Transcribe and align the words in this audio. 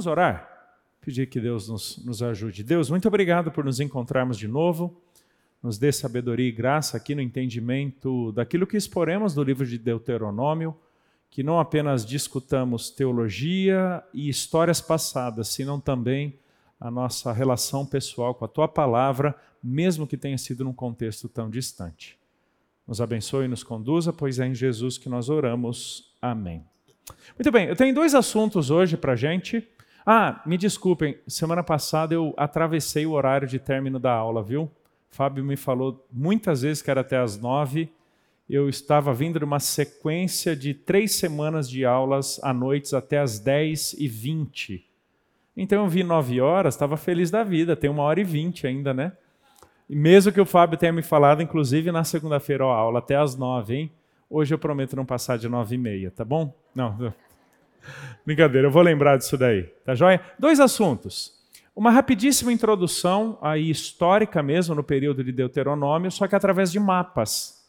Vamos 0.00 0.06
orar? 0.06 0.48
Pedir 1.02 1.26
que 1.26 1.38
Deus 1.38 1.68
nos, 1.68 2.02
nos 2.02 2.22
ajude. 2.22 2.64
Deus, 2.64 2.88
muito 2.88 3.06
obrigado 3.06 3.52
por 3.52 3.62
nos 3.62 3.80
encontrarmos 3.80 4.38
de 4.38 4.48
novo. 4.48 4.98
Nos 5.62 5.76
dê 5.76 5.92
sabedoria 5.92 6.48
e 6.48 6.50
graça 6.50 6.96
aqui 6.96 7.14
no 7.14 7.20
entendimento 7.20 8.32
daquilo 8.32 8.66
que 8.66 8.78
exporemos 8.78 9.34
do 9.34 9.42
livro 9.42 9.66
de 9.66 9.76
Deuteronômio, 9.76 10.74
que 11.28 11.42
não 11.42 11.60
apenas 11.60 12.06
discutamos 12.06 12.88
teologia 12.88 14.02
e 14.14 14.30
histórias 14.30 14.80
passadas, 14.80 15.48
senão 15.48 15.78
também 15.78 16.38
a 16.80 16.90
nossa 16.90 17.30
relação 17.30 17.84
pessoal 17.84 18.34
com 18.34 18.46
a 18.46 18.48
tua 18.48 18.66
palavra, 18.66 19.36
mesmo 19.62 20.06
que 20.06 20.16
tenha 20.16 20.38
sido 20.38 20.64
num 20.64 20.72
contexto 20.72 21.28
tão 21.28 21.50
distante. 21.50 22.18
Nos 22.88 23.02
abençoe 23.02 23.44
e 23.44 23.48
nos 23.48 23.62
conduza, 23.62 24.14
pois 24.14 24.38
é 24.38 24.46
em 24.46 24.54
Jesus 24.54 24.96
que 24.96 25.10
nós 25.10 25.28
oramos. 25.28 26.10
Amém. 26.22 26.64
Muito 27.38 27.52
bem, 27.52 27.66
eu 27.66 27.76
tenho 27.76 27.94
dois 27.94 28.14
assuntos 28.14 28.70
hoje 28.70 28.96
para 28.96 29.12
a 29.12 29.16
gente. 29.16 29.68
Ah, 30.04 30.40
me 30.46 30.56
desculpem, 30.56 31.18
semana 31.26 31.62
passada 31.62 32.14
eu 32.14 32.34
atravessei 32.36 33.04
o 33.06 33.12
horário 33.12 33.46
de 33.46 33.58
término 33.58 33.98
da 33.98 34.12
aula, 34.12 34.42
viu? 34.42 34.70
Fábio 35.10 35.44
me 35.44 35.56
falou 35.56 36.06
muitas 36.12 36.62
vezes 36.62 36.82
que 36.82 36.90
era 36.90 37.00
até 37.02 37.18
as 37.18 37.38
nove. 37.38 37.92
Eu 38.48 38.68
estava 38.68 39.12
vindo 39.12 39.38
de 39.38 39.44
uma 39.44 39.60
sequência 39.60 40.56
de 40.56 40.74
três 40.74 41.12
semanas 41.12 41.68
de 41.68 41.84
aulas 41.84 42.40
à 42.42 42.52
noite 42.52 42.94
até 42.96 43.18
as 43.18 43.38
dez 43.38 43.92
e 43.98 44.08
vinte. 44.08 44.86
Então 45.56 45.84
eu 45.84 45.88
vi 45.88 46.02
nove 46.02 46.40
horas, 46.40 46.74
estava 46.74 46.96
feliz 46.96 47.30
da 47.30 47.44
vida, 47.44 47.76
tem 47.76 47.90
uma 47.90 48.02
hora 48.02 48.20
e 48.20 48.24
vinte 48.24 48.66
ainda, 48.66 48.94
né? 48.94 49.12
E 49.88 49.94
mesmo 49.94 50.32
que 50.32 50.40
o 50.40 50.46
Fábio 50.46 50.78
tenha 50.78 50.92
me 50.92 51.02
falado, 51.02 51.42
inclusive 51.42 51.92
na 51.92 52.04
segunda-feira, 52.04 52.64
ó, 52.64 52.72
aula 52.72 53.00
até 53.00 53.16
as 53.16 53.36
nove, 53.36 53.74
hein? 53.74 53.92
Hoje 54.28 54.54
eu 54.54 54.58
prometo 54.58 54.94
não 54.94 55.04
passar 55.04 55.36
de 55.36 55.48
nove 55.48 55.74
e 55.74 55.78
meia, 55.78 56.10
tá 56.10 56.24
bom? 56.24 56.54
Não, 56.74 57.12
brincadeira, 58.24 58.68
eu 58.68 58.70
vou 58.70 58.82
lembrar 58.82 59.16
disso 59.16 59.36
daí, 59.36 59.64
tá 59.84 59.94
joia? 59.94 60.20
Dois 60.38 60.60
assuntos. 60.60 61.38
Uma 61.74 61.90
rapidíssima 61.90 62.52
introdução 62.52 63.38
aí 63.40 63.70
histórica 63.70 64.42
mesmo 64.42 64.74
no 64.74 64.82
período 64.82 65.22
de 65.22 65.32
Deuteronômio, 65.32 66.10
só 66.10 66.26
que 66.26 66.34
através 66.34 66.70
de 66.70 66.78
mapas. 66.80 67.60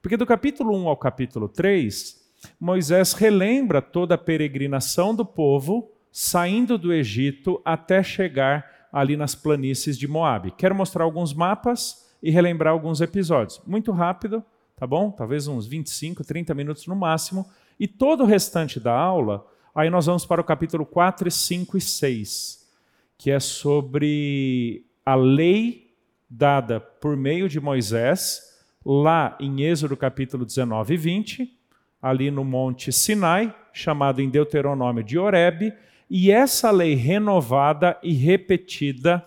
Porque 0.00 0.16
do 0.16 0.26
capítulo 0.26 0.76
1 0.76 0.88
ao 0.88 0.96
capítulo 0.96 1.48
3, 1.48 2.16
Moisés 2.60 3.14
relembra 3.14 3.82
toda 3.82 4.14
a 4.14 4.18
peregrinação 4.18 5.14
do 5.14 5.24
povo 5.24 5.90
saindo 6.12 6.78
do 6.78 6.92
Egito 6.92 7.60
até 7.64 8.02
chegar 8.02 8.88
ali 8.92 9.16
nas 9.16 9.34
planícies 9.34 9.98
de 9.98 10.06
Moabe. 10.06 10.52
Quero 10.52 10.74
mostrar 10.74 11.04
alguns 11.04 11.34
mapas 11.34 12.08
e 12.22 12.30
relembrar 12.30 12.72
alguns 12.72 13.00
episódios. 13.00 13.60
Muito 13.66 13.92
rápido, 13.92 14.42
tá 14.76 14.86
bom? 14.86 15.10
Talvez 15.10 15.46
uns 15.46 15.66
25, 15.66 16.24
30 16.24 16.54
minutos 16.54 16.86
no 16.86 16.96
máximo. 16.96 17.46
E 17.78 17.86
todo 17.86 18.24
o 18.24 18.26
restante 18.26 18.80
da 18.80 18.92
aula, 18.92 19.46
aí 19.74 19.88
nós 19.88 20.06
vamos 20.06 20.26
para 20.26 20.40
o 20.40 20.44
capítulo 20.44 20.84
4, 20.84 21.30
5 21.30 21.76
e 21.76 21.80
6, 21.80 22.68
que 23.16 23.30
é 23.30 23.38
sobre 23.38 24.84
a 25.04 25.14
lei 25.14 25.94
dada 26.28 26.80
por 26.80 27.16
meio 27.16 27.48
de 27.48 27.60
Moisés, 27.60 28.42
lá 28.84 29.36
em 29.40 29.62
Êxodo 29.62 29.96
capítulo 29.96 30.44
19 30.44 30.94
e 30.94 30.96
20, 30.96 31.58
ali 32.02 32.30
no 32.30 32.44
Monte 32.44 32.92
Sinai, 32.92 33.54
chamado 33.72 34.20
em 34.20 34.28
Deuteronômio 34.28 35.02
de 35.02 35.18
Horebe, 35.18 35.72
e 36.10 36.30
essa 36.30 36.70
lei 36.70 36.94
renovada 36.94 37.98
e 38.02 38.12
repetida 38.12 39.24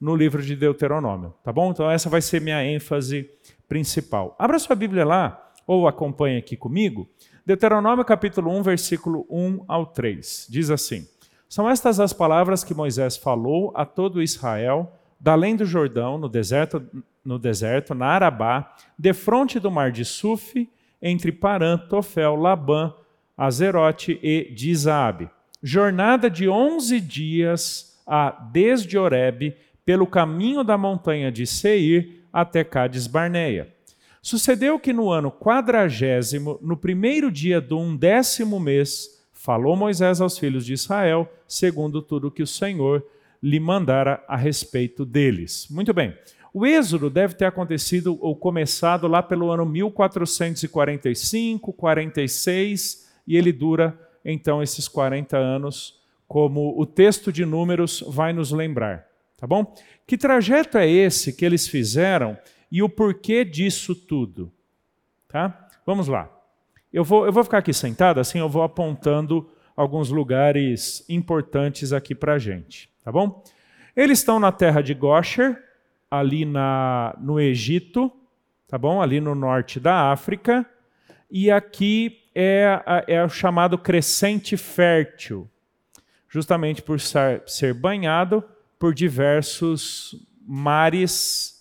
no 0.00 0.14
livro 0.14 0.42
de 0.42 0.54
Deuteronômio, 0.54 1.34
tá 1.42 1.52
bom? 1.52 1.70
Então 1.70 1.90
essa 1.90 2.10
vai 2.10 2.20
ser 2.20 2.40
minha 2.40 2.62
ênfase 2.64 3.30
principal. 3.68 4.36
Abra 4.38 4.58
sua 4.58 4.76
Bíblia 4.76 5.04
lá, 5.04 5.52
ou 5.66 5.88
acompanhe 5.88 6.38
aqui 6.38 6.56
comigo. 6.56 7.08
Deuteronômio 7.46 8.04
capítulo 8.04 8.50
1, 8.58 8.62
versículo 8.64 9.24
1 9.30 9.66
ao 9.68 9.86
3. 9.86 10.48
Diz 10.50 10.68
assim: 10.68 11.06
São 11.48 11.70
estas 11.70 12.00
as 12.00 12.12
palavras 12.12 12.64
que 12.64 12.74
Moisés 12.74 13.16
falou 13.16 13.70
a 13.76 13.86
todo 13.86 14.20
Israel, 14.20 14.92
da 15.20 15.30
além 15.30 15.54
do 15.54 15.64
Jordão, 15.64 16.18
no 16.18 16.28
deserto, 16.28 16.84
no 17.24 17.38
deserto, 17.38 17.94
na 17.94 18.06
Arabá, 18.06 18.74
defronte 18.98 19.60
do 19.60 19.70
mar 19.70 19.92
de 19.92 20.04
Suf, 20.04 20.68
entre 21.00 21.30
Parã, 21.30 21.78
Tofel, 21.78 22.34
Labã, 22.34 22.92
Azerote 23.36 24.18
e 24.20 24.52
Dizabe. 24.52 25.30
Jornada 25.62 26.28
de 26.28 26.48
onze 26.48 27.00
dias 27.00 27.96
a 28.04 28.30
desde 28.52 28.98
Oreb, 28.98 29.56
pelo 29.84 30.04
caminho 30.04 30.64
da 30.64 30.76
montanha 30.76 31.30
de 31.30 31.46
Seir, 31.46 32.24
até 32.32 32.64
Cades 32.64 33.06
Barneia. 33.06 33.75
Sucedeu 34.26 34.80
que 34.80 34.92
no 34.92 35.08
ano 35.08 35.30
quadragésimo, 35.30 36.58
no 36.60 36.76
primeiro 36.76 37.30
dia 37.30 37.60
do 37.60 37.78
undécimo 37.78 38.58
mês, 38.58 39.24
falou 39.32 39.76
Moisés 39.76 40.20
aos 40.20 40.36
filhos 40.36 40.66
de 40.66 40.72
Israel, 40.72 41.32
segundo 41.46 42.02
tudo 42.02 42.28
que 42.28 42.42
o 42.42 42.46
Senhor 42.46 43.06
lhe 43.40 43.60
mandara 43.60 44.24
a 44.26 44.36
respeito 44.36 45.04
deles. 45.04 45.68
Muito 45.70 45.94
bem. 45.94 46.12
O 46.52 46.66
êxodo 46.66 47.08
deve 47.08 47.34
ter 47.34 47.44
acontecido 47.44 48.18
ou 48.20 48.34
começado 48.34 49.06
lá 49.06 49.22
pelo 49.22 49.48
ano 49.48 49.64
1445, 49.64 51.72
46, 51.72 53.08
e 53.28 53.36
ele 53.36 53.52
dura 53.52 53.96
então 54.24 54.60
esses 54.60 54.88
40 54.88 55.36
anos, 55.36 56.00
como 56.26 56.74
o 56.76 56.84
texto 56.84 57.32
de 57.32 57.46
Números 57.46 58.02
vai 58.08 58.32
nos 58.32 58.50
lembrar. 58.50 59.06
Tá 59.36 59.46
bom? 59.46 59.72
Que 60.04 60.18
trajeto 60.18 60.78
é 60.78 60.90
esse 60.90 61.32
que 61.32 61.44
eles 61.44 61.68
fizeram 61.68 62.36
e 62.70 62.82
o 62.82 62.88
porquê 62.88 63.44
disso 63.44 63.94
tudo? 63.94 64.52
Tá? 65.28 65.68
Vamos 65.84 66.08
lá. 66.08 66.30
Eu 66.92 67.04
vou, 67.04 67.26
eu 67.26 67.32
vou 67.32 67.44
ficar 67.44 67.58
aqui 67.58 67.72
sentado, 67.72 68.20
assim 68.20 68.38
eu 68.38 68.48
vou 68.48 68.62
apontando 68.62 69.48
alguns 69.76 70.10
lugares 70.10 71.04
importantes 71.08 71.92
aqui 71.92 72.14
para 72.14 72.34
a 72.34 72.38
gente. 72.38 72.90
Tá 73.04 73.12
bom? 73.12 73.44
Eles 73.94 74.18
estão 74.18 74.40
na 74.40 74.50
terra 74.50 74.82
de 74.82 74.94
Gosher, 74.94 75.62
ali 76.10 76.44
na, 76.44 77.16
no 77.20 77.40
Egito, 77.40 78.12
tá 78.66 78.78
bom? 78.78 79.02
Ali 79.02 79.20
no 79.20 79.34
norte 79.34 79.78
da 79.78 80.10
África. 80.10 80.66
E 81.30 81.50
aqui 81.50 82.22
é, 82.34 83.04
é 83.06 83.24
o 83.24 83.28
chamado 83.28 83.78
crescente 83.78 84.56
fértil, 84.56 85.50
justamente 86.28 86.82
por 86.82 87.00
ser, 87.00 87.42
ser 87.46 87.74
banhado 87.74 88.44
por 88.78 88.94
diversos 88.94 90.14
mares, 90.46 91.55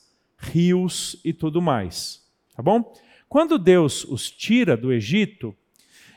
rios 0.51 1.19
e 1.23 1.33
tudo 1.33 1.61
mais. 1.61 2.23
Tá 2.55 2.63
bom? 2.63 2.93
Quando 3.27 3.57
Deus 3.57 4.03
os 4.05 4.29
tira 4.29 4.77
do 4.77 4.93
Egito, 4.93 5.55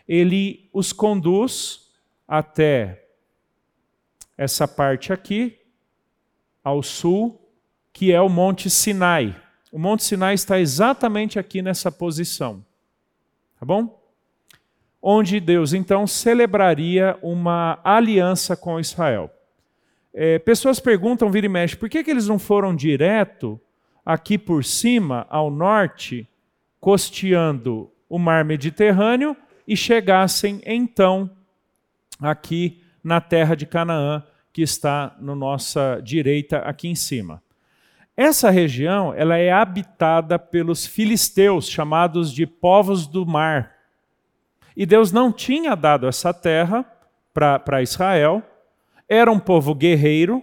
ele 0.06 0.68
os 0.72 0.92
conduz 0.92 1.90
até 2.26 3.04
essa 4.36 4.68
parte 4.68 5.12
aqui, 5.12 5.58
ao 6.62 6.82
sul, 6.82 7.40
que 7.92 8.12
é 8.12 8.20
o 8.20 8.28
Monte 8.28 8.70
Sinai. 8.70 9.34
O 9.72 9.78
Monte 9.78 10.04
Sinai 10.04 10.34
está 10.34 10.60
exatamente 10.60 11.38
aqui 11.38 11.60
nessa 11.60 11.90
posição. 11.90 12.64
Tá 13.58 13.66
bom? 13.66 14.00
Onde 15.02 15.40
Deus 15.40 15.72
então 15.72 16.06
celebraria 16.06 17.18
uma 17.22 17.80
aliança 17.82 18.56
com 18.56 18.78
Israel. 18.78 19.30
É, 20.14 20.38
pessoas 20.38 20.78
perguntam, 20.78 21.30
vira 21.30 21.46
e 21.46 21.48
mexe, 21.48 21.76
por 21.76 21.88
que, 21.88 22.04
que 22.04 22.10
eles 22.10 22.28
não 22.28 22.38
foram 22.38 22.74
direto 22.74 23.60
aqui 24.08 24.38
por 24.38 24.64
cima, 24.64 25.26
ao 25.28 25.50
norte, 25.50 26.26
costeando 26.80 27.92
o 28.08 28.18
mar 28.18 28.42
Mediterrâneo 28.42 29.36
e 29.66 29.76
chegassem 29.76 30.62
então 30.64 31.30
aqui 32.18 32.82
na 33.04 33.20
terra 33.20 33.54
de 33.54 33.66
Canaã, 33.66 34.24
que 34.50 34.62
está 34.62 35.14
na 35.20 35.34
nossa 35.34 36.00
direita 36.02 36.60
aqui 36.60 36.88
em 36.88 36.94
cima. 36.94 37.42
Essa 38.16 38.48
região 38.48 39.12
ela 39.12 39.36
é 39.36 39.52
habitada 39.52 40.38
pelos 40.38 40.86
filisteus, 40.86 41.68
chamados 41.68 42.32
de 42.32 42.46
povos 42.46 43.06
do 43.06 43.26
mar. 43.26 43.74
E 44.74 44.86
Deus 44.86 45.12
não 45.12 45.30
tinha 45.30 45.74
dado 45.74 46.06
essa 46.06 46.32
terra 46.32 46.82
para 47.34 47.82
Israel, 47.82 48.42
era 49.06 49.30
um 49.30 49.38
povo 49.38 49.74
guerreiro, 49.74 50.42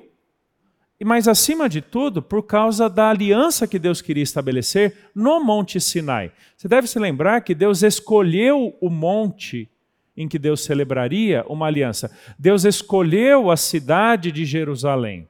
mas 1.04 1.28
acima 1.28 1.68
de 1.68 1.82
tudo, 1.82 2.22
por 2.22 2.44
causa 2.44 2.90
da 2.90 3.10
aliança 3.10 3.68
que 3.68 3.78
Deus 3.78 4.02
queria 4.02 4.24
estabelecer 4.24 5.10
no 5.14 5.44
Monte 5.44 5.82
Sinai. 5.82 6.32
Você 6.56 6.70
deve 6.70 6.88
se 6.88 6.98
lembrar 6.98 7.42
que 7.42 7.54
Deus 7.54 7.84
escolheu 7.84 8.78
o 8.80 8.90
monte 8.90 9.70
em 10.16 10.28
que 10.28 10.40
Deus 10.40 10.64
celebraria 10.64 11.44
uma 11.50 11.68
aliança. 11.68 12.10
Deus 12.40 12.64
escolheu 12.64 13.52
a 13.52 13.58
cidade 13.58 14.32
de 14.32 14.46
Jerusalém. 14.46 15.28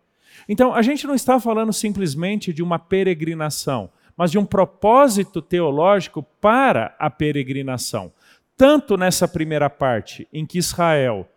Então, 0.48 0.76
a 0.76 0.84
gente 0.84 1.08
não 1.08 1.16
está 1.16 1.40
falando 1.40 1.74
simplesmente 1.74 2.54
de 2.54 2.62
uma 2.62 2.78
peregrinação, 2.78 3.90
mas 4.16 4.30
de 4.30 4.38
um 4.38 4.46
propósito 4.46 5.42
teológico 5.42 6.22
para 6.40 6.96
a 7.00 7.10
peregrinação. 7.10 8.14
Tanto 8.56 8.96
nessa 8.96 9.28
primeira 9.28 9.70
parte, 9.70 10.28
em 10.32 10.46
que 10.46 10.60
Israel 10.60 11.28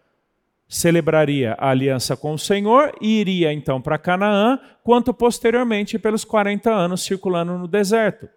celebraria 0.69 1.55
a 1.59 1.71
aliança 1.71 2.17
com 2.17 2.35
o 2.35 2.39
Senhor 2.39 2.95
e 3.01 3.21
iria 3.21 3.53
então 3.53 3.81
para 3.81 3.99
Canaã, 3.99 4.61
quanto 4.85 5.15
posteriormente 5.15 5.99
pelos 5.99 6.25
40 6.25 6.71
anos 6.71 7.03
circulando 7.03 7.57
no 7.57 7.67
deserto. 7.67 8.29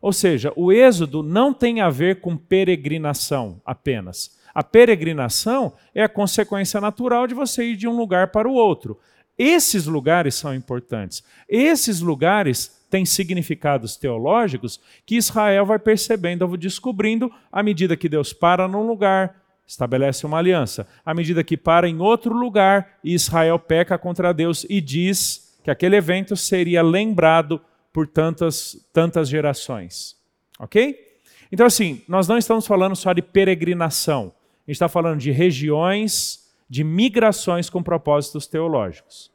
Ou 0.00 0.12
seja, 0.12 0.52
o 0.56 0.72
êxodo 0.72 1.22
não 1.22 1.52
tem 1.52 1.80
a 1.80 1.90
ver 1.90 2.20
com 2.20 2.36
peregrinação 2.36 3.60
apenas. 3.66 4.38
A 4.54 4.62
peregrinação 4.62 5.72
é 5.94 6.02
a 6.02 6.08
consequência 6.08 6.80
natural 6.80 7.26
de 7.26 7.34
você 7.34 7.64
ir 7.64 7.76
de 7.76 7.86
um 7.86 7.96
lugar 7.96 8.28
para 8.28 8.48
o 8.48 8.54
outro. 8.54 8.98
Esses 9.36 9.86
lugares 9.86 10.34
são 10.34 10.54
importantes. 10.54 11.22
Esses 11.48 12.00
lugares 12.00 12.76
têm 12.90 13.04
significados 13.04 13.96
teológicos 13.96 14.80
que 15.04 15.16
Israel 15.16 15.66
vai 15.66 15.78
percebendo, 15.78 16.56
descobrindo 16.56 17.30
à 17.52 17.62
medida 17.62 17.96
que 17.96 18.08
Deus 18.08 18.32
para 18.32 18.66
num 18.66 18.86
lugar, 18.86 19.36
estabelece 19.68 20.24
uma 20.24 20.38
aliança. 20.38 20.88
À 21.04 21.12
medida 21.12 21.44
que 21.44 21.56
para 21.56 21.86
em 21.86 22.00
outro 22.00 22.34
lugar, 22.34 22.98
Israel 23.04 23.58
peca 23.58 23.98
contra 23.98 24.32
Deus 24.32 24.64
e 24.68 24.80
diz 24.80 25.58
que 25.62 25.70
aquele 25.70 25.94
evento 25.94 26.34
seria 26.34 26.82
lembrado 26.82 27.60
por 27.92 28.06
tantas, 28.06 28.88
tantas 28.94 29.28
gerações. 29.28 30.16
Ok? 30.58 31.06
Então, 31.52 31.66
assim, 31.66 32.02
nós 32.08 32.26
não 32.26 32.38
estamos 32.38 32.66
falando 32.66 32.96
só 32.96 33.12
de 33.12 33.20
peregrinação, 33.20 34.32
a 34.66 34.70
gente 34.70 34.76
está 34.76 34.88
falando 34.88 35.20
de 35.20 35.30
regiões 35.30 36.48
de 36.68 36.84
migrações 36.84 37.70
com 37.70 37.82
propósitos 37.82 38.46
teológicos. 38.46 39.30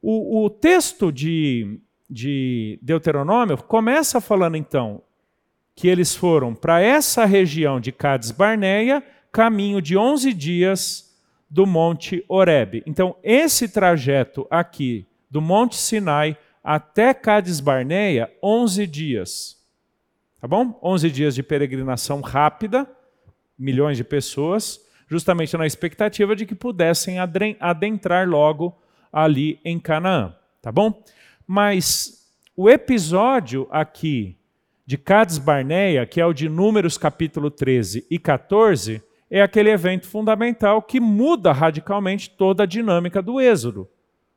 O, 0.00 0.44
o 0.44 0.50
texto 0.50 1.12
de, 1.12 1.78
de 2.08 2.78
Deuteronômio 2.82 3.58
começa 3.58 4.20
falando 4.20 4.56
então 4.56 5.02
que 5.74 5.88
eles 5.88 6.14
foram 6.14 6.54
para 6.54 6.80
essa 6.80 7.24
região 7.24 7.80
de 7.80 7.92
Cades 7.92 8.30
Barneia, 8.30 9.02
caminho 9.32 9.80
de 9.80 9.96
11 9.96 10.32
dias 10.34 11.16
do 11.48 11.66
Monte 11.66 12.24
Horebe. 12.28 12.82
Então, 12.86 13.16
esse 13.22 13.68
trajeto 13.68 14.46
aqui 14.50 15.06
do 15.30 15.40
Monte 15.40 15.76
Sinai 15.76 16.36
até 16.62 17.12
Cades 17.14 17.58
Barneia, 17.58 18.30
11 18.42 18.86
dias. 18.86 19.56
Tá 20.40 20.46
bom? 20.46 20.78
11 20.82 21.10
dias 21.10 21.34
de 21.34 21.42
peregrinação 21.42 22.20
rápida, 22.20 22.88
milhões 23.58 23.96
de 23.96 24.04
pessoas 24.04 24.80
justamente 25.12 25.54
na 25.58 25.66
expectativa 25.66 26.34
de 26.34 26.46
que 26.46 26.54
pudessem 26.54 27.18
adentrar 27.60 28.26
logo 28.26 28.74
ali 29.12 29.60
em 29.62 29.78
Canaã, 29.78 30.34
tá 30.62 30.72
bom? 30.72 31.04
Mas 31.46 32.26
o 32.56 32.70
episódio 32.70 33.68
aqui 33.70 34.38
de 34.86 34.96
Cades 34.96 35.36
Barneia, 35.36 36.06
que 36.06 36.18
é 36.18 36.24
o 36.24 36.32
de 36.32 36.48
Números 36.48 36.96
capítulo 36.96 37.50
13 37.50 38.06
e 38.10 38.18
14, 38.18 39.02
é 39.34 39.40
aquele 39.40 39.70
evento 39.70 40.06
fundamental 40.06 40.82
que 40.82 41.00
muda 41.00 41.52
radicalmente 41.52 42.28
toda 42.28 42.64
a 42.64 42.66
dinâmica 42.66 43.22
do 43.22 43.40
Êxodo, 43.40 43.88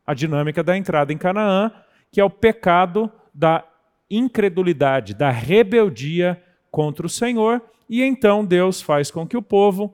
a 0.07 0.13
dinâmica 0.13 0.63
da 0.63 0.77
entrada 0.77 1.11
em 1.11 1.17
Canaã, 1.17 1.69
que 2.09 2.21
é 2.21 2.23
o 2.23 2.29
pecado 2.29 3.11
da 3.33 3.67
incredulidade, 4.09 5.13
da 5.13 5.29
rebeldia 5.29 6.41
contra 6.71 7.05
o 7.05 7.09
Senhor, 7.09 7.61
e 7.89 8.01
então 8.01 8.45
Deus 8.45 8.81
faz 8.81 9.11
com 9.11 9.27
que 9.27 9.35
o 9.35 9.41
povo 9.41 9.93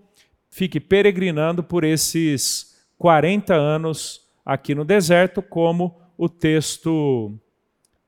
fique 0.52 0.80
peregrinando 0.80 1.64
por 1.64 1.84
esses 1.84 2.86
40 3.00 3.56
anos 3.56 4.30
aqui 4.46 4.76
no 4.76 4.86
deserto, 4.86 5.42
como 5.42 6.00
o 6.16 6.30
texto 6.30 7.34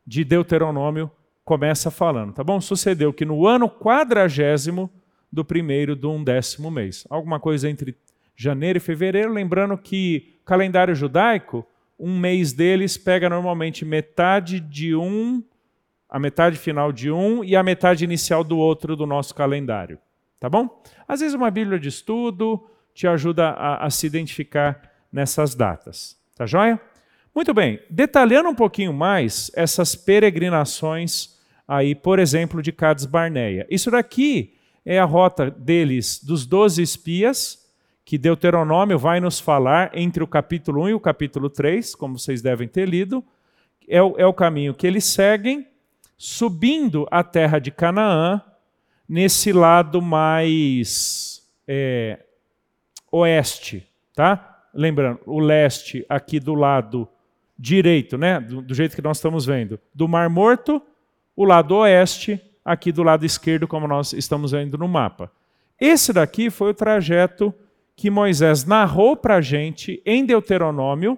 de 0.06 0.24
Deuteronômio 0.24 1.10
começa 1.44 1.90
falando, 1.90 2.34
tá 2.34 2.44
bom? 2.44 2.62
Sucedeu 2.62 3.12
que 3.12 3.26
no 3.26 3.48
ano 3.48 3.68
quadragésimo 3.68 4.92
do 5.34 5.44
primeiro 5.44 5.96
do 5.96 6.12
undécimo 6.12 6.70
mês, 6.70 7.08
alguma 7.10 7.40
coisa 7.40 7.68
entre 7.68 7.98
janeiro 8.36 8.78
e 8.78 8.80
fevereiro, 8.80 9.34
lembrando 9.34 9.76
que 9.76 10.38
calendário 10.46 10.94
judaico, 10.94 11.66
um 12.00 12.20
mês 12.20 12.54
deles 12.54 12.98
pega 12.98 13.28
normalmente 13.28 13.84
metade 13.84 14.60
de 14.60 14.96
um, 14.96 15.44
a 16.08 16.20
metade 16.20 16.56
final 16.56 16.92
de 16.92 17.10
um 17.10 17.44
e 17.44 17.56
a 17.56 17.64
metade 17.64 18.04
inicial 18.04 18.44
do 18.44 18.60
outro 18.60 18.96
do 18.96 19.08
nosso 19.08 19.34
calendário. 19.34 19.98
Tá 20.40 20.48
bom? 20.48 20.84
Às 21.08 21.22
vezes 21.22 21.34
uma 21.34 21.50
Bíblia 21.50 21.80
de 21.80 21.90
estudo 21.90 22.64
te 22.94 23.08
ajuda 23.08 23.50
a, 23.50 23.88
a 23.88 23.90
se 23.90 24.06
identificar 24.06 24.92
nessas 25.12 25.56
datas. 25.56 26.16
Tá 26.36 26.46
joia? 26.46 26.80
Muito 27.34 27.56
bem. 27.56 27.80
Detalhando 27.90 28.50
um 28.50 28.56
pouquinho 28.56 28.94
mais 28.94 29.50
essas 29.56 29.96
peregrinações 29.96 31.40
aí, 31.68 31.96
por 31.96 32.20
exemplo, 32.20 32.62
de 32.62 32.72
Cades 32.72 33.08
Barneia. 33.08 33.66
Isso 33.68 33.90
daqui 33.90 34.54
é 34.86 35.00
a 35.00 35.06
rota 35.06 35.50
deles 35.50 36.24
dos 36.24 36.46
doze 36.46 36.82
espias, 36.82 37.64
que 38.06 38.18
Deuteronômio 38.18 39.00
vai 39.00 39.20
nos 39.20 39.40
falar 39.40 39.92
entre 39.94 40.24
o 40.24 40.28
capítulo 40.28 40.84
1 40.84 40.90
e 40.90 40.94
o 40.94 41.00
capítulo 41.00 41.50
3, 41.50 41.96
como 41.96 42.20
vocês 42.20 42.42
devem 42.42 42.68
ter 42.68 42.88
lido. 42.88 43.24
É 43.88 44.02
o, 44.02 44.16
é 44.18 44.26
o 44.26 44.34
caminho 44.34 44.74
que 44.74 44.86
eles 44.86 45.06
seguem, 45.06 45.68
subindo 46.18 47.08
a 47.10 47.24
terra 47.24 47.60
de 47.60 47.72
Canaã, 47.72 48.42
nesse 49.08 49.54
lado 49.54 50.02
mais 50.02 51.48
é, 51.68 52.20
oeste, 53.12 53.88
tá? 54.14 54.66
Lembrando, 54.74 55.20
o 55.26 55.40
leste 55.40 56.06
aqui 56.10 56.40
do 56.40 56.56
lado 56.56 57.08
direito, 57.58 58.18
né? 58.18 58.40
Do, 58.40 58.62
do, 58.62 58.74
jeito 58.74 58.96
que 58.96 59.02
nós 59.02 59.18
estamos 59.18 59.46
vendo, 59.46 59.80
do 59.94 60.08
Mar 60.08 60.30
Morto, 60.30 60.82
o 61.36 61.46
lado 61.46 61.76
oeste 61.76 62.42
aqui 62.64 62.92
do 62.92 63.04
lado 63.04 63.26
esquerdo, 63.26 63.68
como 63.68 63.88
nós 63.88 64.14
estamos 64.14 64.52
vendo 64.52 64.78
no 64.78 64.88
mapa. 64.88 65.32
Esse 65.80 66.14
daqui 66.14 66.50
foi 66.50 66.72
o 66.72 66.74
trajeto 66.74 67.54
que 67.96 68.10
Moisés 68.10 68.66
narrou 68.66 69.16
para 69.16 69.36
a 69.36 69.42
gente 69.42 70.02
em 70.06 70.26
Deuteronômio 70.26 71.18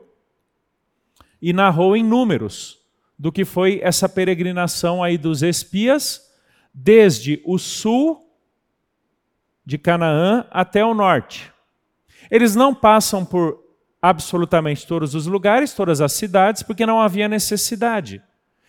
e 1.42 1.54
narrou 1.54 1.96
em 1.96 2.04
Números 2.04 2.80
do 3.18 3.32
que 3.32 3.46
foi 3.46 3.80
essa 3.82 4.10
peregrinação 4.10 5.04
aí 5.04 5.18
dos 5.18 5.42
espias 5.42 6.22
desde 6.74 7.42
o 7.46 7.58
sul 7.58 8.22
de 9.66 9.78
Canaã 9.78 10.46
até 10.52 10.84
o 10.84 10.94
norte. 10.94 11.52
Eles 12.30 12.56
não 12.56 12.74
passam 12.74 13.24
por 13.24 13.64
absolutamente 14.02 14.86
todos 14.86 15.16
os 15.16 15.26
lugares, 15.26 15.74
todas 15.74 16.02
as 16.02 16.14
cidades, 16.14 16.62
porque 16.62 16.86
não 16.86 17.00
havia 17.00 17.28
necessidade. 17.28 18.22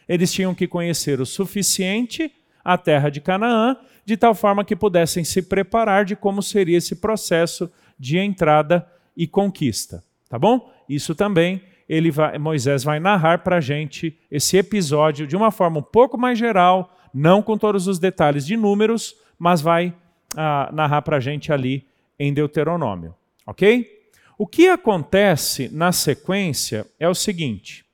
Eles 0.08 0.32
tinham 0.32 0.54
que 0.54 0.68
conhecer 0.68 1.20
o 1.20 1.26
suficiente 1.26 2.32
a 2.66 2.76
terra 2.76 3.08
de 3.10 3.20
Canaã, 3.20 3.76
de 4.04 4.16
tal 4.16 4.34
forma 4.34 4.64
que 4.64 4.74
pudessem 4.74 5.22
se 5.22 5.40
preparar 5.40 6.04
de 6.04 6.16
como 6.16 6.42
seria 6.42 6.78
esse 6.78 6.96
processo 6.96 7.70
de 7.96 8.18
entrada 8.18 8.84
e 9.16 9.24
conquista. 9.24 10.02
Tá 10.28 10.36
bom? 10.36 10.68
Isso 10.88 11.14
também 11.14 11.62
ele 11.88 12.10
vai, 12.10 12.36
Moisés 12.38 12.82
vai 12.82 12.98
narrar 12.98 13.44
para 13.44 13.58
a 13.58 13.60
gente 13.60 14.18
esse 14.28 14.56
episódio 14.56 15.28
de 15.28 15.36
uma 15.36 15.52
forma 15.52 15.78
um 15.78 15.82
pouco 15.82 16.18
mais 16.18 16.36
geral, 16.36 16.92
não 17.14 17.40
com 17.40 17.56
todos 17.56 17.86
os 17.86 18.00
detalhes 18.00 18.44
de 18.44 18.56
números, 18.56 19.14
mas 19.38 19.60
vai 19.60 19.94
ah, 20.36 20.68
narrar 20.72 21.02
para 21.02 21.18
a 21.18 21.20
gente 21.20 21.52
ali 21.52 21.86
em 22.18 22.34
Deuteronômio. 22.34 23.14
Ok? 23.46 23.88
O 24.36 24.44
que 24.44 24.66
acontece 24.66 25.68
na 25.72 25.92
sequência 25.92 26.84
é 26.98 27.08
o 27.08 27.14
seguinte: 27.14 27.85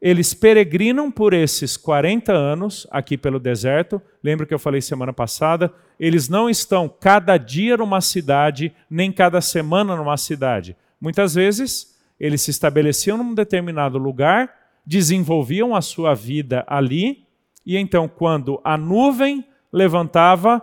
eles 0.00 0.32
peregrinam 0.32 1.10
por 1.10 1.32
esses 1.32 1.76
40 1.76 2.32
anos 2.32 2.86
aqui 2.90 3.18
pelo 3.18 3.38
deserto. 3.38 4.00
Lembra 4.22 4.46
que 4.46 4.54
eu 4.54 4.58
falei 4.58 4.80
semana 4.80 5.12
passada? 5.12 5.72
Eles 5.98 6.28
não 6.28 6.48
estão 6.48 6.88
cada 6.88 7.36
dia 7.36 7.76
numa 7.76 8.00
cidade, 8.00 8.72
nem 8.88 9.12
cada 9.12 9.40
semana 9.40 9.94
numa 9.94 10.16
cidade. 10.16 10.76
Muitas 11.00 11.34
vezes 11.34 11.98
eles 12.18 12.40
se 12.42 12.50
estabeleciam 12.50 13.18
num 13.18 13.34
determinado 13.34 13.98
lugar, 13.98 14.50
desenvolviam 14.86 15.74
a 15.74 15.82
sua 15.82 16.14
vida 16.14 16.64
ali 16.66 17.30
e 17.64 17.76
então, 17.76 18.08
quando 18.08 18.60
a 18.64 18.76
nuvem 18.76 19.44
levantava, 19.72 20.62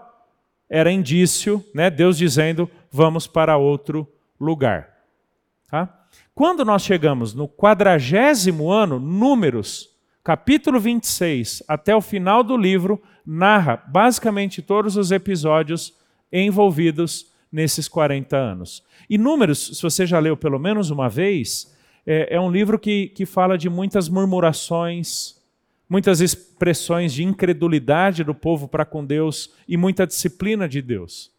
era 0.69 0.91
indício, 0.91 1.63
né, 1.73 1.89
Deus 1.89 2.17
dizendo: 2.17 2.69
vamos 2.91 3.27
para 3.27 3.57
outro 3.57 4.07
lugar. 4.39 4.96
Quando 6.37 6.63
nós 6.63 6.83
chegamos 6.83 7.33
no 7.33 7.49
quadragésimo 7.49 8.71
ano, 8.71 8.99
Números, 8.99 9.89
capítulo 10.23 10.79
26, 10.79 11.63
até 11.67 11.95
o 11.95 11.99
final 11.99 12.43
do 12.43 12.55
livro, 12.55 13.01
narra 13.25 13.83
basicamente 13.87 14.61
todos 14.61 14.97
os 14.97 15.09
episódios 15.09 15.97
envolvidos 16.31 17.33
nesses 17.51 17.87
40 17.87 18.37
anos. 18.37 18.83
E 19.09 19.17
Números, 19.17 19.77
se 19.79 19.81
você 19.81 20.05
já 20.05 20.19
leu 20.19 20.37
pelo 20.37 20.59
menos 20.59 20.91
uma 20.91 21.09
vez, 21.09 21.75
é, 22.05 22.35
é 22.35 22.39
um 22.39 22.51
livro 22.51 22.77
que, 22.77 23.07
que 23.07 23.25
fala 23.25 23.57
de 23.57 23.67
muitas 23.67 24.07
murmurações, 24.07 25.41
muitas 25.89 26.21
expressões 26.21 27.13
de 27.13 27.23
incredulidade 27.23 28.23
do 28.23 28.35
povo 28.35 28.67
para 28.67 28.85
com 28.85 29.03
Deus 29.03 29.55
e 29.67 29.75
muita 29.75 30.05
disciplina 30.05 30.69
de 30.69 30.83
Deus. 30.83 31.31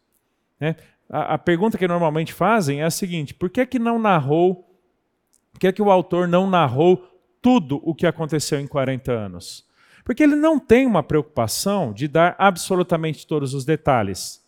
Né? 0.59 0.75
A, 1.09 1.35
a, 1.35 1.37
pergunta 1.37 1.77
que 1.77 1.87
normalmente 1.87 2.33
fazem 2.33 2.81
é 2.81 2.83
a 2.83 2.91
seguinte: 2.91 3.33
por 3.33 3.49
que, 3.49 3.65
que 3.65 3.79
não 3.79 3.97
narrou, 3.97 4.68
por 5.59 5.67
que, 5.67 5.73
que 5.73 5.81
o 5.81 5.91
autor 5.91 6.25
não 6.25 6.49
narrou 6.49 7.05
tudo 7.41 7.81
o 7.83 7.93
que 7.93 8.07
aconteceu 8.07 8.61
em 8.61 8.65
40 8.65 9.11
anos? 9.11 9.67
Porque 10.05 10.23
ele 10.23 10.37
não 10.37 10.57
tem 10.57 10.87
uma 10.87 11.03
preocupação 11.03 11.91
de 11.91 12.07
dar 12.07 12.33
absolutamente 12.39 13.27
todos 13.27 13.53
os 13.53 13.65
detalhes. 13.65 14.41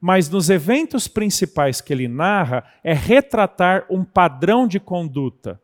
Mas 0.00 0.28
nos 0.28 0.50
eventos 0.50 1.06
principais 1.06 1.80
que 1.80 1.92
ele 1.92 2.08
narra, 2.08 2.64
é 2.82 2.92
retratar 2.92 3.86
um 3.88 4.04
padrão 4.04 4.66
de 4.66 4.80
conduta 4.80 5.60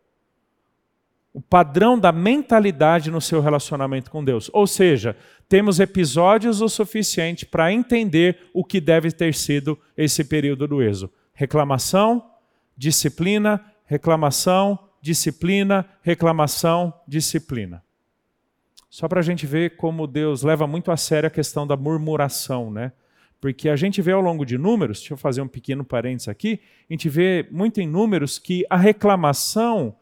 o 1.34 1.40
padrão 1.40 1.98
da 1.98 2.12
mentalidade 2.12 3.10
no 3.10 3.20
seu 3.20 3.40
relacionamento 3.40 4.10
com 4.10 4.22
Deus. 4.22 4.50
Ou 4.52 4.66
seja, 4.66 5.16
temos 5.48 5.80
episódios 5.80 6.60
o 6.60 6.68
suficiente 6.68 7.46
para 7.46 7.72
entender 7.72 8.50
o 8.52 8.62
que 8.62 8.80
deve 8.80 9.10
ter 9.10 9.32
sido 9.32 9.78
esse 9.96 10.24
período 10.24 10.68
do 10.68 10.82
êxodo. 10.82 11.10
Reclamação, 11.32 12.30
disciplina, 12.76 13.64
reclamação, 13.86 14.78
disciplina, 15.02 15.84
reclamação, 16.00 16.94
disciplina. 17.06 17.82
Só 18.88 19.08
para 19.08 19.18
a 19.18 19.22
gente 19.22 19.46
ver 19.46 19.76
como 19.76 20.06
Deus 20.06 20.42
leva 20.42 20.66
muito 20.66 20.92
a 20.92 20.96
sério 20.96 21.26
a 21.26 21.30
questão 21.30 21.66
da 21.66 21.76
murmuração, 21.76 22.70
né? 22.70 22.92
Porque 23.40 23.68
a 23.68 23.74
gente 23.74 24.00
vê 24.00 24.12
ao 24.12 24.20
longo 24.20 24.46
de 24.46 24.56
números, 24.56 25.00
deixa 25.00 25.14
eu 25.14 25.18
fazer 25.18 25.42
um 25.42 25.48
pequeno 25.48 25.84
parênteses 25.84 26.28
aqui, 26.28 26.60
a 26.88 26.92
gente 26.92 27.08
vê 27.08 27.48
muito 27.50 27.80
em 27.80 27.88
números 27.88 28.38
que 28.38 28.64
a 28.70 28.76
reclamação 28.76 29.96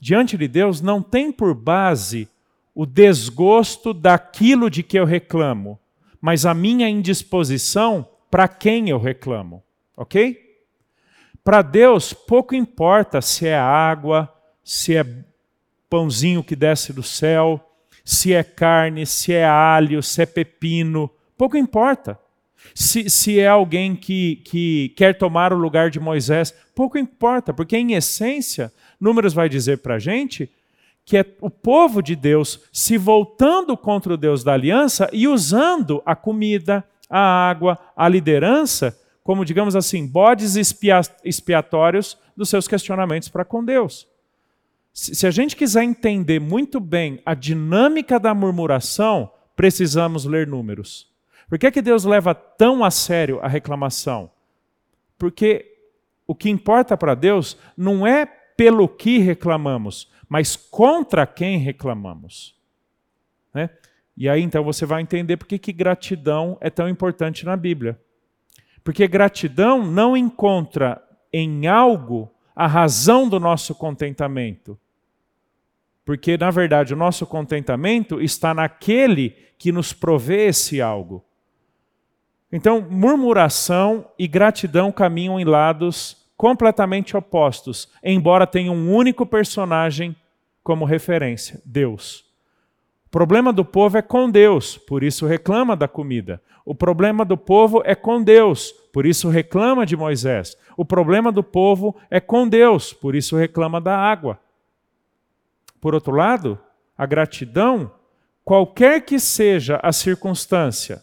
diante 0.00 0.36
de 0.36 0.46
Deus 0.46 0.80
não 0.80 1.02
tem 1.02 1.32
por 1.32 1.52
base 1.54 2.28
o 2.74 2.86
desgosto 2.86 3.92
daquilo 3.92 4.70
de 4.70 4.84
que 4.84 4.98
eu 4.98 5.04
reclamo, 5.04 5.78
mas 6.20 6.46
a 6.46 6.54
minha 6.54 6.88
indisposição 6.88 8.08
para 8.30 8.46
quem 8.46 8.88
eu 8.90 8.98
reclamo, 8.98 9.62
ok? 9.96 10.49
Para 11.42 11.62
Deus, 11.62 12.12
pouco 12.12 12.54
importa 12.54 13.20
se 13.20 13.46
é 13.46 13.58
água, 13.58 14.32
se 14.62 14.96
é 14.96 15.04
pãozinho 15.88 16.44
que 16.44 16.54
desce 16.54 16.92
do 16.92 17.02
céu, 17.02 17.60
se 18.04 18.32
é 18.32 18.42
carne, 18.42 19.06
se 19.06 19.32
é 19.32 19.44
alho, 19.44 20.02
se 20.02 20.22
é 20.22 20.26
pepino, 20.26 21.10
pouco 21.36 21.56
importa. 21.56 22.18
Se, 22.74 23.08
se 23.08 23.40
é 23.40 23.48
alguém 23.48 23.96
que, 23.96 24.36
que 24.44 24.90
quer 24.90 25.16
tomar 25.16 25.52
o 25.52 25.58
lugar 25.58 25.90
de 25.90 25.98
Moisés, 25.98 26.54
pouco 26.74 26.98
importa, 26.98 27.54
porque 27.54 27.76
em 27.76 27.94
essência, 27.94 28.72
Números 29.00 29.32
vai 29.32 29.48
dizer 29.48 29.78
para 29.78 29.94
a 29.94 29.98
gente 29.98 30.50
que 31.06 31.16
é 31.16 31.24
o 31.40 31.48
povo 31.48 32.02
de 32.02 32.14
Deus 32.14 32.60
se 32.70 32.98
voltando 32.98 33.76
contra 33.76 34.12
o 34.12 34.16
Deus 34.16 34.44
da 34.44 34.52
aliança 34.52 35.08
e 35.12 35.26
usando 35.26 36.02
a 36.04 36.14
comida, 36.14 36.84
a 37.08 37.18
água, 37.18 37.78
a 37.96 38.06
liderança 38.08 38.96
como, 39.22 39.44
digamos 39.44 39.76
assim, 39.76 40.06
bodes 40.06 40.56
expiatórios 40.56 42.18
dos 42.36 42.48
seus 42.48 42.66
questionamentos 42.66 43.28
para 43.28 43.44
com 43.44 43.64
Deus. 43.64 44.08
Se 44.92 45.26
a 45.26 45.30
gente 45.30 45.54
quiser 45.54 45.84
entender 45.84 46.40
muito 46.40 46.80
bem 46.80 47.20
a 47.24 47.34
dinâmica 47.34 48.18
da 48.18 48.34
murmuração, 48.34 49.30
precisamos 49.54 50.24
ler 50.24 50.46
números. 50.46 51.08
Por 51.48 51.58
que, 51.58 51.66
é 51.66 51.70
que 51.70 51.82
Deus 51.82 52.04
leva 52.04 52.34
tão 52.34 52.84
a 52.84 52.90
sério 52.90 53.40
a 53.40 53.48
reclamação? 53.48 54.30
Porque 55.18 55.66
o 56.26 56.34
que 56.34 56.48
importa 56.48 56.96
para 56.96 57.14
Deus 57.14 57.56
não 57.76 58.06
é 58.06 58.24
pelo 58.24 58.88
que 58.88 59.18
reclamamos, 59.18 60.10
mas 60.28 60.54
contra 60.54 61.26
quem 61.26 61.58
reclamamos. 61.58 62.54
Né? 63.52 63.70
E 64.16 64.28
aí 64.28 64.42
então 64.42 64.62
você 64.62 64.86
vai 64.86 65.02
entender 65.02 65.36
por 65.36 65.46
que 65.46 65.72
gratidão 65.72 66.56
é 66.60 66.70
tão 66.70 66.88
importante 66.88 67.44
na 67.44 67.56
Bíblia. 67.56 68.00
Porque 68.82 69.06
gratidão 69.06 69.84
não 69.84 70.16
encontra 70.16 71.02
em 71.32 71.66
algo 71.66 72.30
a 72.54 72.66
razão 72.66 73.28
do 73.28 73.38
nosso 73.38 73.74
contentamento. 73.74 74.78
Porque, 76.04 76.36
na 76.36 76.50
verdade, 76.50 76.92
o 76.92 76.96
nosso 76.96 77.26
contentamento 77.26 78.20
está 78.20 78.52
naquele 78.52 79.36
que 79.58 79.70
nos 79.70 79.92
provê 79.92 80.46
esse 80.48 80.80
algo. 80.80 81.24
Então, 82.50 82.80
murmuração 82.80 84.06
e 84.18 84.26
gratidão 84.26 84.90
caminham 84.90 85.38
em 85.38 85.44
lados 85.44 86.16
completamente 86.36 87.16
opostos, 87.16 87.92
embora 88.02 88.46
tenham 88.46 88.74
um 88.74 88.94
único 88.94 89.24
personagem 89.24 90.16
como 90.62 90.84
referência: 90.84 91.60
Deus. 91.64 92.29
O 93.10 93.18
problema 93.18 93.52
do 93.52 93.64
povo 93.64 93.98
é 93.98 94.02
com 94.02 94.30
Deus, 94.30 94.78
por 94.78 95.02
isso 95.02 95.26
reclama 95.26 95.76
da 95.76 95.88
comida. 95.88 96.40
O 96.64 96.76
problema 96.76 97.24
do 97.24 97.36
povo 97.36 97.82
é 97.84 97.92
com 97.92 98.22
Deus, 98.22 98.70
por 98.92 99.04
isso 99.04 99.28
reclama 99.28 99.84
de 99.84 99.96
Moisés. 99.96 100.56
O 100.76 100.84
problema 100.84 101.32
do 101.32 101.42
povo 101.42 101.96
é 102.08 102.20
com 102.20 102.48
Deus, 102.48 102.92
por 102.92 103.16
isso 103.16 103.36
reclama 103.36 103.80
da 103.80 103.98
água. 103.98 104.38
Por 105.80 105.92
outro 105.92 106.14
lado, 106.14 106.56
a 106.96 107.04
gratidão, 107.04 107.92
qualquer 108.44 109.04
que 109.04 109.18
seja 109.18 109.80
a 109.82 109.90
circunstância, 109.92 111.02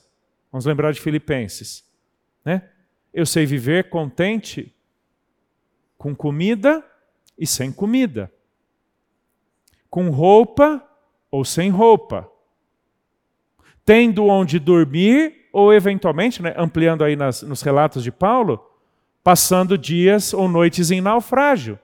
vamos 0.50 0.66
lembrar 0.66 0.94
de 0.94 1.02
Filipenses, 1.02 1.84
né? 2.46 2.70
Eu 3.14 3.26
sei 3.26 3.46
viver 3.46 3.90
contente 3.90 4.74
com 5.98 6.16
comida 6.16 6.82
e 7.38 7.46
sem 7.46 7.70
comida, 7.70 8.32
com 9.90 10.10
roupa 10.10 10.87
ou 11.32 11.44
sem 11.44 11.70
roupa, 11.70 12.30
tendo 13.86 14.26
onde 14.26 14.60
dormir 14.60 15.48
ou 15.52 15.74
eventualmente, 15.74 16.42
né, 16.42 16.54
ampliando 16.58 17.04
aí 17.04 17.16
nas, 17.16 17.42
nos 17.42 17.62
relatos 17.62 18.04
de 18.04 18.12
Paulo, 18.12 18.64
passando 19.24 19.78
dias 19.78 20.34
ou 20.34 20.48
noites 20.48 20.92
em 20.92 21.02
naufrágio. 21.02 21.80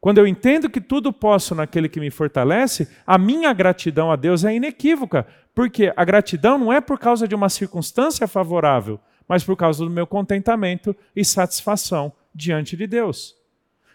Quando 0.00 0.18
eu 0.18 0.26
entendo 0.26 0.70
que 0.70 0.80
tudo 0.80 1.12
posso 1.12 1.54
naquele 1.54 1.88
que 1.88 1.98
me 1.98 2.10
fortalece, 2.10 2.88
a 3.06 3.18
minha 3.18 3.52
gratidão 3.52 4.12
a 4.12 4.16
Deus 4.16 4.44
é 4.44 4.54
inequívoca, 4.54 5.26
porque 5.54 5.92
a 5.96 6.04
gratidão 6.04 6.56
não 6.56 6.72
é 6.72 6.80
por 6.80 6.98
causa 6.98 7.26
de 7.26 7.34
uma 7.34 7.48
circunstância 7.48 8.28
favorável, 8.28 9.00
mas 9.26 9.42
por 9.42 9.56
causa 9.56 9.84
do 9.84 9.90
meu 9.90 10.06
contentamento 10.06 10.94
e 11.14 11.24
satisfação 11.24 12.12
diante 12.32 12.76
de 12.76 12.86
Deus. 12.86 13.36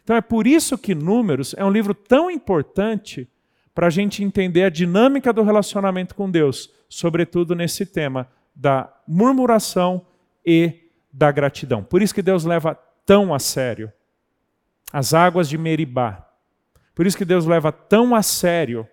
Então 0.03 0.15
é 0.15 0.21
por 0.21 0.45
isso 0.45 0.77
que 0.77 0.93
Números 0.93 1.55
é 1.57 1.63
um 1.63 1.71
livro 1.71 1.93
tão 1.93 2.29
importante 2.29 3.29
para 3.73 3.87
a 3.87 3.89
gente 3.89 4.23
entender 4.23 4.63
a 4.63 4.69
dinâmica 4.69 5.33
do 5.33 5.43
relacionamento 5.43 6.15
com 6.15 6.29
Deus, 6.29 6.69
sobretudo 6.87 7.55
nesse 7.55 7.85
tema 7.85 8.27
da 8.55 8.93
murmuração 9.07 10.05
e 10.45 10.89
da 11.11 11.31
gratidão. 11.31 11.83
Por 11.83 12.01
isso 12.01 12.13
que 12.13 12.21
Deus 12.21 12.45
leva 12.45 12.75
tão 13.05 13.33
a 13.33 13.39
sério 13.39 13.91
as 14.91 15.13
águas 15.13 15.49
de 15.49 15.57
Meribá. 15.57 16.29
Por 16.93 17.07
isso 17.07 17.17
que 17.17 17.25
Deus 17.25 17.47
leva 17.47 17.71
tão 17.71 18.13
a 18.13 18.21
sério 18.21 18.87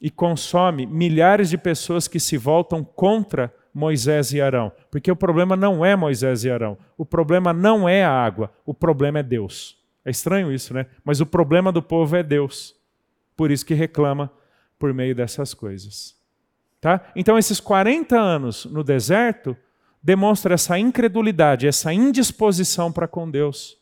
e 0.00 0.10
consome 0.10 0.86
milhares 0.86 1.50
de 1.50 1.58
pessoas 1.58 2.08
que 2.08 2.18
se 2.18 2.38
voltam 2.38 2.82
contra 2.82 3.54
Moisés 3.74 4.32
e 4.32 4.40
Arão. 4.40 4.72
Porque 4.90 5.12
o 5.12 5.16
problema 5.16 5.54
não 5.54 5.84
é 5.84 5.94
Moisés 5.94 6.44
e 6.44 6.50
Arão. 6.50 6.78
O 6.96 7.04
problema 7.04 7.52
não 7.52 7.86
é 7.86 8.02
a 8.02 8.10
água. 8.10 8.50
O 8.64 8.72
problema 8.72 9.18
é 9.18 9.22
Deus. 9.22 9.78
É 10.04 10.10
estranho 10.10 10.50
isso, 10.50 10.72
né? 10.72 10.86
Mas 11.04 11.20
o 11.20 11.26
problema 11.26 11.70
do 11.70 11.82
povo 11.82 12.16
é 12.16 12.22
Deus. 12.22 12.74
Por 13.42 13.50
isso 13.50 13.66
que 13.66 13.74
reclama 13.74 14.30
por 14.78 14.94
meio 14.94 15.16
dessas 15.16 15.52
coisas. 15.52 16.14
Tá? 16.80 17.10
Então, 17.16 17.36
esses 17.36 17.58
40 17.58 18.16
anos 18.16 18.66
no 18.66 18.84
deserto 18.84 19.56
demonstra 20.00 20.54
essa 20.54 20.78
incredulidade, 20.78 21.66
essa 21.66 21.92
indisposição 21.92 22.92
para 22.92 23.08
com 23.08 23.28
Deus, 23.28 23.76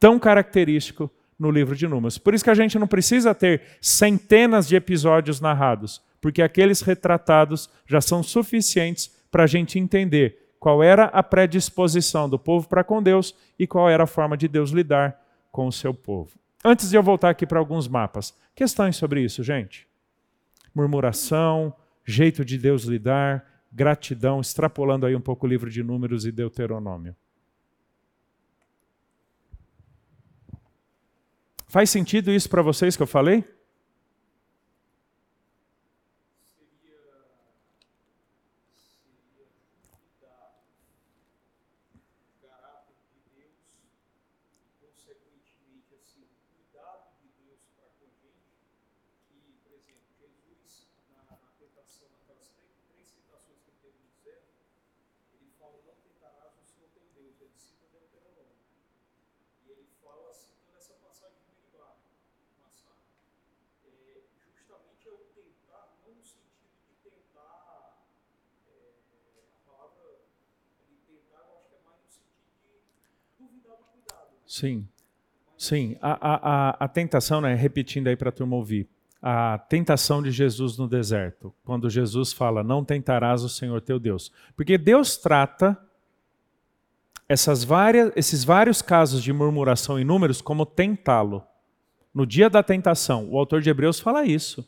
tão 0.00 0.18
característico 0.18 1.10
no 1.38 1.50
livro 1.50 1.76
de 1.76 1.86
Números. 1.86 2.16
Por 2.16 2.32
isso 2.32 2.42
que 2.42 2.48
a 2.48 2.54
gente 2.54 2.78
não 2.78 2.86
precisa 2.86 3.34
ter 3.34 3.60
centenas 3.82 4.66
de 4.66 4.76
episódios 4.76 5.42
narrados, 5.42 6.00
porque 6.18 6.40
aqueles 6.40 6.80
retratados 6.80 7.68
já 7.86 8.00
são 8.00 8.22
suficientes 8.22 9.14
para 9.30 9.44
a 9.44 9.46
gente 9.46 9.78
entender 9.78 10.54
qual 10.58 10.82
era 10.82 11.04
a 11.04 11.22
predisposição 11.22 12.30
do 12.30 12.38
povo 12.38 12.66
para 12.66 12.82
com 12.82 13.02
Deus 13.02 13.34
e 13.58 13.66
qual 13.66 13.90
era 13.90 14.04
a 14.04 14.06
forma 14.06 14.38
de 14.38 14.48
Deus 14.48 14.70
lidar 14.70 15.22
com 15.50 15.66
o 15.66 15.72
seu 15.72 15.92
povo. 15.92 16.30
Antes 16.64 16.90
de 16.90 16.96
eu 16.96 17.02
voltar 17.02 17.30
aqui 17.30 17.46
para 17.46 17.58
alguns 17.58 17.88
mapas, 17.88 18.36
questões 18.54 18.96
sobre 18.96 19.20
isso, 19.20 19.42
gente? 19.42 19.88
Murmuração, 20.74 21.74
jeito 22.04 22.44
de 22.44 22.56
Deus 22.56 22.84
lidar, 22.84 23.64
gratidão, 23.72 24.40
extrapolando 24.40 25.06
aí 25.06 25.16
um 25.16 25.20
pouco 25.20 25.46
o 25.46 25.48
livro 25.48 25.70
de 25.70 25.82
Números 25.82 26.24
e 26.24 26.32
Deuteronômio. 26.32 27.16
Faz 31.66 31.90
sentido 31.90 32.30
isso 32.30 32.50
para 32.50 32.62
vocês 32.62 32.96
que 32.96 33.02
eu 33.02 33.06
falei? 33.06 33.44
Sim. 74.46 74.86
Sim, 75.56 75.96
a, 76.02 76.12
a, 76.12 76.84
a 76.84 76.88
tentação, 76.88 77.40
né, 77.40 77.54
repetindo 77.54 78.08
aí 78.08 78.16
para 78.16 78.28
a 78.28 78.32
turma 78.32 78.56
ouvir, 78.56 78.86
a 79.22 79.56
tentação 79.56 80.22
de 80.22 80.30
Jesus 80.30 80.76
no 80.76 80.88
deserto, 80.88 81.54
quando 81.64 81.88
Jesus 81.88 82.32
fala, 82.32 82.62
não 82.62 82.84
tentarás 82.84 83.44
o 83.44 83.48
Senhor 83.48 83.80
teu 83.80 83.98
Deus. 83.98 84.30
Porque 84.54 84.76
Deus 84.76 85.16
trata 85.16 85.78
essas 87.28 87.64
várias, 87.64 88.12
esses 88.14 88.44
vários 88.44 88.82
casos 88.82 89.22
de 89.22 89.32
murmuração 89.32 89.98
em 89.98 90.04
números 90.04 90.42
como 90.42 90.66
tentá-lo. 90.66 91.46
No 92.14 92.26
dia 92.26 92.50
da 92.50 92.62
tentação, 92.62 93.28
o 93.30 93.38
autor 93.38 93.60
de 93.60 93.70
Hebreus 93.70 93.98
fala 93.98 94.24
isso. 94.24 94.66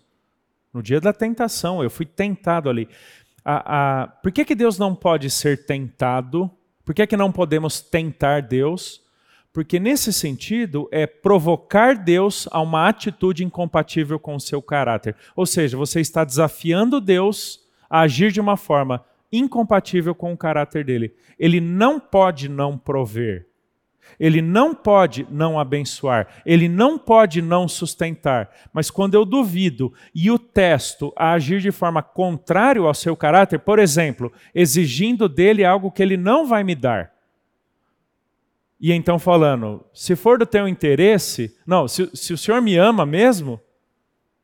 No 0.73 0.83
dia 0.83 1.01
da 1.01 1.13
tentação, 1.13 1.83
eu 1.83 1.91
fui 1.91 2.07
tentado 2.07 2.69
ali. 2.69 2.89
A, 3.45 4.03
a, 4.03 4.07
por 4.07 4.33
que, 4.33 4.45
que 4.45 4.55
Deus 4.55 4.79
não 4.79 4.95
pode 4.95 5.31
ser 5.31 5.67
tentado? 5.67 6.51
Por 6.85 6.95
que, 6.95 7.07
que 7.07 7.17
não 7.17 7.31
podemos 7.31 7.81
tentar 7.81 8.43
Deus? 8.43 9.03
Porque 9.53 9.79
nesse 9.79 10.13
sentido 10.13 10.89
é 10.91 11.07
provocar 11.07 11.97
Deus 11.97 12.49
a 12.51 12.61
uma 12.61 12.89
atitude 12.89 13.45
incompatível 13.45 14.19
com 14.19 14.35
o 14.35 14.41
seu 14.41 14.61
caráter. 14.61 15.15
Ou 15.37 15.47
seja, 15.47 15.77
você 15.77 16.01
está 16.01 16.25
desafiando 16.25 17.01
Deus 17.01 17.61
a 17.89 18.01
agir 18.01 18.33
de 18.33 18.41
uma 18.41 18.57
forma 18.57 19.05
incompatível 19.31 20.15
com 20.15 20.33
o 20.33 20.37
caráter 20.37 20.85
dele. 20.85 21.15
Ele 21.39 21.61
não 21.61 22.01
pode 22.01 22.49
não 22.49 22.77
prover. 22.77 23.47
Ele 24.19 24.41
não 24.41 24.75
pode 24.75 25.27
não 25.31 25.59
abençoar, 25.59 26.29
ele 26.47 26.69
não 26.69 26.99
pode 26.99 27.43
não 27.43 27.67
sustentar, 27.67 28.51
mas 28.73 28.91
quando 28.91 29.15
eu 29.15 29.25
duvido 29.25 29.93
e 30.15 30.31
o 30.31 30.39
testo 30.39 31.13
a 31.17 31.33
agir 31.33 31.61
de 31.61 31.73
forma 31.73 32.03
contrária 32.03 32.81
ao 32.81 32.95
seu 32.95 33.17
caráter, 33.17 33.59
por 33.59 33.79
exemplo, 33.79 34.33
exigindo 34.55 35.29
dele 35.29 35.65
algo 35.65 35.91
que 35.91 36.03
ele 36.03 36.17
não 36.17 36.47
vai 36.47 36.63
me 36.63 36.75
dar, 36.75 37.15
e 38.85 38.93
então 38.93 39.19
falando, 39.19 39.83
se 39.95 40.15
for 40.15 40.39
do 40.39 40.45
teu 40.45 40.69
interesse, 40.69 41.57
não, 41.67 41.89
se, 41.89 42.11
se 42.15 42.35
o 42.35 42.39
Senhor 42.39 42.61
me 42.61 42.77
ama 42.77 43.07
mesmo, 43.07 43.59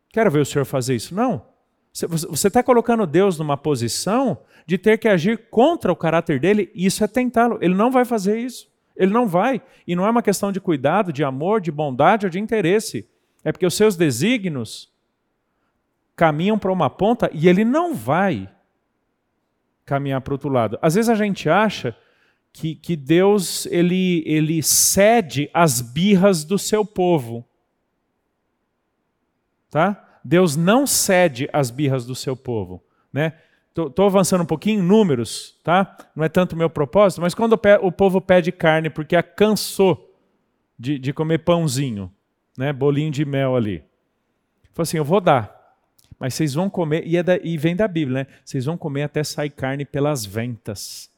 quero 0.09 0.31
ver 0.31 0.41
o 0.41 0.47
Senhor 0.47 0.65
fazer 0.65 0.95
isso. 0.95 1.15
Não. 1.15 1.45
Você 1.93 2.47
está 2.49 2.63
colocando 2.63 3.07
Deus 3.07 3.39
numa 3.39 3.59
posição 3.59 4.41
de 4.65 4.79
ter 4.79 4.97
que 4.97 5.09
agir 5.09 5.51
contra 5.51 5.93
o 5.93 5.97
caráter 5.97 6.41
dele, 6.41 6.71
e 6.75 6.87
isso 6.87 7.05
é 7.05 7.07
tentá-lo. 7.07 7.59
Ele 7.61 7.75
não 7.75 7.91
vai 7.91 8.07
fazer 8.07 8.39
isso. 8.39 8.70
Ele 9.01 9.13
não 9.13 9.27
vai. 9.27 9.63
E 9.87 9.97
não 9.97 10.07
é 10.07 10.11
uma 10.11 10.23
questão 10.23 10.53
de 10.53 10.61
cuidado, 10.61 11.11
de 11.11 11.25
amor, 11.25 11.61
de 11.61 11.73
bondade 11.73 12.27
ou 12.27 12.31
de 12.31 12.39
interesse. 12.39 13.09
É 13.43 13.51
porque 13.51 13.65
os 13.65 13.75
seus 13.75 13.97
desígnios 13.97 14.93
caminham 16.15 16.59
para 16.59 16.71
uma 16.71 16.91
ponta 16.91 17.31
e 17.33 17.49
ele 17.49 17.65
não 17.65 17.95
vai 17.95 18.47
caminhar 19.87 20.21
para 20.21 20.35
outro 20.35 20.51
lado. 20.51 20.79
Às 20.83 20.97
vezes 20.97 21.09
a 21.09 21.15
gente 21.15 21.49
acha 21.49 21.97
que, 22.53 22.75
que 22.75 22.95
Deus 22.95 23.65
ele, 23.67 24.23
ele 24.27 24.63
cede 24.63 25.49
às 25.55 25.81
birras 25.81 26.45
do 26.45 26.59
seu 26.59 26.85
povo. 26.85 27.43
Tá? 29.71 30.21
Deus 30.23 30.57
não 30.57 30.87
cede 30.87 31.49
às 31.55 31.71
birras 31.71 32.05
do 32.05 32.15
seu 32.15 32.37
povo. 32.37 32.85
Né? 33.11 33.33
Estou 33.77 34.07
avançando 34.07 34.43
um 34.43 34.47
pouquinho 34.47 34.81
em 34.81 34.87
números, 34.87 35.59
tá? 35.63 35.97
Não 36.15 36.25
é 36.25 36.29
tanto 36.29 36.57
meu 36.57 36.69
propósito, 36.69 37.21
mas 37.21 37.35
quando 37.35 37.59
o 37.83 37.93
povo 37.93 38.21
pede 38.21 38.51
carne 38.51 38.91
porque 38.91 39.21
cansou 39.23 40.13
de, 40.79 40.99
de 40.99 41.13
comer 41.13 41.39
pãozinho, 41.39 42.11
né? 42.59 42.73
bolinho 42.73 43.11
de 43.11 43.25
mel 43.25 43.55
ali. 43.55 43.85
Falou 44.73 44.83
assim: 44.83 44.97
eu 44.97 45.05
vou 45.05 45.21
dar, 45.21 45.77
mas 46.19 46.35
vocês 46.35 46.55
vão 46.55 46.69
comer, 46.69 47.07
e, 47.07 47.17
é 47.17 47.23
da, 47.23 47.37
e 47.37 47.57
vem 47.57 47.77
da 47.77 47.87
Bíblia, 47.87 48.25
né? 48.25 48.27
Vocês 48.45 48.65
vão 48.65 48.77
comer 48.77 49.05
até 49.05 49.23
sair 49.23 49.51
carne 49.51 49.85
pelas 49.85 50.27
ventas. 50.27 51.09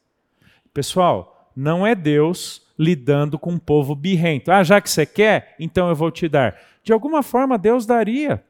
Pessoal, 0.75 1.51
não 1.57 1.87
é 1.87 1.95
Deus 1.95 2.67
lidando 2.79 3.39
com 3.39 3.53
um 3.53 3.59
povo 3.59 3.95
birrento. 3.95 4.51
Ah, 4.51 4.63
já 4.63 4.81
que 4.81 4.91
você 4.91 5.07
quer, 5.07 5.55
então 5.59 5.89
eu 5.89 5.95
vou 5.95 6.11
te 6.11 6.29
dar. 6.29 6.59
De 6.83 6.93
alguma 6.93 7.23
forma 7.23 7.57
Deus 7.57 7.87
daria. 7.87 8.45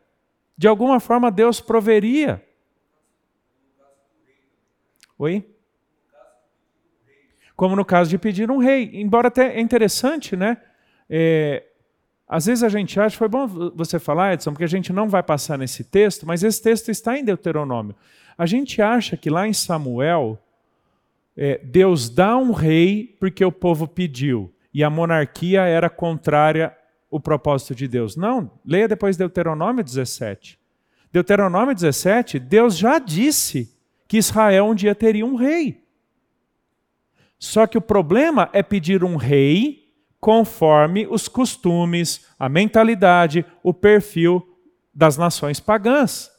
De 0.56 0.66
alguma 0.66 0.99
forma 0.99 1.30
Deus 1.30 1.61
proveria. 1.61 2.42
Oi? 5.19 5.45
Como 7.54 7.76
no 7.76 7.85
caso 7.85 8.11
de 8.11 8.19
pedir 8.19 8.50
um 8.50 8.59
rei. 8.59 8.90
Embora 8.95 9.28
até 9.28 9.57
é 9.57 9.61
interessante, 9.61 10.37
né? 10.37 10.57
É, 11.09 11.64
às 12.26 12.47
vezes 12.47 12.64
a 12.64 12.69
gente 12.69 12.99
acha, 12.99 13.16
foi 13.16 13.28
bom 13.28 13.47
você 13.75 13.99
falar, 13.99 14.33
Edson, 14.33 14.52
porque 14.52 14.64
a 14.64 14.69
gente 14.69 14.92
não 14.92 15.09
vai 15.09 15.23
passar 15.23 15.59
nesse 15.59 15.84
texto, 15.84 16.26
mas 16.26 16.43
esse 16.43 16.63
texto 16.63 16.91
está 16.91 17.19
em 17.19 17.25
Deuteronômio. 17.25 17.95
A 18.39 18.47
gente 18.47 18.80
acha 18.80 19.17
que 19.17 19.28
lá 19.28 19.47
em 19.47 19.52
Samuel, 19.52 20.39
é, 21.37 21.60
Deus 21.63 22.08
dá 22.08 22.37
um 22.37 22.52
rei 22.52 23.17
porque 23.21 23.45
o 23.45 23.52
povo 23.52 23.87
pediu 23.87 24.52
e 24.73 24.82
a 24.82 24.91
monarquia 24.91 25.63
era 25.63 25.91
contrária 25.91 26.75
ao 27.10 27.21
propósito 27.21 27.75
de 27.75 27.87
Deus. 27.87 28.17
Não, 28.17 28.50
leia 28.65 28.89
depois 28.89 29.17
Deuteronômio 29.17 29.84
17. 29.84 30.58
Deuteronômio 31.13 31.75
17, 31.75 32.39
Deus 32.39 32.78
já 32.78 32.99
disse 32.99 33.72
que 34.13 34.19
Israel 34.19 34.67
um 34.67 34.75
dia 34.75 34.95
teria 34.95 35.25
um 35.25 35.37
rei. 35.37 35.87
Só 37.39 37.67
que 37.67 37.79
o 37.79 37.81
problema 37.81 38.51
é 38.53 38.63
pedir 38.63 39.03
um 39.03 39.17
rei 39.17 39.91
conforme 40.21 41.07
os 41.07 41.29
costumes, 41.29 42.27
a 42.39 42.47
mentalidade, 42.47 43.43
o 43.63 43.73
perfil 43.73 44.47
das 44.93 45.17
nações 45.17 45.61
pagãs. 45.61 46.31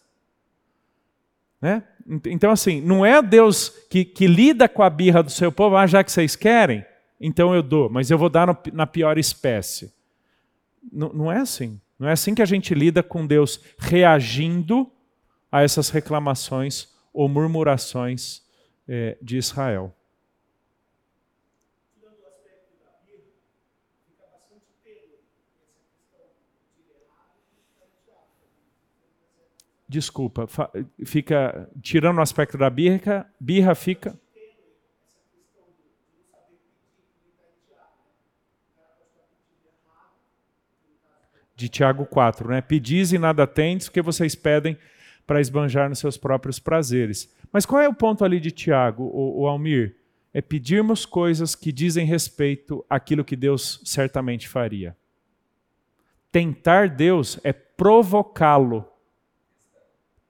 Né? 1.59 1.81
Então, 2.27 2.51
assim, 2.51 2.79
não 2.79 3.03
é 3.03 3.19
Deus 3.23 3.69
que, 3.89 4.05
que 4.05 4.27
lida 4.27 4.69
com 4.69 4.83
a 4.83 4.89
birra 4.91 5.23
do 5.23 5.31
seu 5.31 5.51
povo, 5.51 5.75
ah, 5.75 5.87
já 5.87 6.03
que 6.03 6.11
vocês 6.11 6.35
querem, 6.35 6.85
então 7.19 7.55
eu 7.55 7.63
dou, 7.63 7.89
mas 7.89 8.11
eu 8.11 8.19
vou 8.19 8.29
dar 8.29 8.45
no, 8.45 8.57
na 8.71 8.85
pior 8.85 9.17
espécie. 9.17 9.91
Não, 10.91 11.11
não 11.11 11.31
é 11.31 11.39
assim. 11.39 11.81
Não 11.97 12.07
é 12.07 12.11
assim 12.11 12.35
que 12.35 12.41
a 12.43 12.45
gente 12.45 12.75
lida 12.75 13.01
com 13.01 13.25
Deus 13.25 13.59
reagindo 13.79 14.91
a 15.51 15.63
essas 15.63 15.89
reclamações 15.89 16.92
ou 17.13 17.29
murmurações 17.29 18.41
é, 18.87 19.17
de 19.21 19.37
Israel. 19.37 19.95
desculpa, 29.93 30.47
fica 31.05 31.69
tirando 31.79 32.17
o 32.17 32.21
aspecto 32.21 32.57
da 32.57 32.67
birra, 32.67 33.31
birra 33.39 33.75
fica 33.75 34.19
de 41.55 41.69
Tiago 41.69 42.07
4, 42.07 42.49
né? 42.49 42.61
Pedis 42.61 43.13
e 43.13 43.19
nada 43.19 43.45
tendes, 43.45 43.87
porque 43.87 44.01
vocês 44.01 44.33
pedem 44.33 44.77
para 45.25 45.41
esbanjar 45.41 45.89
nos 45.89 45.99
seus 45.99 46.17
próprios 46.17 46.59
prazeres. 46.59 47.33
Mas 47.51 47.65
qual 47.65 47.81
é 47.81 47.87
o 47.87 47.93
ponto 47.93 48.25
ali 48.25 48.39
de 48.39 48.51
Tiago, 48.51 49.03
o, 49.03 49.41
o 49.41 49.47
Almir? 49.47 49.95
É 50.33 50.41
pedirmos 50.41 51.05
coisas 51.05 51.53
que 51.55 51.71
dizem 51.71 52.05
respeito 52.05 52.83
àquilo 52.89 53.23
que 53.23 53.35
Deus 53.35 53.79
certamente 53.85 54.47
faria. 54.47 54.95
Tentar 56.31 56.89
Deus 56.89 57.39
é 57.43 57.53
provocá-lo 57.53 58.87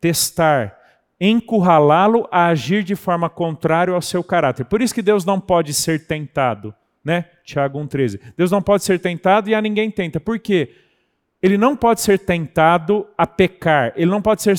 testar, 0.03 0.77
encurralá-lo 1.17 2.27
a 2.29 2.47
agir 2.47 2.83
de 2.83 2.93
forma 2.93 3.29
contrária 3.29 3.93
ao 3.93 4.01
seu 4.01 4.21
caráter. 4.21 4.65
Por 4.65 4.81
isso 4.81 4.93
que 4.93 5.01
Deus 5.01 5.23
não 5.23 5.39
pode 5.39 5.73
ser 5.73 6.05
tentado, 6.05 6.75
né? 7.01 7.29
Tiago 7.45 7.79
1,13. 7.79 8.19
Deus 8.35 8.51
não 8.51 8.61
pode 8.61 8.83
ser 8.83 8.99
tentado 8.99 9.49
e 9.49 9.55
a 9.55 9.61
ninguém 9.61 9.89
tenta. 9.89 10.19
Por 10.19 10.37
quê? 10.39 10.75
Ele 11.43 11.57
não 11.57 11.75
pode 11.75 11.99
ser 11.99 12.19
tentado 12.19 13.05
a 13.17 13.27
pecar, 13.27 13.91
ele 13.97 14.09
não 14.09 14.21
pode 14.21 14.41
ser, 14.41 14.57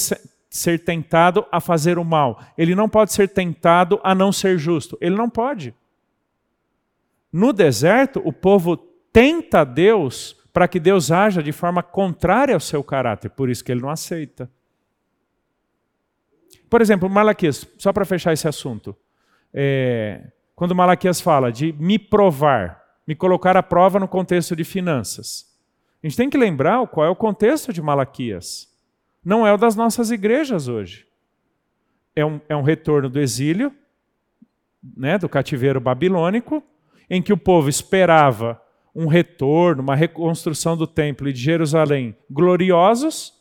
ser 0.51 0.85
tentado 0.85 1.47
a 1.51 1.59
fazer 1.59 1.99
o 1.99 2.05
mal, 2.05 2.39
ele 2.59 2.75
não 2.75 2.91
pode 2.91 3.11
ser 3.15 3.31
tentado 3.31 3.99
a 4.05 4.15
não 4.15 4.31
ser 4.31 4.59
justo. 4.59 4.99
Ele 5.01 5.17
não 5.17 5.31
pode. 5.31 5.75
No 7.33 7.55
deserto, 7.55 8.21
o 8.23 8.31
povo 8.31 8.77
tenta 9.11 9.65
Deus 9.65 10.37
para 10.53 10.69
que 10.69 10.79
Deus 10.79 11.11
haja 11.11 11.43
de 11.43 11.53
forma 11.53 11.83
contrária 11.83 12.55
ao 12.55 12.61
seu 12.61 12.85
caráter, 12.85 13.31
por 13.31 13.49
isso 13.49 13.65
que 13.65 13.73
ele 13.73 13.81
não 13.81 13.89
aceita. 13.89 14.49
Por 16.69 16.83
exemplo, 16.83 17.09
Malaquias, 17.09 17.67
só 17.79 17.95
para 17.95 18.05
fechar 18.05 18.35
esse 18.35 18.47
assunto. 18.47 18.95
É, 19.55 20.21
quando 20.55 20.75
Malaquias 20.75 21.21
fala 21.21 21.51
de 21.51 21.73
me 21.73 21.99
provar, 21.99 22.85
me 23.07 23.15
colocar 23.15 23.57
à 23.57 23.63
prova 23.63 23.99
no 23.99 24.07
contexto 24.07 24.55
de 24.55 24.65
finanças. 24.65 25.54
A 26.05 26.07
gente 26.07 26.19
tem 26.19 26.29
que 26.29 26.37
lembrar 26.37 26.87
qual 26.89 27.07
é 27.07 27.09
o 27.09 27.17
contexto 27.17 27.73
de 27.73 27.81
Malaquias. 27.81 28.69
Não 29.25 29.47
é 29.47 29.55
o 29.55 29.57
das 29.57 29.75
nossas 29.75 30.11
igrejas 30.11 30.69
hoje. 30.69 31.07
É 32.15 32.23
um, 32.23 32.39
é 32.47 32.55
um 32.55 32.61
retorno 32.61 33.09
do 33.09 33.19
exílio, 33.19 33.73
né, 34.95 35.17
do 35.17 35.31
cativeiro 35.31 35.81
babilônico, 35.81 36.63
em 37.09 37.23
que 37.23 37.33
o 37.33 37.39
povo 37.39 37.71
esperava 37.71 38.61
um 38.95 39.07
retorno, 39.07 39.83
uma 39.83 39.97
reconstrução 39.97 40.77
do 40.77 40.87
templo 40.87 41.27
e 41.27 41.33
de 41.33 41.41
Jerusalém 41.41 42.15
gloriosos, 42.31 43.33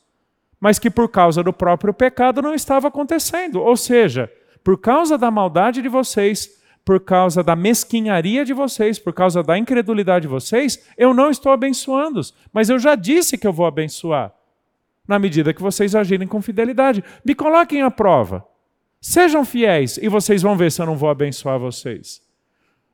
mas 0.58 0.80
que 0.80 0.90
por 0.90 1.10
causa 1.10 1.44
do 1.44 1.52
próprio 1.52 1.94
pecado 1.94 2.42
não 2.42 2.56
estava 2.56 2.88
acontecendo. 2.88 3.62
Ou 3.62 3.76
seja, 3.76 4.32
por 4.64 4.80
causa 4.80 5.18
da 5.18 5.30
maldade 5.30 5.82
de 5.82 5.90
vocês, 5.90 6.63
por 6.86 7.00
causa 7.00 7.42
da 7.42 7.56
mesquinharia 7.56 8.44
de 8.44 8.54
vocês, 8.54 9.00
por 9.00 9.14
causa 9.14 9.42
da 9.42 9.58
incredulidade 9.58 10.24
de 10.24 10.28
vocês, 10.28 10.86
eu 10.98 11.14
não 11.14 11.30
estou 11.30 11.52
abençoando-os. 11.52 12.34
Mas 12.52 12.70
eu 12.70 12.78
já 12.78 12.96
disse 12.96 13.38
que 13.38 13.48
eu 13.48 13.54
vou 13.54 13.66
abençoar, 13.66 14.34
na 15.08 15.18
medida 15.18 15.54
que 15.54 15.62
vocês 15.62 15.96
agirem 15.96 16.28
com 16.28 16.42
fidelidade. 16.42 17.04
Me 17.24 17.34
coloquem 17.34 17.82
à 17.82 17.90
prova. 17.90 18.46
Sejam 19.00 19.44
fiéis 19.44 19.98
e 19.98 20.08
vocês 20.08 20.42
vão 20.42 20.56
ver 20.56 20.72
se 20.72 20.82
eu 20.82 20.86
não 20.86 20.96
vou 20.96 21.10
abençoar 21.10 21.60
vocês. 21.60 22.22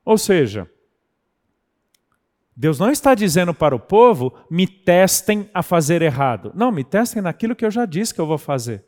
Ou 0.04 0.18
seja, 0.18 0.68
Deus 2.56 2.78
não 2.78 2.90
está 2.90 3.14
dizendo 3.14 3.54
para 3.54 3.76
o 3.76 3.80
povo, 3.80 4.34
me 4.50 4.66
testem 4.66 5.48
a 5.54 5.62
fazer 5.62 6.02
errado. 6.02 6.52
Não, 6.54 6.72
me 6.72 6.84
testem 6.84 7.22
naquilo 7.22 7.54
que 7.54 7.64
eu 7.64 7.70
já 7.70 7.86
disse 7.86 8.12
que 8.12 8.20
eu 8.20 8.26
vou 8.26 8.38
fazer. 8.38 8.84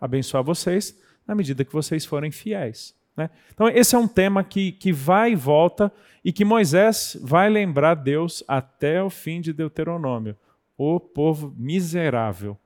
Abençoar 0.00 0.42
vocês 0.42 0.98
na 1.26 1.34
medida 1.34 1.64
que 1.64 1.72
vocês 1.72 2.04
forem 2.04 2.30
fiéis. 2.30 2.95
Né? 3.16 3.30
Então, 3.52 3.68
esse 3.68 3.94
é 3.94 3.98
um 3.98 4.08
tema 4.08 4.44
que, 4.44 4.72
que 4.72 4.92
vai 4.92 5.32
e 5.32 5.36
volta 5.36 5.92
e 6.24 6.32
que 6.32 6.44
Moisés 6.44 7.16
vai 7.22 7.48
lembrar 7.48 7.94
Deus 7.94 8.44
até 8.46 9.02
o 9.02 9.08
fim 9.08 9.40
de 9.40 9.52
Deuteronômio. 9.52 10.36
O 10.76 11.00
povo 11.00 11.54
miserável 11.56 12.58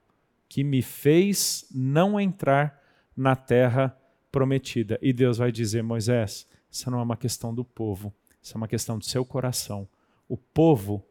que 0.49 0.65
me 0.65 0.83
fez 0.83 1.67
não 1.73 2.19
entrar 2.19 2.83
na 3.17 3.37
terra 3.37 3.97
prometida. 4.33 4.99
E 5.01 5.13
Deus 5.13 5.39
vai 5.39 5.53
dizer: 5.53 5.83
Moisés, 5.83 6.47
isso 6.71 6.91
não 6.91 6.99
é 6.99 7.03
uma 7.03 7.17
questão 7.17 7.55
do 7.55 7.65
povo, 7.65 8.13
isso 8.43 8.55
é 8.55 8.57
uma 8.57 8.67
questão 8.67 8.99
do 8.99 9.05
seu 9.05 9.25
coração. 9.25 9.89
O 10.29 10.37
povo 10.37 11.05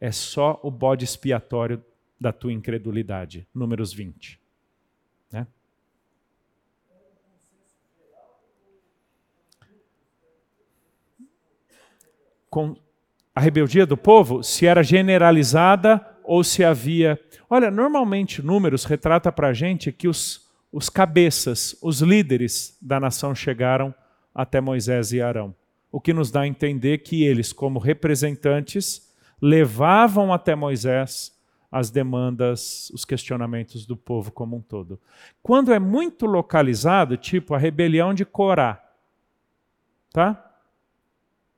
é 0.00 0.12
só 0.12 0.60
o 0.62 0.70
bode 0.70 1.04
expiatório 1.04 1.82
da 2.20 2.32
tua 2.32 2.52
incredulidade. 2.52 3.46
Números 3.54 3.92
20. 3.92 4.40
Né? 5.32 5.46
Com 12.56 12.74
a 13.34 13.40
rebeldia 13.40 13.84
do 13.84 13.98
povo, 13.98 14.42
se 14.42 14.64
era 14.64 14.82
generalizada 14.82 16.00
ou 16.24 16.42
se 16.42 16.64
havia. 16.64 17.20
Olha, 17.50 17.70
normalmente 17.70 18.40
números 18.40 18.86
retrata 18.86 19.30
para 19.30 19.48
a 19.48 19.52
gente 19.52 19.92
que 19.92 20.08
os, 20.08 20.48
os 20.72 20.88
cabeças, 20.88 21.76
os 21.82 22.00
líderes 22.00 22.78
da 22.80 22.98
nação 22.98 23.34
chegaram 23.34 23.94
até 24.34 24.58
Moisés 24.58 25.12
e 25.12 25.20
Arão 25.20 25.54
o 25.92 26.00
que 26.00 26.12
nos 26.12 26.30
dá 26.30 26.42
a 26.42 26.46
entender 26.46 26.98
que 26.98 27.24
eles, 27.24 27.52
como 27.52 27.78
representantes, 27.78 29.14
levavam 29.40 30.32
até 30.32 30.54
Moisés 30.54 31.34
as 31.70 31.90
demandas, 31.90 32.90
os 32.90 33.04
questionamentos 33.04 33.84
do 33.84 33.96
povo 33.96 34.30
como 34.30 34.56
um 34.56 34.60
todo. 34.62 34.98
Quando 35.42 35.74
é 35.74 35.78
muito 35.78 36.26
localizado, 36.26 37.16
tipo 37.16 37.54
a 37.54 37.58
rebelião 37.58 38.14
de 38.14 38.24
Corá, 38.24 38.82
tá? 40.10 40.45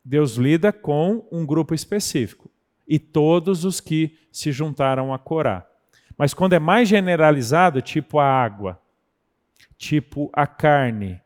Deus 0.08 0.36
lida 0.36 0.72
com 0.72 1.28
um 1.30 1.44
grupo 1.44 1.74
específico 1.74 2.50
e 2.86 2.98
todos 2.98 3.66
os 3.66 3.78
que 3.78 4.18
se 4.32 4.50
juntaram 4.50 5.12
a 5.12 5.18
Corá. 5.18 5.68
Mas 6.16 6.32
quando 6.32 6.54
é 6.54 6.58
mais 6.58 6.88
generalizado, 6.88 7.82
tipo 7.82 8.18
a 8.18 8.24
água, 8.24 8.80
tipo 9.76 10.30
a 10.32 10.46
carne, 10.46 11.20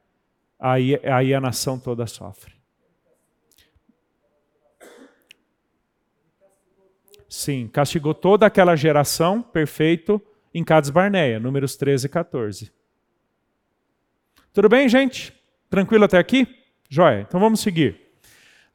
aí, 0.59 1.01
aí 1.05 1.33
a 1.33 1.41
nação 1.41 1.79
toda 1.79 2.09
sofre. 2.09 2.55
Sim, 7.29 7.69
castigou 7.69 8.15
toda 8.15 8.47
aquela 8.47 8.75
geração, 8.75 9.41
perfeito, 9.41 10.21
em 10.53 10.65
Cades 10.65 10.91
Barneia, 10.91 11.39
números 11.39 11.77
13 11.77 12.07
e 12.07 12.11
14. 12.11 12.73
Tudo 14.53 14.69
bem, 14.69 14.89
gente? 14.89 15.33
Tranquilo 15.71 16.05
até 16.05 16.19
aqui? 16.19 16.49
Joia, 16.91 17.21
então 17.21 17.39
vamos 17.39 17.61
seguir. 17.61 18.02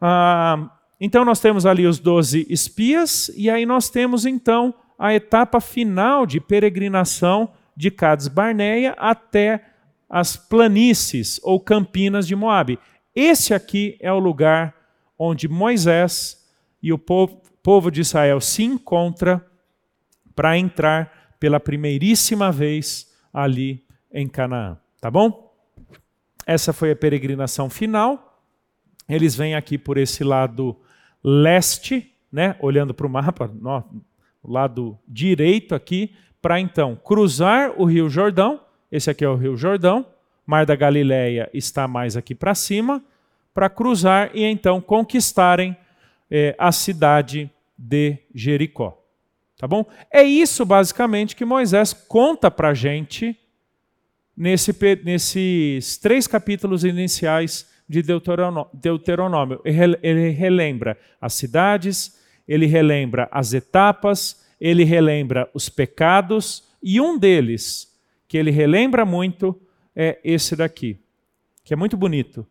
Ah, 0.01 0.71
então 0.99 1.23
nós 1.23 1.39
temos 1.39 1.65
ali 1.65 1.86
os 1.86 1.99
12 1.99 2.45
espias, 2.49 3.29
e 3.36 3.49
aí 3.49 3.65
nós 3.65 3.89
temos 3.89 4.25
então 4.25 4.73
a 4.97 5.13
etapa 5.13 5.60
final 5.60 6.25
de 6.25 6.39
peregrinação 6.39 7.51
de 7.75 7.91
Cades 7.91 8.27
Barneia 8.27 8.95
até 8.97 9.63
as 10.10 10.36
planícies 10.36 11.39
ou 11.43 11.60
campinas 11.60 12.27
de 12.27 12.36
Moabe. 12.36 12.79
Esse 13.15 13.53
aqui 13.53 13.97
é 13.99 14.12
o 14.12 14.19
lugar 14.19 14.73
onde 15.17 15.47
Moisés 15.47 16.47
e 16.81 16.93
o 16.93 16.97
povo, 16.97 17.41
povo 17.62 17.91
de 17.91 18.01
Israel 18.01 18.39
se 18.39 18.63
encontra 18.63 19.45
para 20.36 20.57
entrar 20.57 21.36
pela 21.39 21.60
primeiríssima 21.60 22.51
vez 22.51 23.07
ali 23.33 23.83
em 24.12 24.27
Canaã. 24.27 24.77
Tá 25.01 25.12
bom? 25.12 25.53
Essa 26.45 26.71
foi 26.71 26.91
a 26.91 26.95
peregrinação 26.95 27.69
final. 27.69 28.27
Eles 29.08 29.36
vêm 29.36 29.56
aqui 29.56 29.78
por 29.78 29.98
esse 29.98 30.24
lado 30.24 30.76
leste, 31.24 32.13
né? 32.32 32.56
olhando 32.60 32.93
para 32.93 33.08
o 33.08 33.10
mapa, 33.10 33.48
no, 33.48 33.84
lado 34.43 34.98
direito 35.08 35.76
aqui, 35.76 36.15
para 36.41 36.60
então 36.60 36.96
cruzar 36.96 37.74
o 37.78 37.86
Rio 37.86 38.10
Jordão. 38.10 38.62
Esse 38.91 39.10
aqui 39.10 39.24
é 39.24 39.30
o 39.30 39.36
Rio 39.36 39.58
Jordão. 39.58 40.06
Mar 40.46 40.65
da 40.65 40.76
Galileia 40.76 41.50
está 41.54 41.88
mais 41.88 42.15
aqui 42.15 42.34
para 42.34 42.56
cima, 42.56 43.04
para 43.54 43.70
cruzar 43.70 44.32
e 44.34 44.43
então 44.43 44.80
conquistarem 44.80 45.76
eh, 46.32 46.56
a 46.58 46.72
cidade 46.72 47.52
de 47.78 48.17
Jericó. 48.34 48.98
Tá 49.58 49.67
bom? 49.67 49.86
É 50.12 50.24
isso 50.24 50.65
basicamente 50.65 51.36
que 51.36 51.43
Moisés 51.43 51.91
conta 51.91 52.50
para 52.50 52.70
a 52.70 52.74
gente 52.74 53.38
nesse, 54.36 54.72
nesses 55.04 55.98
três 55.98 56.28
capítulos 56.28 56.84
iniciais 56.84 57.67
de 57.88 58.02
Deuteronômio. 58.02 59.62
Ele 59.63 60.30
relembra 60.30 60.97
as 61.19 61.34
cidades, 61.34 62.19
ele 62.47 62.65
relembra 62.65 63.28
as 63.32 63.54
etapas, 63.54 64.45
ele 64.60 64.84
relembra 64.84 65.50
os 65.54 65.69
pecados, 65.69 66.63
e 66.82 67.00
um 67.02 67.17
deles, 67.17 67.95
que 68.28 68.38
ele 68.38 68.52
relembra 68.52 69.06
muito, 69.06 69.60
é 69.95 70.19
esse 70.23 70.56
daqui, 70.56 71.00
que 71.63 71.73
é 71.73 71.78
muito 71.78 71.97
bonito 71.97 72.45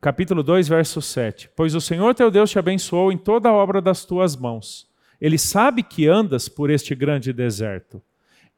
capítulo 0.00 0.42
2, 0.42 0.68
verso 0.68 1.00
7. 1.00 1.50
Pois 1.56 1.74
o 1.74 1.80
Senhor 1.80 2.14
teu 2.14 2.30
Deus 2.30 2.50
te 2.50 2.58
abençoou 2.58 3.10
em 3.10 3.18
toda 3.18 3.48
a 3.48 3.52
obra 3.52 3.80
das 3.80 4.04
tuas 4.04 4.36
mãos. 4.36 4.86
Ele 5.20 5.38
sabe 5.38 5.82
que 5.82 6.06
andas 6.06 6.48
por 6.48 6.70
este 6.70 6.94
grande 6.94 7.32
deserto. 7.32 8.02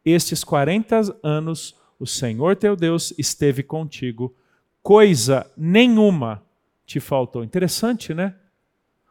Estes 0.04 0.42
40 0.42 1.18
anos 1.22 1.76
o 1.98 2.06
Senhor 2.06 2.56
teu 2.56 2.74
Deus 2.74 3.14
esteve 3.16 3.62
contigo, 3.62 4.34
coisa 4.82 5.50
nenhuma 5.56 6.42
te 6.84 7.00
faltou. 7.00 7.44
Interessante, 7.44 8.12
né? 8.12 8.34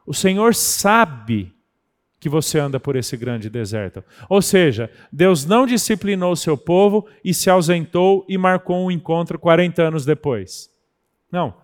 O 0.05 0.13
Senhor 0.13 0.53
sabe 0.53 1.53
que 2.19 2.29
você 2.29 2.59
anda 2.59 2.79
por 2.79 2.95
esse 2.95 3.17
grande 3.17 3.49
deserto. 3.49 4.03
Ou 4.29 4.41
seja, 4.41 4.91
Deus 5.11 5.43
não 5.45 5.65
disciplinou 5.65 6.31
o 6.31 6.37
seu 6.37 6.55
povo 6.55 7.07
e 7.23 7.33
se 7.33 7.49
ausentou 7.49 8.23
e 8.29 8.37
marcou 8.37 8.85
um 8.85 8.91
encontro 8.91 9.39
40 9.39 9.81
anos 9.81 10.05
depois. 10.05 10.69
Não. 11.31 11.55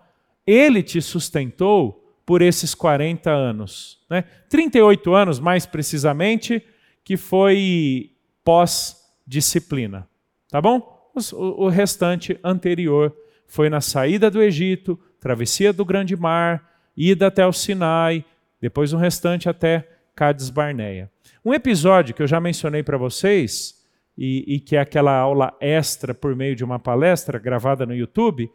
Ele 0.44 0.82
te 0.82 1.00
sustentou 1.00 2.12
por 2.26 2.42
esses 2.42 2.74
40 2.74 3.30
anos. 3.30 4.00
Né? 4.10 4.24
38 4.48 5.14
anos, 5.14 5.38
mais 5.38 5.64
precisamente, 5.64 6.62
que 7.04 7.16
foi 7.16 8.12
pós-disciplina. 8.42 10.08
Tá 10.50 10.60
bom? 10.60 11.10
O 11.32 11.68
restante 11.68 12.38
anterior 12.42 13.14
foi 13.48 13.70
na 13.70 13.80
saída 13.80 14.30
do 14.30 14.42
Egito, 14.42 14.98
travessia 15.18 15.72
do 15.72 15.84
Grande 15.84 16.14
Mar, 16.14 16.62
ida 16.96 17.26
até 17.26 17.46
o 17.46 17.52
Sinai, 17.52 18.24
depois 18.60 18.92
o 18.92 18.98
restante 18.98 19.48
até 19.48 19.88
Cades 20.14 20.50
Barneia. 20.50 21.10
Um 21.44 21.54
episódio 21.54 22.14
que 22.14 22.22
eu 22.22 22.26
já 22.26 22.38
mencionei 22.38 22.82
para 22.82 22.98
vocês, 22.98 23.78
e, 24.16 24.56
e, 24.56 24.60
que 24.60 24.74
é 24.74 24.80
aquela 24.80 25.16
aula 25.16 25.56
extra 25.60 26.12
por 26.12 26.34
meio 26.34 26.56
de 26.56 26.64
uma 26.64 26.78
palestra 26.78 27.38
gravada 27.38 27.86
no 27.86 27.94
YouTube, 27.94 28.50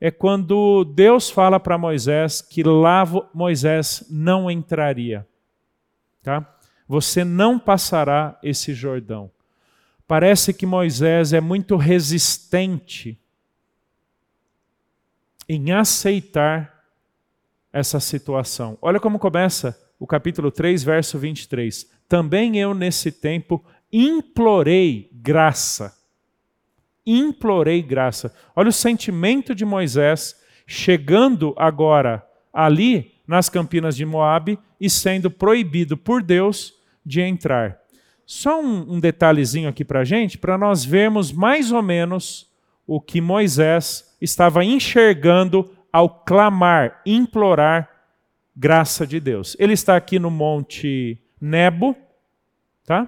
é 0.00 0.12
quando 0.12 0.84
Deus 0.84 1.28
fala 1.28 1.58
para 1.58 1.76
Moisés 1.76 2.40
que 2.40 2.62
lá 2.62 3.04
Moisés 3.34 4.06
não 4.08 4.48
entraria. 4.48 5.26
Tá? 6.22 6.56
Você 6.86 7.24
não 7.24 7.58
passará 7.58 8.38
esse 8.44 8.72
Jordão. 8.72 9.28
Parece 10.06 10.54
que 10.54 10.64
Moisés 10.64 11.32
é 11.32 11.40
muito 11.40 11.76
resistente 11.76 13.20
em 15.48 15.72
aceitar 15.72 16.84
essa 17.72 18.00
situação. 18.00 18.76
Olha 18.82 19.00
como 19.00 19.18
começa 19.18 19.78
o 19.98 20.06
capítulo 20.06 20.50
3, 20.50 20.82
verso 20.82 21.18
23. 21.18 21.90
Também 22.08 22.58
eu, 22.58 22.74
nesse 22.74 23.10
tempo, 23.10 23.64
implorei 23.92 25.10
graça 25.12 25.98
implorei 27.08 27.80
graça. 27.80 28.34
Olha 28.54 28.68
o 28.68 28.72
sentimento 28.72 29.54
de 29.54 29.64
Moisés 29.64 30.36
chegando 30.66 31.54
agora 31.56 32.24
ali 32.52 33.14
nas 33.26 33.48
campinas 33.48 33.96
de 33.96 34.04
Moabe 34.04 34.58
e 34.78 34.90
sendo 34.90 35.30
proibido 35.30 35.96
por 35.96 36.22
Deus 36.22 36.74
de 37.04 37.22
entrar. 37.22 37.78
Só 38.26 38.60
um, 38.60 38.96
um 38.96 39.00
detalhezinho 39.00 39.70
aqui 39.70 39.84
para 39.84 40.04
gente, 40.04 40.36
para 40.36 40.58
nós 40.58 40.84
vermos 40.84 41.32
mais 41.32 41.72
ou 41.72 41.82
menos 41.82 42.47
o 42.88 43.02
que 43.02 43.20
Moisés 43.20 44.16
estava 44.18 44.64
enxergando 44.64 45.70
ao 45.92 46.08
clamar, 46.08 47.02
implorar 47.04 47.86
graça 48.56 49.06
de 49.06 49.20
Deus. 49.20 49.54
Ele 49.60 49.74
está 49.74 49.94
aqui 49.94 50.18
no 50.18 50.30
Monte 50.30 51.20
Nebo, 51.38 51.94
tá? 52.86 53.06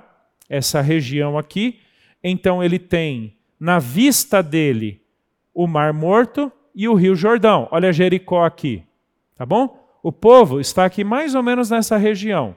Essa 0.51 0.83
região 0.83 1.39
aqui. 1.39 1.81
Então 2.23 2.63
ele 2.63 2.79
tem 2.79 3.39
na 3.59 3.79
vista 3.79 4.43
dele 4.43 5.03
o 5.55 5.67
Mar 5.67 5.95
Morto 5.95 6.53
e 6.75 6.87
o 6.87 6.95
Rio 6.95 7.15
Jordão. 7.15 7.67
Olha 7.71 7.91
Jericó 7.91 8.45
aqui, 8.45 8.85
tá 9.35 9.47
bom? 9.47 9.81
O 10.03 10.13
povo 10.13 10.61
está 10.61 10.85
aqui 10.85 11.03
mais 11.03 11.35
ou 11.35 11.43
menos 11.43 11.71
nessa 11.71 11.97
região, 11.97 12.55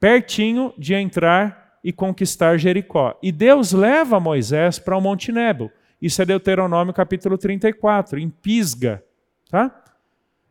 pertinho 0.00 0.74
de 0.76 0.94
entrar 0.94 1.78
e 1.84 1.92
conquistar 1.92 2.58
Jericó. 2.58 3.16
E 3.22 3.30
Deus 3.30 3.72
leva 3.72 4.18
Moisés 4.18 4.80
para 4.80 4.96
o 4.96 5.00
Monte 5.00 5.30
Nebo. 5.30 5.70
Isso 6.02 6.20
é 6.20 6.24
Deuteronômio 6.26 6.92
capítulo 6.92 7.38
34, 7.38 8.18
em 8.18 8.28
Pisga, 8.28 9.04
tá? 9.48 9.84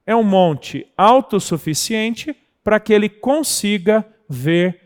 É 0.05 0.15
um 0.15 0.23
monte 0.23 0.87
autossuficiente 0.95 2.33
para 2.63 2.79
que 2.79 2.93
ele 2.93 3.09
consiga 3.09 4.05
ver 4.29 4.79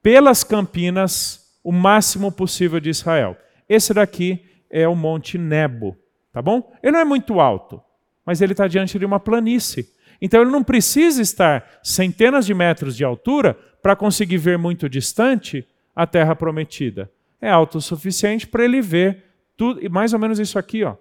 pelas 0.00 0.44
campinas 0.44 1.58
o 1.64 1.72
máximo 1.72 2.30
possível 2.30 2.78
de 2.78 2.88
Israel. 2.88 3.36
Esse 3.68 3.92
daqui 3.92 4.44
é 4.70 4.86
o 4.86 4.94
Monte 4.94 5.36
Nebo, 5.36 5.96
tá 6.32 6.40
bom? 6.40 6.72
Ele 6.80 6.92
não 6.92 7.00
é 7.00 7.04
muito 7.04 7.40
alto, 7.40 7.82
mas 8.24 8.40
ele 8.40 8.52
está 8.52 8.68
diante 8.68 9.00
de 9.00 9.04
uma 9.04 9.18
planície. 9.18 9.90
Então 10.22 10.40
ele 10.40 10.52
não 10.52 10.62
precisa 10.62 11.20
estar 11.20 11.80
centenas 11.82 12.46
de 12.46 12.54
metros 12.54 12.96
de 12.96 13.02
altura 13.02 13.54
para 13.82 13.96
conseguir 13.96 14.38
ver 14.38 14.56
muito 14.56 14.88
distante 14.88 15.66
a 15.96 16.06
terra 16.06 16.36
prometida. 16.36 17.10
É 17.40 17.50
autossuficiente 17.50 18.46
para 18.46 18.64
ele 18.64 18.80
ver 18.80 19.25
tudo, 19.56 19.84
e 19.84 19.88
mais 19.88 20.12
ou 20.12 20.18
menos 20.18 20.38
isso 20.38 20.58
aqui, 20.58 20.84
ó. 20.84 20.96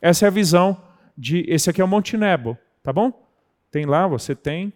Essa 0.00 0.26
é 0.26 0.28
a 0.28 0.30
visão 0.30 0.80
de 1.16 1.44
esse 1.48 1.70
aqui 1.70 1.80
é 1.80 1.84
o 1.84 1.88
Monte 1.88 2.16
Nebo, 2.16 2.56
tá 2.82 2.92
bom? 2.92 3.12
Tem 3.70 3.86
lá, 3.86 4.06
você 4.06 4.34
tem, 4.34 4.72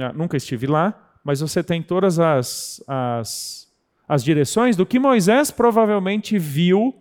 ah, 0.00 0.12
nunca 0.12 0.36
estive 0.36 0.66
lá, 0.66 1.18
mas 1.24 1.40
você 1.40 1.62
tem 1.62 1.82
todas 1.82 2.18
as, 2.18 2.82
as, 2.86 3.68
as 4.08 4.24
direções 4.24 4.76
do 4.76 4.86
que 4.86 4.98
Moisés 4.98 5.50
provavelmente 5.50 6.38
viu 6.38 6.94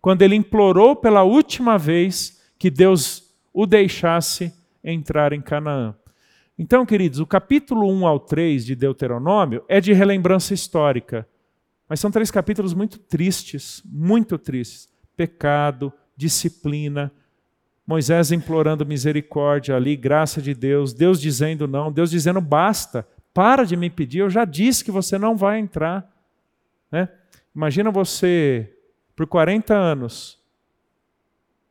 quando 0.00 0.22
ele 0.22 0.34
implorou 0.34 0.96
pela 0.96 1.22
última 1.22 1.76
vez 1.78 2.40
que 2.58 2.70
Deus 2.70 3.30
o 3.52 3.66
deixasse 3.66 4.54
entrar 4.82 5.32
em 5.32 5.40
Canaã. 5.40 5.94
Então, 6.58 6.84
queridos, 6.84 7.20
o 7.20 7.26
capítulo 7.26 7.90
1 7.90 8.06
ao 8.06 8.20
3 8.20 8.66
de 8.66 8.74
Deuteronômio 8.74 9.64
é 9.66 9.80
de 9.80 9.92
relembrança 9.92 10.52
histórica. 10.52 11.26
Mas 11.88 12.00
são 12.00 12.10
três 12.10 12.30
capítulos 12.30 12.74
muito 12.74 12.98
tristes, 12.98 13.82
muito 13.84 14.36
tristes. 14.38 14.89
Pecado, 15.20 15.92
disciplina, 16.16 17.12
Moisés 17.86 18.32
implorando 18.32 18.86
misericórdia 18.86 19.76
ali, 19.76 19.94
graça 19.94 20.40
de 20.40 20.54
Deus, 20.54 20.94
Deus 20.94 21.20
dizendo 21.20 21.68
não, 21.68 21.92
Deus 21.92 22.10
dizendo 22.10 22.40
basta, 22.40 23.06
para 23.34 23.64
de 23.64 23.76
me 23.76 23.90
pedir, 23.90 24.20
eu 24.20 24.30
já 24.30 24.46
disse 24.46 24.82
que 24.82 24.90
você 24.90 25.18
não 25.18 25.36
vai 25.36 25.58
entrar. 25.58 26.10
Né? 26.90 27.06
Imagina 27.54 27.90
você, 27.90 28.74
por 29.14 29.26
40 29.26 29.74
anos, 29.74 30.38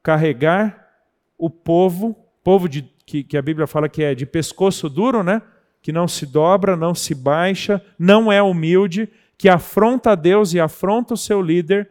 carregar 0.04 0.88
o 1.36 1.50
povo, 1.50 2.16
povo 2.44 2.70
de, 2.70 2.84
que, 3.04 3.24
que 3.24 3.36
a 3.36 3.42
Bíblia 3.42 3.66
fala 3.66 3.90
que 3.90 4.04
é 4.04 4.14
de 4.14 4.28
pescoço 4.28 4.88
duro, 4.88 5.24
né? 5.24 5.42
que 5.82 5.92
não 5.92 6.08
se 6.08 6.28
dobra, 6.28 6.76
não 6.76 6.94
se 6.94 7.16
baixa, 7.16 7.84
não 7.98 8.32
é 8.32 8.44
humilde, 8.44 9.10
que 9.36 9.50
afronta 9.50 10.16
Deus 10.16 10.54
e 10.54 10.60
afronta 10.60 11.16
o 11.16 11.18
seu 11.18 11.42
líder, 11.42 11.90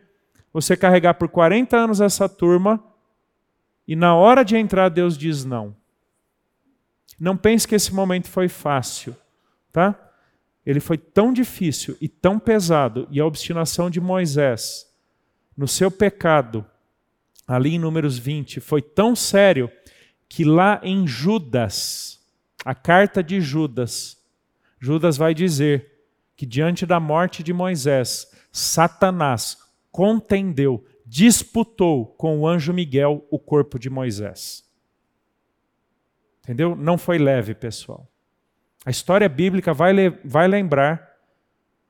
você 0.60 0.76
carregar 0.76 1.14
por 1.14 1.28
40 1.28 1.76
anos 1.76 2.00
essa 2.00 2.28
turma 2.28 2.82
e 3.86 3.94
na 3.94 4.14
hora 4.14 4.44
de 4.44 4.56
entrar 4.56 4.88
Deus 4.88 5.16
diz 5.16 5.44
não. 5.44 5.74
Não 7.18 7.36
pense 7.36 7.66
que 7.66 7.76
esse 7.76 7.94
momento 7.94 8.28
foi 8.28 8.48
fácil, 8.48 9.16
tá? 9.72 9.96
Ele 10.66 10.80
foi 10.80 10.98
tão 10.98 11.32
difícil 11.32 11.96
e 12.00 12.08
tão 12.08 12.38
pesado 12.38 13.06
e 13.10 13.20
a 13.20 13.24
obstinação 13.26 13.88
de 13.88 14.00
Moisés 14.00 14.92
no 15.56 15.68
seu 15.68 15.90
pecado, 15.90 16.66
ali 17.46 17.76
em 17.76 17.78
Números 17.78 18.18
20, 18.18 18.60
foi 18.60 18.82
tão 18.82 19.14
sério 19.14 19.70
que 20.28 20.44
lá 20.44 20.80
em 20.82 21.06
Judas, 21.06 22.20
a 22.64 22.74
carta 22.74 23.22
de 23.22 23.40
Judas, 23.40 24.18
Judas 24.80 25.16
vai 25.16 25.34
dizer 25.34 26.04
que 26.36 26.44
diante 26.44 26.84
da 26.84 27.00
morte 27.00 27.42
de 27.42 27.52
Moisés, 27.52 28.30
Satanás 28.52 29.67
contendeu, 29.98 30.84
disputou 31.04 32.06
com 32.06 32.38
o 32.38 32.46
anjo 32.46 32.72
Miguel 32.72 33.26
o 33.32 33.36
corpo 33.36 33.80
de 33.80 33.90
Moisés. 33.90 34.64
Entendeu? 36.40 36.76
Não 36.76 36.96
foi 36.96 37.18
leve, 37.18 37.52
pessoal. 37.52 38.08
A 38.86 38.92
história 38.92 39.28
bíblica 39.28 39.74
vai, 39.74 39.92
vai 40.24 40.46
lembrar, 40.46 41.04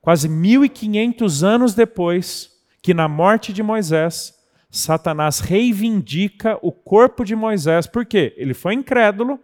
quase 0.01 0.27
1500 0.27 1.43
anos 1.43 1.75
depois, 1.75 2.59
que 2.81 2.95
na 2.95 3.07
morte 3.07 3.53
de 3.53 3.61
Moisés, 3.61 4.33
Satanás 4.71 5.39
reivindica 5.39 6.57
o 6.63 6.71
corpo 6.71 7.23
de 7.23 7.35
Moisés. 7.35 7.85
Por 7.85 8.07
quê? 8.07 8.33
Ele 8.37 8.55
foi 8.55 8.73
incrédulo, 8.73 9.39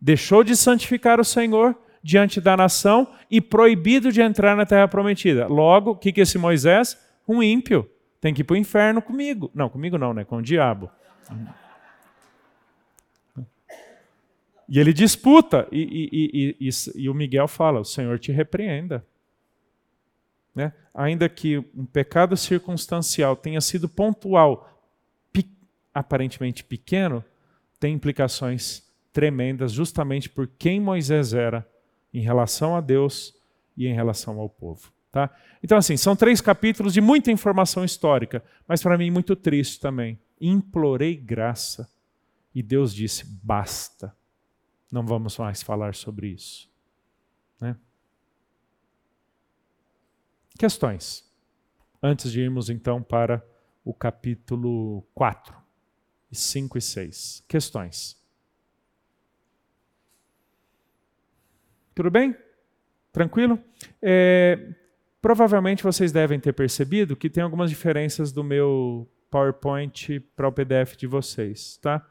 deixou 0.00 0.44
de 0.44 0.56
santificar 0.56 1.18
o 1.18 1.24
Senhor 1.24 1.76
diante 2.04 2.40
da 2.40 2.56
nação 2.56 3.08
e 3.28 3.40
proibido 3.40 4.12
de 4.12 4.22
entrar 4.22 4.56
na 4.56 4.64
terra 4.64 4.86
prometida. 4.86 5.48
Logo, 5.48 5.90
o 5.90 5.96
que, 5.96 6.12
que 6.12 6.20
esse 6.20 6.38
Moisés? 6.38 6.96
Um 7.30 7.42
ímpio. 7.42 7.88
Tem 8.20 8.34
que 8.34 8.40
ir 8.40 8.44
para 8.44 8.54
o 8.54 8.56
inferno 8.56 9.00
comigo. 9.00 9.50
Não, 9.54 9.68
comigo 9.68 9.96
não, 9.96 10.12
né? 10.12 10.24
Com 10.24 10.38
o 10.38 10.42
diabo. 10.42 10.90
E 14.68 14.78
ele 14.78 14.92
disputa, 14.92 15.66
e, 15.70 16.08
e, 16.12 16.56
e, 16.60 16.70
e, 16.96 17.08
o 17.08 17.14
Miguel 17.14 17.46
fala: 17.46 17.80
o 17.80 17.84
Senhor 17.84 18.18
te 18.18 18.32
repreenda. 18.32 19.06
Né? 20.54 20.72
Ainda 20.92 21.28
que 21.28 21.58
um 21.58 21.86
pecado 21.86 22.36
circunstancial 22.36 23.36
tenha 23.36 23.60
sido 23.60 23.88
pontual, 23.88 24.68
aparentemente 25.94 26.64
pequeno, 26.64 27.24
tem 27.78 27.94
implicações 27.94 28.82
tremendas, 29.12 29.72
justamente 29.72 30.28
por 30.28 30.46
quem 30.46 30.80
Moisés 30.80 31.32
era 31.32 31.66
em 32.12 32.20
relação 32.20 32.76
a 32.76 32.80
Deus 32.80 33.34
e 33.76 33.86
em 33.86 33.94
relação 33.94 34.38
ao 34.38 34.48
povo. 34.48 34.92
Tá? 35.10 35.28
Então, 35.62 35.76
assim, 35.76 35.96
são 35.96 36.14
três 36.14 36.40
capítulos 36.40 36.92
de 36.92 37.00
muita 37.00 37.32
informação 37.32 37.84
histórica, 37.84 38.44
mas 38.66 38.82
para 38.82 38.96
mim 38.96 39.10
muito 39.10 39.34
triste 39.34 39.80
também. 39.80 40.18
Implorei 40.40 41.16
graça 41.16 41.90
e 42.54 42.62
Deus 42.62 42.94
disse: 42.94 43.24
basta, 43.42 44.14
não 44.90 45.04
vamos 45.04 45.36
mais 45.36 45.62
falar 45.62 45.94
sobre 45.94 46.28
isso. 46.28 46.70
Né? 47.60 47.76
Questões. 50.58 51.28
Antes 52.02 52.30
de 52.30 52.40
irmos 52.40 52.70
então 52.70 53.02
para 53.02 53.44
o 53.84 53.92
capítulo 53.92 55.02
4, 55.14 55.54
5 56.32 56.78
e 56.78 56.80
6. 56.80 57.44
Questões. 57.48 58.18
Tudo 61.94 62.10
bem? 62.10 62.34
Tranquilo? 63.12 63.58
É, 64.00 64.74
provavelmente 65.20 65.82
vocês 65.82 66.12
devem 66.12 66.40
ter 66.40 66.52
percebido 66.52 67.16
que 67.16 67.30
tem 67.30 67.42
algumas 67.42 67.70
diferenças 67.70 68.32
do 68.32 68.42
meu 68.42 69.08
PowerPoint 69.30 70.20
para 70.34 70.48
o 70.48 70.52
PDF 70.52 70.96
de 70.96 71.06
vocês, 71.06 71.78
tá? 71.78 72.04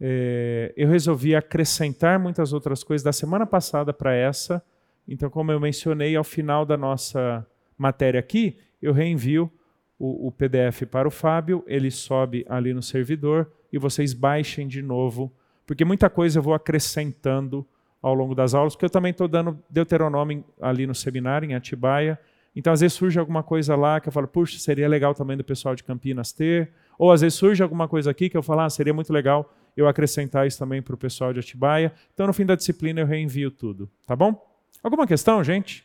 É, 0.00 0.72
eu 0.76 0.88
resolvi 0.88 1.34
acrescentar 1.34 2.18
muitas 2.18 2.52
outras 2.52 2.82
coisas 2.82 3.04
da 3.04 3.12
semana 3.12 3.46
passada 3.46 3.92
para 3.92 4.14
essa. 4.14 4.62
Então, 5.06 5.30
como 5.30 5.52
eu 5.52 5.60
mencionei, 5.60 6.16
ao 6.16 6.24
final 6.24 6.66
da 6.66 6.76
nossa 6.76 7.46
matéria 7.78 8.18
aqui, 8.18 8.58
eu 8.80 8.92
reenvio 8.92 9.50
o, 9.98 10.28
o 10.28 10.32
PDF 10.32 10.82
para 10.90 11.06
o 11.06 11.10
Fábio, 11.10 11.62
ele 11.68 11.90
sobe 11.90 12.44
ali 12.48 12.74
no 12.74 12.82
servidor 12.82 13.52
e 13.72 13.78
vocês 13.78 14.12
baixem 14.12 14.66
de 14.66 14.82
novo, 14.82 15.32
porque 15.64 15.84
muita 15.84 16.10
coisa 16.10 16.40
eu 16.40 16.42
vou 16.42 16.54
acrescentando 16.54 17.64
ao 18.02 18.12
longo 18.12 18.34
das 18.34 18.52
aulas, 18.52 18.74
porque 18.74 18.84
eu 18.84 18.90
também 18.90 19.12
estou 19.12 19.28
dando 19.28 19.62
Deuteronômio 19.70 20.44
ali 20.60 20.84
no 20.86 20.94
seminário, 20.94 21.48
em 21.48 21.54
Atibaia. 21.54 22.18
Então, 22.54 22.72
às 22.72 22.80
vezes 22.80 22.94
surge 22.94 23.18
alguma 23.18 23.42
coisa 23.42 23.74
lá 23.74 24.00
que 24.00 24.08
eu 24.08 24.12
falo, 24.12 24.28
puxa, 24.28 24.58
seria 24.58 24.88
legal 24.88 25.14
também 25.14 25.36
do 25.36 25.44
pessoal 25.44 25.74
de 25.74 25.82
Campinas 25.82 26.32
ter. 26.32 26.70
Ou 26.98 27.10
às 27.10 27.20
vezes 27.22 27.38
surge 27.38 27.62
alguma 27.62 27.88
coisa 27.88 28.10
aqui 28.10 28.28
que 28.28 28.36
eu 28.36 28.42
falo, 28.42 28.60
ah, 28.60 28.70
seria 28.70 28.92
muito 28.92 29.12
legal 29.12 29.52
eu 29.76 29.88
acrescentar 29.88 30.46
isso 30.46 30.58
também 30.58 30.82
para 30.82 30.94
o 30.94 30.98
pessoal 30.98 31.32
de 31.32 31.40
Atibaia. 31.40 31.92
Então, 32.12 32.26
no 32.26 32.32
fim 32.32 32.44
da 32.44 32.54
disciplina, 32.54 33.00
eu 33.00 33.06
reenvio 33.06 33.50
tudo. 33.50 33.90
Tá 34.06 34.14
bom? 34.14 34.38
Alguma 34.82 35.06
questão, 35.06 35.42
gente? 35.42 35.84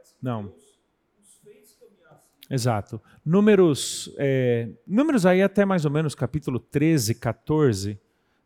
Assim. 0.00 0.54
Exato. 2.50 3.00
Números, 3.24 4.12
é, 4.18 4.68
números 4.86 5.24
aí 5.24 5.42
até 5.42 5.64
mais 5.64 5.84
ou 5.84 5.90
menos 5.90 6.14
capítulo 6.14 6.58
13, 6.58 7.14
14, 7.14 7.98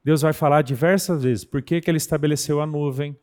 Deus 0.05 0.21
vai 0.21 0.33
falar 0.33 0.63
diversas 0.63 1.23
vezes 1.23 1.45
por 1.45 1.63
que, 1.63 1.81
que 1.81 1.91
ele 1.91 1.97
estabeleceu 1.97 2.61
a 2.61 2.67
nuvem, 2.67 3.17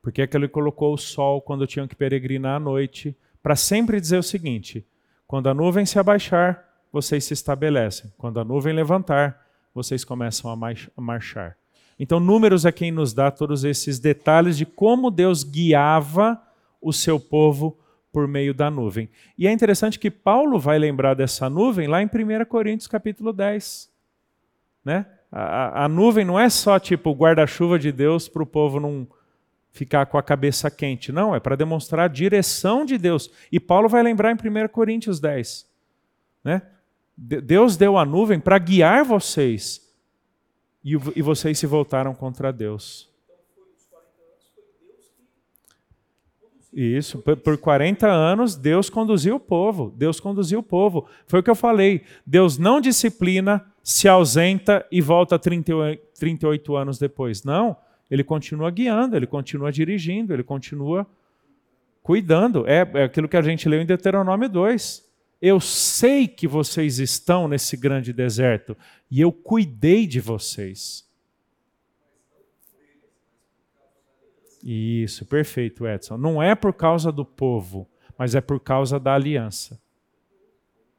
por 0.00 0.12
que, 0.12 0.26
que 0.26 0.36
ele 0.36 0.46
colocou 0.46 0.94
o 0.94 0.98
sol 0.98 1.42
quando 1.42 1.66
tinham 1.66 1.88
que 1.88 1.96
peregrinar 1.96 2.56
à 2.56 2.60
noite, 2.60 3.16
para 3.42 3.56
sempre 3.56 4.00
dizer 4.00 4.18
o 4.18 4.22
seguinte: 4.22 4.86
quando 5.26 5.48
a 5.48 5.54
nuvem 5.54 5.84
se 5.84 5.98
abaixar, 5.98 6.64
vocês 6.92 7.24
se 7.24 7.34
estabelecem, 7.34 8.12
quando 8.16 8.38
a 8.38 8.44
nuvem 8.44 8.72
levantar, 8.72 9.44
vocês 9.74 10.04
começam 10.04 10.50
a 10.50 11.00
marchar. 11.00 11.56
Então, 11.98 12.20
Números 12.20 12.64
é 12.64 12.70
quem 12.70 12.92
nos 12.92 13.12
dá 13.12 13.30
todos 13.30 13.64
esses 13.64 13.98
detalhes 13.98 14.56
de 14.56 14.64
como 14.64 15.10
Deus 15.10 15.42
guiava 15.42 16.40
o 16.80 16.92
seu 16.92 17.18
povo 17.20 17.78
por 18.12 18.26
meio 18.26 18.54
da 18.54 18.70
nuvem. 18.70 19.08
E 19.36 19.46
é 19.46 19.52
interessante 19.52 19.98
que 19.98 20.10
Paulo 20.10 20.58
vai 20.58 20.78
lembrar 20.78 21.14
dessa 21.14 21.48
nuvem 21.50 21.86
lá 21.86 22.02
em 22.02 22.06
1 22.06 22.44
Coríntios 22.46 22.86
capítulo 22.86 23.32
10. 23.32 23.90
Né? 24.84 25.06
A, 25.30 25.84
a- 25.84 25.88
nuvem 25.88 26.24
não 26.24 26.38
é 26.38 26.48
só 26.48 26.78
tipo 26.78 27.12
guarda-chuva 27.12 27.78
de 27.78 27.92
Deus 27.92 28.28
para 28.28 28.42
o 28.42 28.46
povo 28.46 28.80
não 28.80 29.06
ficar 29.70 30.06
com 30.06 30.16
a 30.16 30.22
cabeça 30.22 30.70
quente. 30.70 31.12
Não, 31.12 31.34
é 31.34 31.40
para 31.40 31.54
demonstrar 31.56 32.06
a 32.06 32.08
direção 32.12 32.84
de 32.84 32.96
Deus. 32.96 33.30
E 33.52 33.60
Paulo 33.60 33.88
vai 33.88 34.02
lembrar 34.02 34.32
em 34.32 34.34
1 34.36 34.68
Coríntios 34.68 35.20
10. 35.20 35.68
Né? 36.42 36.62
De- 37.16 37.40
Deus 37.42 37.76
deu 37.76 37.98
a 37.98 38.04
nuvem 38.04 38.40
para 38.40 38.58
guiar 38.58 39.04
vocês. 39.04 39.86
E 40.82 41.20
vocês 41.20 41.58
se 41.58 41.66
voltaram 41.66 42.14
contra 42.14 42.50
Deus. 42.52 43.10
Isso, 46.72 47.18
por, 47.18 47.36
por 47.36 47.56
40 47.56 48.06
anos 48.06 48.54
Deus 48.54 48.90
conduziu 48.90 49.36
o 49.36 49.40
povo. 49.40 49.92
Deus 49.96 50.20
conduziu 50.20 50.60
o 50.60 50.62
povo. 50.62 51.06
Foi 51.26 51.40
o 51.40 51.42
que 51.42 51.50
eu 51.50 51.54
falei. 51.54 52.02
Deus 52.26 52.58
não 52.58 52.80
disciplina, 52.80 53.64
se 53.82 54.06
ausenta 54.06 54.86
e 54.92 55.00
volta 55.00 55.38
38, 55.38 56.02
38 56.18 56.76
anos 56.76 56.98
depois. 56.98 57.42
Não, 57.42 57.76
ele 58.10 58.22
continua 58.22 58.70
guiando, 58.70 59.16
ele 59.16 59.26
continua 59.26 59.72
dirigindo, 59.72 60.32
ele 60.34 60.42
continua 60.42 61.06
cuidando. 62.02 62.66
É, 62.66 62.88
é 62.94 63.04
aquilo 63.04 63.28
que 63.28 63.36
a 63.36 63.42
gente 63.42 63.68
leu 63.68 63.80
em 63.80 63.86
Deuteronômio 63.86 64.48
2. 64.48 65.08
Eu 65.40 65.60
sei 65.60 66.28
que 66.28 66.46
vocês 66.46 66.98
estão 66.98 67.48
nesse 67.48 67.76
grande 67.76 68.12
deserto 68.12 68.76
e 69.10 69.20
eu 69.20 69.32
cuidei 69.32 70.06
de 70.06 70.20
vocês. 70.20 71.07
Isso, 74.62 75.24
perfeito, 75.24 75.86
Edson. 75.86 76.16
Não 76.16 76.42
é 76.42 76.54
por 76.54 76.72
causa 76.72 77.12
do 77.12 77.24
povo, 77.24 77.88
mas 78.16 78.34
é 78.34 78.40
por 78.40 78.60
causa 78.60 78.98
da 78.98 79.14
aliança. 79.14 79.80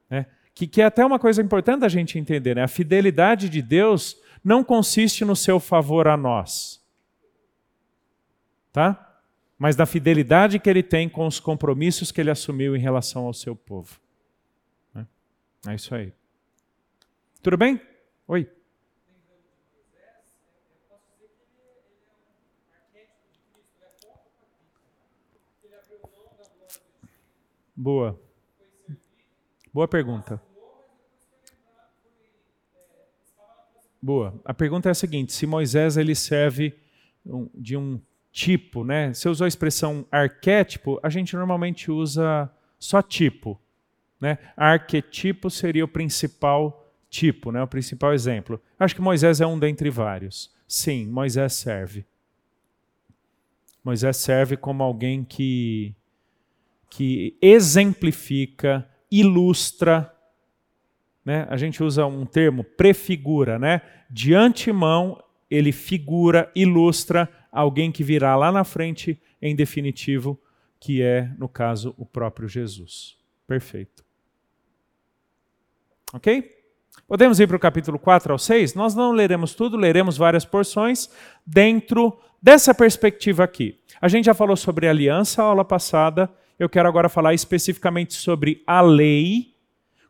Né? 0.10 0.26
Que, 0.54 0.65
que 0.65 0.82
é 0.82 0.86
até 0.86 1.06
uma 1.06 1.19
coisa 1.19 1.41
importante 1.41 1.84
a 1.86 1.89
gente 1.89 2.17
entender: 2.17 2.56
né? 2.56 2.63
a 2.63 2.67
fidelidade 2.67 3.50
de 3.50 3.62
Deus 3.62 4.17
não 4.43 4.63
consiste 4.63 5.26
no 5.26 5.36
seu 5.36 5.60
favor 5.60 6.08
a 6.08 6.15
nós, 6.15 6.82
tá? 8.72 9.22
mas 9.58 9.76
na 9.76 9.86
fidelidade 9.86 10.58
que 10.58 10.69
ele 10.69 10.82
tem 10.82 11.10
com 11.10 11.28
os 11.28 11.39
compromissos 11.39 12.12
que 12.13 12.22
ele 12.22 12.32
assumiu 12.32 12.78
em 12.78 12.80
relação 12.80 13.26
ao 13.26 13.34
seu 13.34 13.54
povo. 13.54 14.00
né? 14.93 15.06
É 15.67 15.76
isso 15.76 15.93
aí. 15.93 16.13
Tudo 17.43 17.58
bem? 17.58 17.82
Oi. 18.26 18.50
Boa. 27.82 28.20
Boa 29.74 29.88
pergunta. 29.88 30.42
Boa. 34.02 34.38
A 34.44 34.54
pergunta 34.54 34.89
é 34.89 34.92
a 34.92 34.94
seguinte: 34.94 35.32
se 35.32 35.46
Moisés 35.46 35.96
ele 35.96 36.13
serve 36.13 36.78
de 37.56 37.78
um 37.78 38.02
tipo, 38.34 38.84
né? 38.84 39.13
Você 39.13 39.30
usou 39.30 39.46
a 39.46 39.48
expressão 39.48 40.06
arquétipo, 40.12 41.00
a 41.02 41.10
gente 41.10 41.34
normalmente 41.38 41.89
usa 41.89 42.52
só 42.78 43.02
tipo, 43.02 43.58
né? 44.20 44.38
Arquetipo 44.58 45.50
seria 45.50 45.86
o 45.86 45.88
principal 45.88 46.86
tipo, 47.10 47.50
né? 47.50 47.63
O 47.63 47.68
principal 47.68 48.13
exemplo. 48.13 48.62
Acho 48.78 48.94
que 48.94 49.02
Moisés 49.02 49.39
é 49.39 49.48
um 49.48 49.58
dentre 49.58 49.89
vários. 49.89 50.54
Sim, 50.68 51.08
Moisés 51.08 51.54
serve. 51.54 52.06
Moisés 53.82 54.18
serve 54.18 54.58
como 54.58 54.84
alguém 54.84 55.24
que 55.24 55.96
que 56.89 57.38
exemplifica, 57.41 58.88
ilustra, 59.12 60.13
né? 61.23 61.45
A 61.49 61.58
gente 61.58 61.84
usa 61.84 62.06
um 62.06 62.25
termo 62.25 62.63
prefigura, 62.63 63.60
né? 63.60 63.82
De 64.10 64.34
antemão 64.34 65.21
ele 65.49 65.71
figura, 65.71 66.52
ilustra 66.56 67.30
alguém 67.52 67.91
que 67.91 68.04
virá 68.04 68.36
lá 68.36 68.52
na 68.52 68.63
frente 68.63 69.19
em 69.41 69.56
definitivo, 69.56 70.39
que 70.80 71.02
é 71.02 71.32
no 71.38 71.49
caso 71.49 71.93
o 71.97 72.06
próprio 72.06 72.47
Jesus. 72.47 73.17
Perfeito. 73.47 74.04
OK? 76.13 76.58
Podemos 77.08 77.39
ir 77.39 77.47
para 77.47 77.58
o 77.58 77.60
capítulo 77.60 77.97
4 77.97 78.32
ao 78.32 78.39
6? 78.39 78.75
Nós 78.75 78.93
não 78.93 79.12
leremos 79.12 79.56
tudo, 79.56 79.78
leremos 79.78 80.17
várias 80.17 80.45
porções 80.45 81.10
dentro 81.45 82.19
dessa 82.41 82.73
perspectiva 82.73 83.43
aqui. 83.43 83.80
A 83.99 84.08
gente 84.08 84.25
já 84.25 84.34
falou 84.34 84.56
sobre 84.56 84.88
aliança 84.88 85.41
a 85.41 85.45
aula 85.45 85.65
passada, 85.65 86.30
eu 86.60 86.67
quero 86.67 86.89
agora 86.89 87.08
falar 87.08 87.34
especificamente 87.34 88.13
sobre 88.13 88.62
a 88.67 88.82
lei 88.82 89.56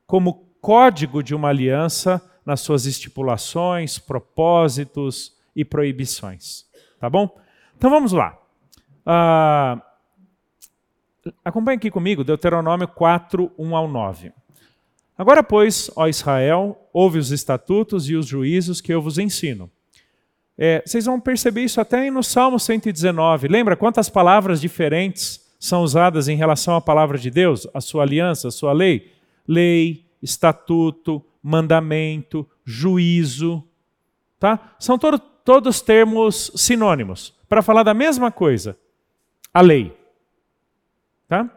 como 0.08 0.48
código 0.60 1.22
de 1.22 1.36
uma 1.36 1.50
aliança 1.50 2.20
nas 2.44 2.62
suas 2.62 2.88
estipulações, 2.88 4.00
propósitos 4.00 5.38
e 5.56 5.64
proibições. 5.64 6.66
Tá 7.00 7.08
bom? 7.08 7.40
Então 7.78 7.92
vamos 7.92 8.12
lá. 8.12 8.36
Ah, 9.06 9.80
acompanhe 11.46 11.78
aqui 11.78 11.92
comigo, 11.92 12.24
Deuteronômio 12.24 12.88
4, 12.88 13.52
1 13.58 13.76
ao 13.76 13.88
9. 13.88 14.34
Agora, 15.16 15.44
pois, 15.44 15.92
ó 15.96 16.08
Israel, 16.08 16.90
ouve 16.92 17.20
os 17.20 17.30
estatutos 17.30 18.10
e 18.10 18.16
os 18.16 18.26
juízos 18.26 18.82
que 18.82 18.92
eu 18.92 19.02
vos 19.02 19.20
ensino. 19.20 19.70
É, 20.58 20.82
vocês 20.86 21.06
vão 21.06 21.20
perceber 21.20 21.64
isso 21.64 21.80
até 21.80 22.10
no 22.10 22.24
Salmo 22.24 22.60
119. 22.60 23.48
Lembra 23.48 23.76
quantas 23.76 24.10
palavras 24.10 24.60
diferentes 24.60 25.49
são 25.60 25.84
usadas 25.84 26.30
em 26.30 26.38
relação 26.38 26.76
à 26.76 26.82
palavra 26.82 27.18
de 27.18 27.30
Deus, 27.30 27.68
a 27.74 27.82
sua 27.82 28.04
aliança, 28.04 28.48
a 28.48 28.52
sua 28.52 28.72
lei? 28.72 29.12
Lei, 29.46 30.06
estatuto, 30.22 31.24
mandamento, 31.44 32.48
juízo. 32.64 33.62
Tá? 34.40 34.74
São 34.80 34.98
todo, 34.98 35.20
todos 35.20 35.82
termos 35.82 36.52
sinônimos 36.56 37.36
para 37.50 37.62
falar 37.62 37.84
da 37.84 37.94
mesma 37.94 38.32
coisa. 38.32 38.78
A 39.54 39.62
lei. 39.62 39.98
Tá? 41.28 41.50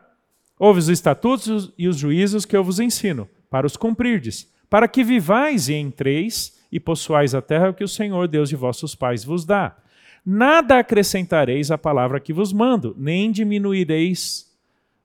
Ouve 0.59 0.81
os 0.81 0.89
estatutos 0.89 1.73
e 1.79 1.87
os 1.87 1.97
juízos 1.97 2.45
que 2.45 2.57
eu 2.57 2.65
vos 2.65 2.81
ensino, 2.81 3.29
para 3.49 3.67
os 3.67 3.77
cumprirdes, 3.77 4.51
para 4.69 4.89
que 4.89 5.05
vivais 5.05 5.69
e 5.69 5.75
entreis 5.75 6.61
e 6.73 6.81
possuais 6.81 7.35
a 7.35 7.43
terra 7.43 7.73
que 7.73 7.85
o 7.85 7.89
Senhor, 7.89 8.27
Deus 8.27 8.49
de 8.49 8.57
vossos 8.57 8.95
pais, 8.95 9.25
vos 9.25 9.45
dá. 9.45 9.77
Nada 10.25 10.79
acrescentareis 10.79 11.71
à 11.71 11.79
palavra 11.79 12.21
que 12.21 12.33
vos 12.33 12.53
mando, 12.53 12.95
nem 12.97 13.33
diminuireis 13.33 14.51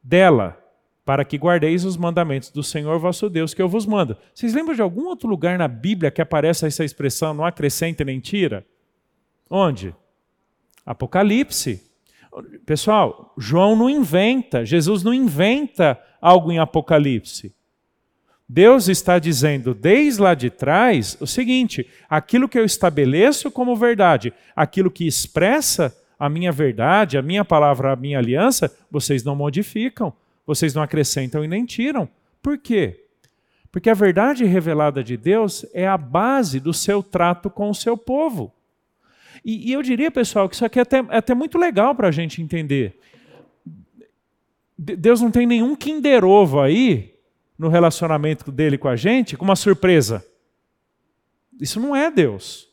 dela, 0.04 0.58
para 1.04 1.26
que 1.26 1.38
guardeis 1.38 1.84
os 1.86 1.98
mandamentos 1.98 2.52
do 2.52 2.62
Senhor 2.62 3.00
vosso 3.00 3.30
Deus 3.30 3.54
que 3.54 3.62
eu 3.62 3.68
vos 3.68 3.86
mando. 3.86 4.16
Vocês 4.34 4.54
lembram 4.54 4.76
de 4.76 4.82
algum 4.82 5.06
outro 5.08 5.28
lugar 5.28 5.58
na 5.58 5.68
Bíblia 5.68 6.12
que 6.12 6.22
aparece 6.22 6.68
essa 6.68 6.84
expressão, 6.84 7.34
não 7.34 7.46
acrescenta 7.46 8.04
nem 8.04 8.20
tira? 8.20 8.66
Onde? 9.50 9.96
Apocalipse. 10.86 11.84
Pessoal, 12.66 13.34
João 13.38 13.76
não 13.76 13.90
inventa, 13.90 14.64
Jesus 14.66 15.02
não 15.02 15.14
inventa 15.14 16.00
algo 16.22 16.52
em 16.52 16.60
Apocalipse. 16.60 17.57
Deus 18.50 18.88
está 18.88 19.20
dizendo 19.20 19.74
desde 19.74 20.22
lá 20.22 20.34
de 20.34 20.50
trás 20.50 21.18
o 21.20 21.28
seguinte: 21.28 21.88
aquilo 22.10 22.48
que 22.48 22.58
eu 22.58 22.64
estabeleço 22.64 23.52
como 23.52 23.76
verdade, 23.76 24.34
aquilo 24.56 24.90
que 24.90 25.06
expressa 25.06 25.96
a 26.18 26.30
minha 26.30 26.52
verdade, 26.52 27.18
a 27.18 27.22
minha 27.22 27.44
palavra, 27.44 27.92
a 27.92 27.96
minha 27.96 28.18
aliança, 28.18 28.74
vocês 28.90 29.24
não 29.24 29.36
modificam, 29.36 30.14
vocês 30.46 30.74
não 30.74 30.82
acrescentam 30.82 31.44
e 31.44 31.48
nem 31.48 31.66
tiram. 31.66 32.08
Por 32.42 32.58
quê? 32.58 33.04
Porque 33.70 33.90
a 33.90 33.94
verdade 33.94 34.46
revelada 34.46 35.04
de 35.04 35.18
Deus 35.18 35.66
é 35.74 35.86
a 35.86 35.98
base 35.98 36.60
do 36.60 36.74
seu 36.74 37.04
trato 37.04 37.50
com 37.50 37.70
o 37.70 37.76
seu 37.76 37.98
povo. 37.98 38.54
E, 39.44 39.70
e 39.70 39.74
eu 39.74 39.84
diria, 39.84 40.10
pessoal, 40.10 40.48
que 40.48 40.56
isso 40.56 40.66
aqui 40.66 40.80
é 40.80 40.82
até, 40.82 40.98
é 41.00 41.18
até 41.18 41.36
muito 41.36 41.58
legal 41.58 41.94
para 41.94 42.08
a 42.08 42.12
gente 42.12 42.42
entender. 42.42 42.98
Deus 44.78 45.22
não 45.22 45.30
tem 45.30 45.46
nenhum 45.46 45.76
Kinder 45.76 46.24
Ovo 46.24 46.62
aí 46.62 47.17
no 47.58 47.70
relacionamento 47.70 48.52
dele 48.52 48.78
com 48.78 48.88
a 48.88 48.96
gente 48.96 49.36
com 49.36 49.46
uma 49.46 49.56
surpresa. 49.56 50.26
Isso 51.60 51.80
não 51.80 51.96
é 51.96 52.12
Deus. 52.12 52.68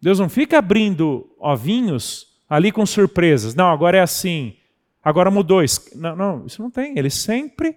Deus 0.00 0.18
não 0.18 0.28
fica 0.28 0.58
abrindo 0.58 1.28
ovinhos 1.38 2.28
ali 2.48 2.72
com 2.72 2.84
surpresas. 2.84 3.54
Não, 3.54 3.70
agora 3.70 3.98
é 3.98 4.00
assim. 4.00 4.56
Agora 5.02 5.30
mudou. 5.30 5.62
Não, 5.94 6.16
não, 6.16 6.46
isso 6.46 6.62
não 6.62 6.70
tem. 6.70 6.98
Ele 6.98 7.10
sempre 7.10 7.76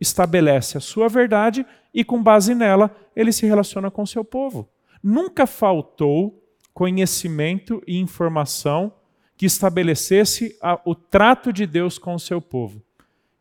estabelece 0.00 0.78
a 0.78 0.80
sua 0.80 1.08
verdade 1.08 1.66
e, 1.92 2.04
com 2.04 2.22
base 2.22 2.54
nela, 2.54 2.94
ele 3.14 3.32
se 3.32 3.46
relaciona 3.46 3.90
com 3.90 4.02
o 4.02 4.06
seu 4.06 4.24
povo. 4.24 4.68
Nunca 5.02 5.46
faltou 5.46 6.42
conhecimento 6.72 7.82
e 7.86 7.98
informação 7.98 8.92
que 9.36 9.46
estabelecesse 9.46 10.56
a, 10.60 10.80
o 10.84 10.94
trato 10.94 11.52
de 11.52 11.66
Deus 11.66 11.98
com 11.98 12.14
o 12.14 12.20
seu 12.20 12.40
povo. 12.40 12.82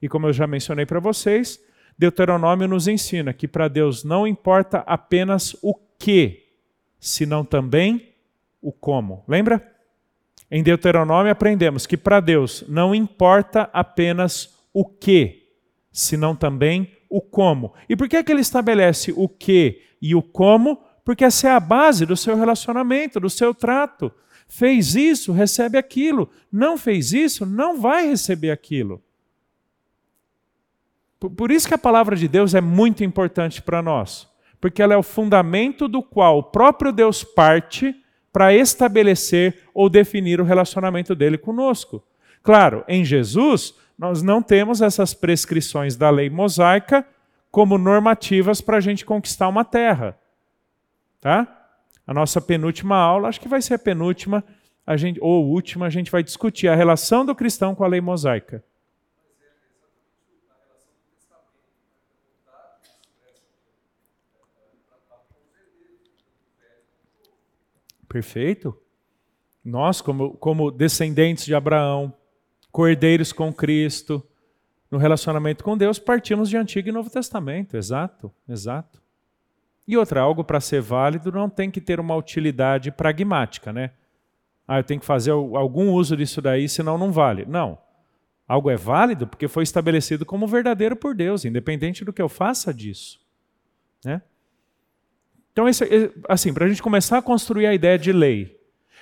E 0.01 0.07
como 0.07 0.27
eu 0.27 0.33
já 0.33 0.47
mencionei 0.47 0.85
para 0.85 0.99
vocês, 0.99 1.59
Deuteronômio 1.99 2.65
nos 2.65 2.87
ensina 2.87 3.33
que 3.33 3.45
para 3.45 3.67
Deus 3.67 4.05
não 4.05 4.25
importa 4.25 4.77
apenas 4.87 5.53
o 5.61 5.75
que, 5.99 6.45
senão 6.97 7.43
também 7.43 8.13
o 8.61 8.71
como. 8.71 9.21
Lembra? 9.27 9.69
Em 10.49 10.63
Deuteronômio 10.63 11.29
aprendemos 11.29 11.85
que 11.85 11.97
para 11.97 12.21
Deus 12.21 12.63
não 12.69 12.95
importa 12.95 13.69
apenas 13.73 14.57
o 14.73 14.85
que, 14.85 15.49
senão 15.91 16.37
também 16.37 16.89
o 17.09 17.19
como. 17.19 17.73
E 17.89 17.97
por 17.97 18.07
que, 18.07 18.15
é 18.15 18.23
que 18.23 18.31
ele 18.31 18.39
estabelece 18.39 19.13
o 19.13 19.27
que 19.27 19.81
e 20.01 20.15
o 20.15 20.21
como? 20.21 20.81
Porque 21.03 21.25
essa 21.25 21.49
é 21.49 21.51
a 21.51 21.59
base 21.59 22.05
do 22.05 22.15
seu 22.15 22.37
relacionamento, 22.37 23.19
do 23.19 23.29
seu 23.29 23.53
trato. 23.53 24.09
Fez 24.47 24.95
isso, 24.95 25.33
recebe 25.33 25.77
aquilo. 25.77 26.29
Não 26.49 26.77
fez 26.77 27.11
isso, 27.11 27.45
não 27.45 27.77
vai 27.77 28.07
receber 28.07 28.51
aquilo. 28.51 29.03
Por 31.19 31.51
isso 31.51 31.67
que 31.67 31.73
a 31.73 31.77
palavra 31.77 32.15
de 32.15 32.27
Deus 32.27 32.55
é 32.55 32.61
muito 32.61 33.03
importante 33.03 33.61
para 33.61 33.81
nós, 33.81 34.27
porque 34.61 34.81
ela 34.81 34.93
é 34.93 34.97
o 34.97 35.03
fundamento 35.03 35.87
do 35.87 36.01
qual 36.01 36.37
o 36.37 36.43
próprio 36.43 36.93
Deus 36.93 37.23
parte 37.23 37.93
para 38.31 38.53
estabelecer 38.53 39.63
ou 39.73 39.89
definir 39.89 40.39
o 40.39 40.45
relacionamento 40.45 41.13
dele 41.13 41.37
conosco. 41.37 42.01
Claro, 42.41 42.85
em 42.87 43.03
Jesus, 43.03 43.73
nós 43.97 44.21
não 44.21 44.41
temos 44.41 44.81
essas 44.81 45.13
prescrições 45.13 45.97
da 45.97 46.09
lei 46.09 46.29
mosaica 46.29 47.05
como 47.51 47.77
normativas 47.77 48.61
para 48.61 48.77
a 48.77 48.81
gente 48.81 49.05
conquistar 49.05 49.49
uma 49.49 49.65
terra. 49.65 50.17
Tá? 51.19 51.47
A 52.07 52.13
nossa 52.13 52.39
penúltima 52.39 52.95
aula, 52.95 53.27
acho 53.27 53.41
que 53.41 53.47
vai 53.47 53.61
ser 53.61 53.73
a 53.73 53.79
penúltima, 53.79 54.43
a 54.87 54.95
gente, 54.95 55.19
ou 55.21 55.45
última, 55.45 55.85
a 55.85 55.89
gente 55.89 56.09
vai 56.09 56.23
discutir 56.23 56.67
a 56.67 56.75
relação 56.75 57.25
do 57.25 57.35
cristão 57.35 57.75
com 57.75 57.83
a 57.83 57.87
lei 57.87 57.99
mosaica. 57.99 58.63
Perfeito. 68.09 68.75
Nós, 69.63 70.01
como, 70.01 70.33
como 70.33 70.71
descendentes 70.71 71.45
de 71.45 71.53
Abraão, 71.53 72.13
cordeiros 72.71 73.31
com 73.31 73.53
Cristo, 73.53 74.21
no 74.89 74.97
relacionamento 74.97 75.63
com 75.63 75.77
Deus, 75.77 75.99
partimos 75.99 76.49
de 76.49 76.57
Antigo 76.57 76.89
e 76.89 76.91
Novo 76.91 77.09
Testamento. 77.09 77.77
Exato, 77.77 78.31
exato. 78.47 79.01
E 79.87 79.95
outra, 79.95 80.21
algo 80.21 80.43
para 80.43 80.59
ser 80.59 80.81
válido 80.81 81.31
não 81.31 81.49
tem 81.49 81.69
que 81.69 81.79
ter 81.79 81.99
uma 81.99 82.15
utilidade 82.15 82.91
pragmática, 82.91 83.71
né? 83.71 83.91
Ah, 84.67 84.79
eu 84.79 84.83
tenho 84.83 84.99
que 84.99 85.05
fazer 85.05 85.31
algum 85.31 85.91
uso 85.91 86.15
disso 86.15 86.41
daí, 86.41 86.67
senão 86.67 86.97
não 86.97 87.11
vale. 87.11 87.45
Não. 87.45 87.77
Algo 88.47 88.69
é 88.69 88.75
válido 88.75 89.27
porque 89.27 89.47
foi 89.47 89.63
estabelecido 89.63 90.25
como 90.25 90.47
verdadeiro 90.47 90.95
por 90.95 91.15
Deus, 91.15 91.45
independente 91.45 92.03
do 92.03 92.13
que 92.13 92.21
eu 92.21 92.29
faça 92.29 92.73
disso. 92.73 93.19
Né? 94.03 94.21
Então, 95.51 95.67
esse, 95.67 96.11
assim, 96.27 96.53
para 96.53 96.65
a 96.65 96.69
gente 96.69 96.81
começar 96.81 97.17
a 97.17 97.21
construir 97.21 97.65
a 97.65 97.73
ideia 97.73 97.97
de 97.97 98.11
lei, 98.11 98.57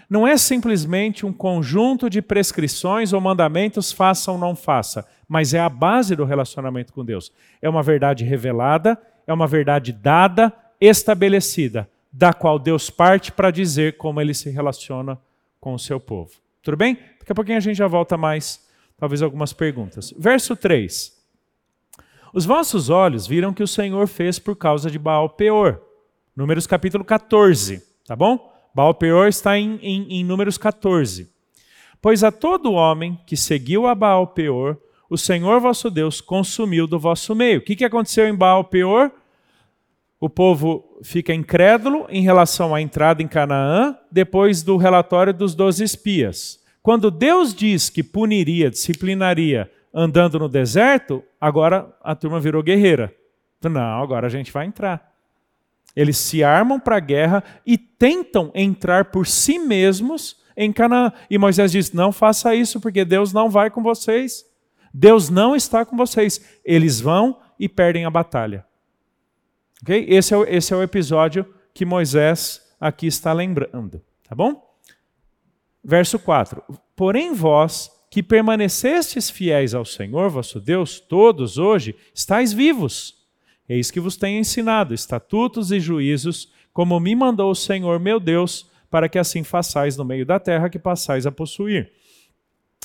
não 0.10 0.26
é 0.26 0.38
simplesmente 0.38 1.26
um 1.26 1.34
conjunto 1.34 2.10
de 2.10 2.22
prescrições 2.22 3.12
ou 3.12 3.20
mandamentos, 3.20 3.92
faça 3.92 4.32
ou 4.32 4.38
não 4.38 4.56
faça, 4.56 5.06
mas 5.28 5.54
é 5.54 5.60
a 5.60 5.68
base 5.68 6.16
do 6.16 6.24
relacionamento 6.24 6.94
com 6.94 7.04
Deus. 7.04 7.32
É 7.62 7.68
uma 7.68 7.84
verdade 7.84 8.24
revelada, 8.24 8.98
é 9.26 9.34
uma 9.34 9.48
verdade 9.48 9.92
dada, 9.92 10.54
estabelecida, 10.80 11.90
da 12.12 12.32
qual 12.32 12.58
Deus 12.58 12.90
parte 12.90 13.32
para 13.32 13.52
dizer 13.52 13.98
como 13.98 14.22
ele 14.22 14.34
se 14.34 14.50
relaciona 14.50 15.20
com 15.60 15.74
o 15.74 15.80
seu 15.80 16.00
povo. 16.00 16.32
Tudo 16.64 16.78
bem? 16.78 16.98
Daqui 17.20 17.32
a 17.32 17.36
pouquinho 17.36 17.58
a 17.58 17.62
gente 17.62 17.78
já 17.78 17.88
volta 17.88 18.16
mais, 18.16 18.66
talvez 18.98 19.22
algumas 19.22 19.52
perguntas. 19.52 20.14
Verso 20.18 20.56
3. 20.56 21.18
Os 22.34 22.46
vossos 22.46 22.90
olhos 22.90 23.28
viram 23.28 23.54
que 23.54 23.64
o 23.64 23.68
Senhor 23.68 24.08
fez 24.08 24.40
por 24.40 24.56
causa 24.56 24.90
de 24.90 24.98
Baal 24.98 25.30
Peor 25.30 25.82
Números 26.38 26.68
capítulo 26.68 27.04
14, 27.04 27.82
tá 28.06 28.16
bom? 28.16 28.54
Baal 28.72 28.94
Peor 28.94 29.28
está 29.28 29.58
em, 29.58 29.80
em, 29.82 30.20
em 30.20 30.24
Números 30.24 30.56
14. 30.56 31.28
Pois 32.00 32.24
a 32.24 32.32
todo 32.32 32.74
homem 32.74 33.20
que 33.26 33.36
seguiu 33.36 33.88
a 33.88 33.96
Baal 33.96 34.28
Peor, 34.28 34.78
o 35.10 35.18
Senhor 35.18 35.60
vosso 35.60 35.90
Deus 35.90 36.22
consumiu 36.22 36.86
do 36.86 37.00
vosso 37.00 37.34
meio. 37.34 37.58
O 37.58 37.62
que, 37.64 37.76
que 37.76 37.84
aconteceu 37.84 38.28
em 38.28 38.36
Baal 38.36 38.66
Peor? 38.66 39.12
O 40.20 40.30
povo 40.30 41.00
fica 41.02 41.34
incrédulo 41.34 42.06
em 42.08 42.22
relação 42.22 42.76
à 42.76 42.80
entrada 42.80 43.24
em 43.24 43.28
Canaã, 43.28 43.98
depois 44.12 44.62
do 44.62 44.78
relatório 44.78 45.34
dos 45.34 45.56
doze 45.56 45.84
espias. 45.84 46.64
Quando 46.84 47.10
Deus 47.10 47.52
diz 47.52 47.90
que 47.90 48.04
puniria, 48.04 48.70
disciplinaria 48.70 49.72
andando 49.92 50.38
no 50.38 50.48
deserto, 50.48 51.24
agora 51.42 51.92
a 52.00 52.14
turma 52.14 52.40
virou 52.40 52.62
guerreira. 52.62 53.12
Não, 53.64 54.04
agora 54.04 54.28
a 54.28 54.30
gente 54.30 54.52
vai 54.52 54.68
entrar. 54.68 55.17
Eles 55.98 56.20
se 56.20 56.44
armam 56.44 56.80
para 56.80 56.98
a 56.98 57.00
guerra 57.00 57.44
e 57.66 57.76
tentam 57.76 58.52
entrar 58.54 59.06
por 59.06 59.26
si 59.26 59.58
mesmos 59.58 60.38
em 60.56 60.72
Canaã. 60.72 61.12
E 61.28 61.40
Moisés 61.40 61.72
diz: 61.72 61.92
Não 61.92 62.12
faça 62.12 62.54
isso, 62.54 62.80
porque 62.80 63.04
Deus 63.04 63.34
não 63.34 63.50
vai 63.50 63.72
com 63.72 63.82
vocês. 63.82 64.46
Deus 64.94 65.32
não 65.32 65.56
está 65.56 65.84
com 65.84 65.98
vocês. 65.98 66.40
Eles 66.64 67.02
vão 67.02 67.40
e 67.60 67.68
perdem 67.68 68.06
a 68.06 68.12
batalha. 68.12 68.64
Okay? 69.82 70.06
Esse, 70.08 70.36
é 70.36 70.38
o, 70.38 70.44
esse 70.44 70.72
é 70.72 70.78
o 70.78 70.84
episódio 70.84 71.52
que 71.74 71.84
Moisés 71.84 72.62
aqui 72.80 73.08
está 73.08 73.34
lembrando. 73.34 74.00
Tá 74.30 74.36
bom? 74.36 74.72
Verso 75.84 76.20
4: 76.20 76.62
Porém, 76.96 77.34
vós 77.34 77.90
que 78.12 78.22
permanecestes 78.22 79.32
fiéis 79.32 79.74
ao 79.74 79.84
Senhor 79.84 80.30
vosso 80.30 80.60
Deus, 80.60 81.00
todos 81.00 81.58
hoje 81.58 81.96
estáis 82.14 82.54
vivos 82.54 83.17
Eis 83.68 83.92
que 83.92 84.00
vos 84.00 84.16
tenho 84.16 84.40
ensinado 84.40 84.94
estatutos 84.94 85.72
e 85.72 85.80
juízos, 85.80 86.52
como 86.72 87.00
me 87.00 87.16
mandou 87.16 87.52
o 87.52 87.56
Senhor 87.56 88.00
meu 88.00 88.20
Deus, 88.20 88.70
para 88.90 89.10
que 89.10 89.20
assim 89.20 89.44
façais 89.44 89.98
no 89.98 90.06
meio 90.06 90.26
da 90.26 90.40
terra 90.40 90.70
que 90.70 90.80
passais 90.80 91.26
a 91.26 91.32
possuir. 91.32 91.92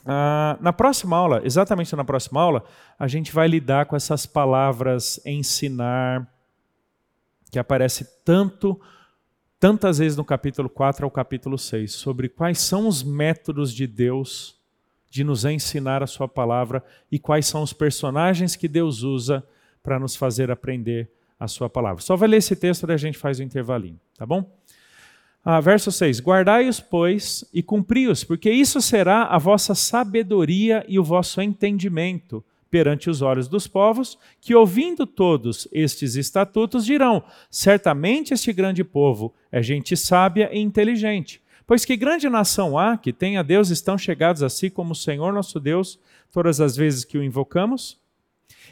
Ah, 0.05 0.59
na 0.61 0.73
próxima 0.73 1.17
aula, 1.17 1.41
exatamente 1.45 1.95
na 1.95 2.05
próxima 2.05 2.41
aula, 2.41 2.65
a 2.99 3.07
gente 3.07 3.33
vai 3.33 3.47
lidar 3.47 3.87
com 3.87 3.95
essas 3.95 4.27
palavras 4.27 5.21
ensinar, 5.25 6.29
que 7.51 7.59
aparece 7.59 8.05
tanto, 8.25 8.81
tantas 9.61 9.99
vezes 9.99 10.17
no 10.17 10.25
capítulo 10.25 10.69
4 10.69 11.05
ao 11.05 11.11
capítulo 11.11 11.57
6, 11.57 11.93
sobre 11.93 12.29
quais 12.29 12.59
são 12.59 12.89
os 12.89 13.05
métodos 13.05 13.73
de 13.73 13.87
Deus 13.87 14.61
de 15.09 15.23
nos 15.23 15.45
ensinar 15.45 16.03
a 16.03 16.07
sua 16.07 16.27
palavra 16.27 16.83
e 17.11 17.19
quais 17.19 17.47
são 17.47 17.63
os 17.63 17.73
personagens 17.73 18.57
que 18.57 18.67
Deus 18.67 19.03
usa 19.03 19.47
para 19.83 19.99
nos 19.99 20.17
fazer 20.17 20.51
aprender 20.51 21.11
a 21.39 21.49
sua 21.49 21.69
palavra. 21.69 22.03
Só 22.03 22.17
vai 22.17 22.29
ler 22.29 22.37
esse 22.37 22.55
texto 22.55 22.89
e 22.89 22.93
a 22.93 22.97
gente 22.97 23.19
faz 23.19 23.39
o 23.39 23.43
intervalinho, 23.43 23.99
tá 24.17 24.25
bom? 24.25 24.49
Ah, 25.45 25.61
verso 25.61 25.91
6: 25.91 26.21
Guardai-os, 26.21 26.79
pois, 26.79 27.45
e 27.53 27.63
cumpri-os, 27.63 28.23
porque 28.23 28.51
isso 28.51 28.81
será 28.81 29.25
a 29.25 29.39
vossa 29.39 29.75
sabedoria 29.75 30.85
e 30.87 30.99
o 30.99 31.05
vosso 31.05 31.43
entendimento 31.43 32.45
perante 32.71 33.11
os 33.11 33.21
olhos 33.21 33.49
dos 33.49 33.67
povos, 33.67 34.19
que 34.41 34.55
ouvindo 34.55 35.07
todos 35.07 35.69
estes 35.73 36.15
estatutos 36.15 36.87
dirão: 36.87 37.23
certamente 37.51 38.33
este 38.33 38.53
grande 38.53 38.85
povo 38.85 39.35
é 39.51 39.63
gente 39.63 39.97
sábia 39.97 40.49
e 40.53 40.59
inteligente. 40.59 41.43
Pois 41.67 41.85
que 41.85 41.97
grande 41.97 42.29
nação 42.29 42.79
há 42.79 42.97
que 42.97 43.13
tenha 43.13 43.43
Deus 43.43 43.71
estão 43.71 43.99
chegados 43.99 44.43
a 44.43 44.49
si 44.49 44.71
como 44.71 44.93
o 44.93 44.97
Senhor 44.97 45.33
nosso 45.33 45.61
Deus, 45.61 45.99
todas 46.33 46.61
as 46.61 46.77
vezes 46.77 47.05
que 47.05 47.19
o 47.19 47.23
invocamos? 47.23 48.02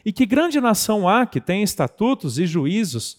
E 0.04 0.12
que 0.12 0.26
grande 0.26 0.60
nação 0.60 1.08
há 1.08 1.26
que 1.26 1.40
tem 1.40 1.62
estatutos 1.62 2.38
e 2.38 2.46
juízos 2.46 3.18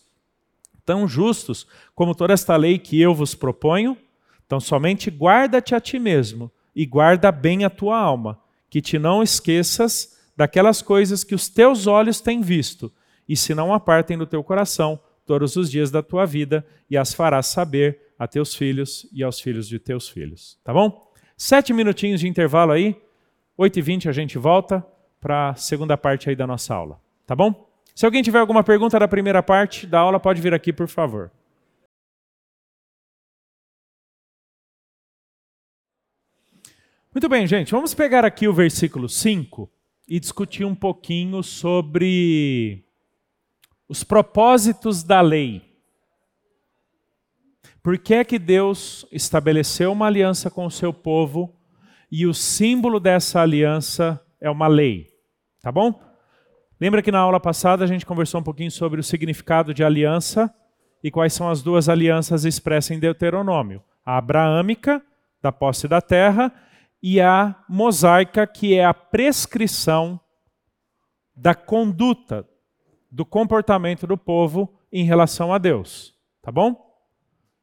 tão 0.85 1.07
justos 1.07 1.67
como 1.93 2.15
toda 2.15 2.33
esta 2.33 2.55
lei 2.55 2.79
que 2.79 2.99
eu 2.99 3.13
vos 3.13 3.35
proponho? 3.35 3.97
Então, 4.45 4.59
somente 4.59 5.09
guarda-te 5.09 5.73
a 5.73 5.79
ti 5.79 5.99
mesmo 5.99 6.51
e 6.75 6.85
guarda 6.85 7.31
bem 7.31 7.63
a 7.63 7.69
tua 7.69 7.97
alma, 7.97 8.39
que 8.69 8.81
te 8.81 8.97
não 8.97 9.21
esqueças 9.21 10.19
daquelas 10.35 10.81
coisas 10.81 11.23
que 11.23 11.35
os 11.35 11.47
teus 11.47 11.87
olhos 11.87 12.19
têm 12.19 12.41
visto, 12.41 12.91
e 13.27 13.35
se 13.35 13.53
não 13.53 13.73
apartem 13.73 14.17
do 14.17 14.25
teu 14.25 14.43
coração 14.43 14.99
todos 15.25 15.55
os 15.55 15.69
dias 15.69 15.91
da 15.91 16.01
tua 16.01 16.25
vida, 16.25 16.65
e 16.89 16.97
as 16.97 17.13
farás 17.13 17.47
saber 17.47 18.13
a 18.17 18.27
teus 18.27 18.55
filhos 18.55 19.07
e 19.13 19.23
aos 19.23 19.39
filhos 19.39 19.67
de 19.67 19.79
teus 19.79 20.09
filhos. 20.09 20.59
Tá 20.63 20.73
bom? 20.73 21.11
Sete 21.37 21.73
minutinhos 21.73 22.19
de 22.19 22.27
intervalo 22.27 22.71
aí, 22.71 22.95
oito 23.57 23.79
e 23.79 23.81
vinte 23.81 24.09
a 24.09 24.11
gente 24.11 24.37
volta 24.37 24.85
para 25.21 25.51
a 25.51 25.55
segunda 25.55 25.95
parte 25.95 26.29
aí 26.29 26.35
da 26.35 26.47
nossa 26.47 26.73
aula. 26.73 26.99
Tá 27.27 27.35
bom? 27.35 27.69
Se 27.95 28.05
alguém 28.05 28.23
tiver 28.23 28.39
alguma 28.39 28.63
pergunta 28.63 28.97
da 28.97 29.07
primeira 29.07 29.43
parte 29.43 29.85
da 29.85 29.99
aula, 29.99 30.19
pode 30.19 30.41
vir 30.41 30.53
aqui, 30.53 30.73
por 30.73 30.87
favor. 30.87 31.31
Muito 37.13 37.29
bem, 37.29 37.45
gente, 37.45 37.71
vamos 37.71 37.93
pegar 37.93 38.25
aqui 38.25 38.47
o 38.47 38.53
versículo 38.53 39.07
5 39.07 39.69
e 40.07 40.19
discutir 40.19 40.65
um 40.65 40.73
pouquinho 40.73 41.43
sobre 41.43 42.83
os 43.87 44.03
propósitos 44.03 45.03
da 45.03 45.19
lei. 45.19 45.61
Por 47.83 47.97
que 47.97 48.13
é 48.13 48.23
que 48.23 48.39
Deus 48.39 49.05
estabeleceu 49.11 49.91
uma 49.91 50.07
aliança 50.07 50.49
com 50.49 50.65
o 50.65 50.71
seu 50.71 50.93
povo 50.93 51.53
e 52.09 52.25
o 52.25 52.33
símbolo 52.33 52.99
dessa 52.99 53.41
aliança 53.41 54.19
é 54.39 54.49
uma 54.49 54.67
lei? 54.67 55.10
Tá 55.61 55.71
bom? 55.71 56.01
Lembra 56.79 57.03
que 57.03 57.11
na 57.11 57.19
aula 57.19 57.39
passada 57.39 57.83
a 57.83 57.87
gente 57.87 58.05
conversou 58.05 58.41
um 58.41 58.43
pouquinho 58.43 58.71
sobre 58.71 58.99
o 58.99 59.03
significado 59.03 59.73
de 59.73 59.83
aliança 59.83 60.51
e 61.03 61.11
quais 61.11 61.33
são 61.33 61.49
as 61.49 61.61
duas 61.61 61.87
alianças 61.87 62.45
expressas 62.45 62.91
em 62.91 62.99
Deuteronômio? 62.99 63.83
A 64.03 64.17
abraâmica, 64.17 65.01
da 65.41 65.51
posse 65.51 65.87
da 65.87 66.01
terra, 66.01 66.51
e 67.01 67.21
a 67.21 67.55
mosaica, 67.67 68.45
que 68.47 68.75
é 68.75 68.85
a 68.85 68.93
prescrição 68.93 70.19
da 71.35 71.55
conduta, 71.55 72.47
do 73.11 73.25
comportamento 73.25 74.07
do 74.07 74.17
povo 74.17 74.73
em 74.91 75.03
relação 75.03 75.53
a 75.53 75.57
Deus. 75.57 76.13
Tá 76.41 76.51
bom? 76.51 76.75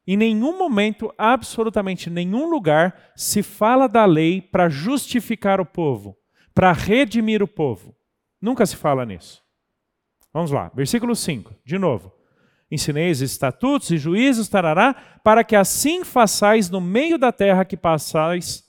Em 0.05 0.17
nenhum 0.17 0.57
momento, 0.57 1.13
absolutamente 1.17 2.09
nenhum 2.09 2.49
lugar, 2.49 3.11
se 3.15 3.43
fala 3.43 3.87
da 3.87 4.05
lei 4.05 4.41
para 4.41 4.69
justificar 4.69 5.61
o 5.61 5.65
povo, 5.65 6.17
para 6.59 6.73
redimir 6.73 7.41
o 7.41 7.47
povo. 7.47 7.95
Nunca 8.41 8.65
se 8.65 8.75
fala 8.75 9.05
nisso. 9.05 9.41
Vamos 10.33 10.51
lá, 10.51 10.69
versículo 10.75 11.15
5, 11.15 11.55
de 11.63 11.77
novo. 11.79 12.11
Ensineis 12.69 13.21
estatutos 13.21 13.89
e 13.91 13.97
juízos, 13.97 14.49
tarará, 14.49 14.93
para 15.23 15.41
que 15.41 15.55
assim 15.55 16.03
façais 16.03 16.69
no 16.69 16.81
meio 16.81 17.17
da 17.17 17.31
terra 17.31 17.63
que 17.63 17.77
passais 17.77 18.65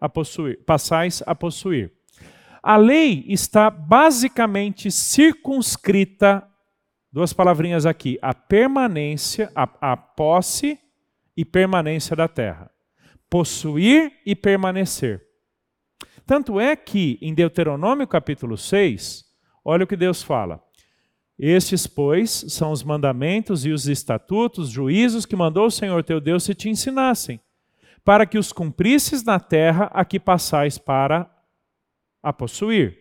a 0.00 0.08
possuir, 0.08 0.64
passais 0.64 1.22
a 1.24 1.32
possuir. 1.32 1.92
A 2.60 2.76
lei 2.76 3.24
está 3.28 3.70
basicamente 3.70 4.90
circunscrita, 4.90 6.44
duas 7.12 7.32
palavrinhas 7.32 7.86
aqui, 7.86 8.18
a 8.20 8.34
permanência, 8.34 9.48
a, 9.54 9.92
a 9.92 9.96
posse 9.96 10.76
e 11.36 11.44
permanência 11.44 12.16
da 12.16 12.26
terra. 12.26 12.68
Possuir 13.30 14.12
e 14.26 14.34
permanecer. 14.34 15.27
Tanto 16.28 16.60
é 16.60 16.76
que 16.76 17.18
em 17.22 17.32
Deuteronômio 17.32 18.06
capítulo 18.06 18.58
6, 18.58 19.24
olha 19.64 19.84
o 19.84 19.86
que 19.86 19.96
Deus 19.96 20.22
fala. 20.22 20.62
Estes, 21.38 21.86
pois, 21.86 22.44
são 22.50 22.70
os 22.70 22.84
mandamentos 22.84 23.64
e 23.64 23.70
os 23.70 23.88
estatutos, 23.88 24.68
juízos 24.68 25.24
que 25.24 25.34
mandou 25.34 25.68
o 25.68 25.70
Senhor 25.70 26.04
teu 26.04 26.20
Deus 26.20 26.44
se 26.44 26.54
te 26.54 26.68
ensinassem 26.68 27.40
para 28.04 28.26
que 28.26 28.36
os 28.36 28.52
cumprisses 28.52 29.24
na 29.24 29.40
terra 29.40 29.90
a 29.90 30.04
que 30.04 30.20
passais 30.20 30.76
para 30.76 31.30
a 32.22 32.30
possuir. 32.30 32.98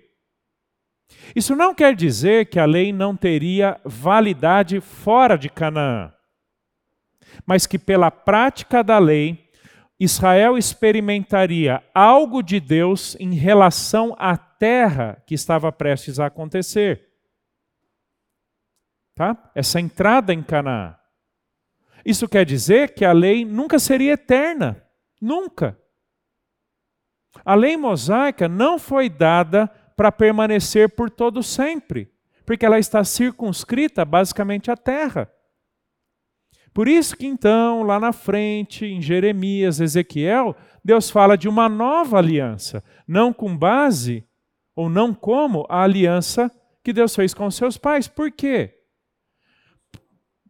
Isso 1.35 1.53
não 1.53 1.75
quer 1.75 1.95
dizer 1.95 2.45
que 2.45 2.59
a 2.59 2.65
lei 2.65 2.93
não 2.93 3.13
teria 3.13 3.77
validade 3.83 4.79
fora 4.79 5.37
de 5.37 5.49
Canaã, 5.49 6.13
mas 7.45 7.67
que 7.67 7.77
pela 7.77 8.09
prática 8.09 8.81
da 8.81 8.97
lei, 8.97 9.46
Israel 9.99 10.57
experimentaria 10.57 11.83
algo 11.93 12.43
de 12.43 12.59
Deus 12.59 13.15
em 13.19 13.33
relação 13.33 14.15
à 14.19 14.37
terra 14.37 15.21
que 15.25 15.33
estava 15.33 15.71
prestes 15.71 16.19
a 16.19 16.27
acontecer. 16.27 17.07
Tá? 19.15 19.51
Essa 19.55 19.79
entrada 19.79 20.33
em 20.33 20.43
Canaã. 20.43 20.95
Isso 22.05 22.27
quer 22.29 22.45
dizer 22.45 22.93
que 22.93 23.03
a 23.03 23.11
lei 23.11 23.43
nunca 23.43 23.79
seria 23.79 24.13
eterna. 24.13 24.83
Nunca. 25.19 25.77
A 27.43 27.55
lei 27.55 27.75
mosaica 27.75 28.47
não 28.47 28.77
foi 28.77 29.09
dada 29.09 29.67
para 29.95 30.11
permanecer 30.11 30.89
por 30.89 31.09
todo 31.09 31.41
sempre, 31.41 32.13
porque 32.45 32.65
ela 32.65 32.77
está 32.77 33.03
circunscrita 33.03 34.05
basicamente 34.05 34.69
à 34.69 34.77
terra. 34.77 35.31
Por 36.77 36.87
isso 36.87 37.17
que 37.17 37.25
então, 37.25 37.81
lá 37.81 37.99
na 37.99 38.13
frente, 38.13 38.85
em 38.85 39.01
Jeremias, 39.01 39.79
Ezequiel, 39.79 40.55
Deus 40.85 41.09
fala 41.09 41.35
de 41.35 41.49
uma 41.49 41.67
nova 41.67 42.19
aliança, 42.19 42.83
não 43.07 43.33
com 43.33 43.57
base 43.57 44.23
ou 44.75 44.87
não 44.87 45.11
como 45.11 45.65
a 45.69 45.81
aliança 45.81 46.51
que 46.83 46.93
Deus 46.93 47.15
fez 47.15 47.33
com 47.33 47.49
seus 47.49 47.79
pais. 47.79 48.07
Por 48.07 48.31
quê? 48.31 48.75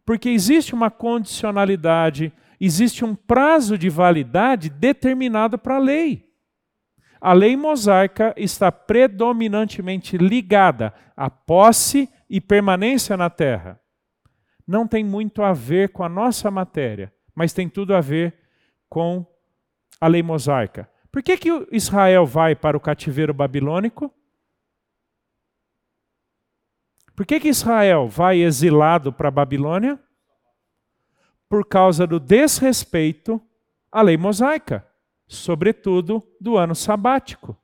Porque 0.04 0.28
existe 0.28 0.74
uma 0.74 0.90
condicionalidade 0.90 2.30
existe 2.60 3.06
um 3.06 3.14
prazo 3.14 3.78
de 3.78 3.88
validade 3.88 4.68
determinado 4.68 5.58
para 5.58 5.76
a 5.76 5.80
lei. 5.80 6.28
A 7.18 7.32
lei 7.32 7.56
mosaica 7.56 8.34
está 8.36 8.70
predominantemente 8.70 10.18
ligada 10.18 10.92
à 11.16 11.30
posse 11.30 12.06
e 12.28 12.38
permanência 12.38 13.16
na 13.16 13.30
terra. 13.30 13.80
Não 14.68 14.86
tem 14.86 15.02
muito 15.02 15.42
a 15.42 15.52
ver 15.52 15.88
com 15.88 16.04
a 16.04 16.08
nossa 16.08 16.50
matéria, 16.50 17.12
mas 17.34 17.52
tem 17.52 17.68
tudo 17.68 17.94
a 17.94 18.00
ver 18.00 18.34
com 18.88 19.26
a 20.00 20.06
lei 20.06 20.22
mosaica. 20.22 20.88
Por 21.10 21.22
que, 21.22 21.36
que 21.36 21.66
Israel 21.72 22.24
vai 22.24 22.54
para 22.54 22.76
o 22.76 22.80
cativeiro 22.80 23.34
babilônico? 23.34 24.14
Por 27.16 27.26
que, 27.26 27.40
que 27.40 27.48
Israel 27.48 28.08
vai 28.08 28.40
exilado 28.42 29.12
para 29.12 29.26
a 29.26 29.32
Babilônia? 29.32 29.98
por 31.48 31.66
causa 31.66 32.06
do 32.06 32.20
desrespeito 32.20 33.40
à 33.90 34.02
lei 34.02 34.16
mosaica, 34.16 34.86
sobretudo 35.26 36.22
do 36.40 36.58
ano 36.58 36.74
sabático. 36.74 37.56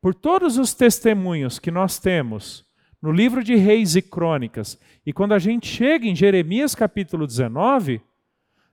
Por 0.00 0.14
todos 0.14 0.56
os 0.56 0.72
testemunhos 0.72 1.58
que 1.58 1.70
nós 1.70 1.98
temos 1.98 2.64
no 3.00 3.10
livro 3.10 3.42
de 3.42 3.54
Reis 3.56 3.96
e 3.96 4.02
Crônicas, 4.02 4.78
e 5.04 5.12
quando 5.12 5.32
a 5.32 5.38
gente 5.38 5.66
chega 5.66 6.06
em 6.06 6.14
Jeremias 6.14 6.74
capítulo 6.74 7.26
19, 7.26 8.02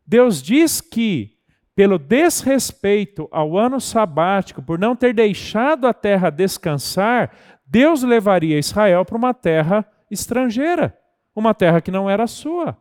Deus 0.05 0.41
diz 0.41 0.81
que, 0.81 1.37
pelo 1.75 1.97
desrespeito 1.97 3.27
ao 3.31 3.57
ano 3.57 3.79
sabático, 3.79 4.61
por 4.61 4.77
não 4.77 4.95
ter 4.95 5.13
deixado 5.13 5.87
a 5.87 5.93
terra 5.93 6.29
descansar, 6.29 7.31
Deus 7.65 8.03
levaria 8.03 8.59
Israel 8.59 9.05
para 9.05 9.17
uma 9.17 9.33
terra 9.33 9.85
estrangeira, 10.09 10.97
uma 11.35 11.53
terra 11.53 11.81
que 11.81 11.91
não 11.91 12.09
era 12.09 12.27
sua. 12.27 12.77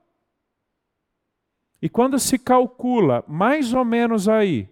E 1.81 1.89
quando 1.89 2.19
se 2.19 2.39
calcula 2.39 3.23
mais 3.29 3.73
ou 3.73 3.85
menos 3.85 4.29
aí, 4.29 4.69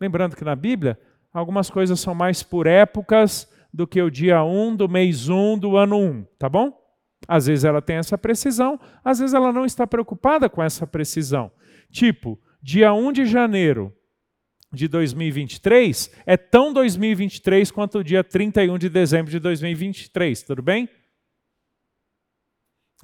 lembrando 0.00 0.36
que 0.36 0.44
na 0.44 0.54
Bíblia 0.54 0.98
algumas 1.32 1.70
coisas 1.70 1.98
são 1.98 2.14
mais 2.14 2.42
por 2.42 2.66
épocas 2.66 3.50
do 3.74 3.88
que 3.88 4.00
o 4.00 4.08
dia 4.08 4.44
1 4.44 4.76
do 4.76 4.88
mês 4.88 5.28
1 5.28 5.58
do 5.58 5.76
ano 5.76 5.98
1, 5.98 6.24
tá 6.38 6.48
bom? 6.48 6.72
Às 7.26 7.46
vezes 7.46 7.64
ela 7.64 7.82
tem 7.82 7.96
essa 7.96 8.16
precisão, 8.16 8.78
às 9.04 9.18
vezes 9.18 9.34
ela 9.34 9.52
não 9.52 9.64
está 9.64 9.84
preocupada 9.84 10.48
com 10.48 10.62
essa 10.62 10.86
precisão. 10.86 11.50
Tipo, 11.90 12.40
dia 12.62 12.94
1 12.94 13.10
de 13.10 13.26
janeiro 13.26 13.92
de 14.72 14.86
2023 14.86 16.08
é 16.24 16.36
tão 16.36 16.72
2023 16.72 17.72
quanto 17.72 17.98
o 17.98 18.04
dia 18.04 18.22
31 18.22 18.78
de 18.78 18.88
dezembro 18.88 19.32
de 19.32 19.40
2023, 19.40 20.44
tudo 20.44 20.62
bem? 20.62 20.88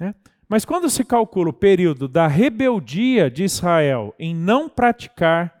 É. 0.01 0.13
Mas 0.47 0.63
quando 0.63 0.89
se 0.89 1.03
calcula 1.03 1.49
o 1.49 1.53
período 1.53 2.07
da 2.07 2.27
rebeldia 2.27 3.29
de 3.29 3.43
Israel 3.43 4.15
em 4.17 4.33
não 4.33 4.69
praticar 4.69 5.53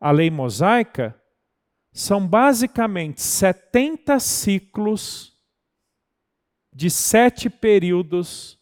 a 0.00 0.12
lei 0.12 0.30
mosaica, 0.30 1.20
são 1.96 2.28
basicamente 2.28 3.22
70 3.22 4.20
ciclos 4.20 5.34
de 6.70 6.90
sete 6.90 7.48
períodos 7.48 8.60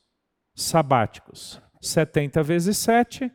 sabáticos. 0.55 1.61
70 1.81 2.45
vezes 2.45 2.79
7 2.79 3.29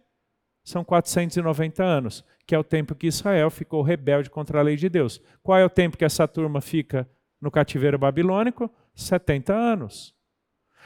são 0.64 0.86
490 0.86 1.84
anos, 1.84 2.24
que 2.48 2.56
é 2.56 2.58
o 2.58 2.64
tempo 2.64 2.96
que 2.96 3.08
Israel 3.08 3.52
ficou 3.52 3.82
rebelde 3.82 4.30
contra 4.30 4.60
a 4.60 4.64
lei 4.64 4.78
de 4.78 4.88
Deus. 4.88 5.22
Qual 5.44 5.60
é 5.60 5.66
o 5.66 5.70
tempo 5.70 5.98
que 5.98 6.06
essa 6.06 6.26
turma 6.26 6.62
fica 6.62 7.06
no 7.42 7.52
cativeiro 7.52 8.00
babilônico? 8.00 8.72
70 8.96 9.54
anos. 9.54 10.16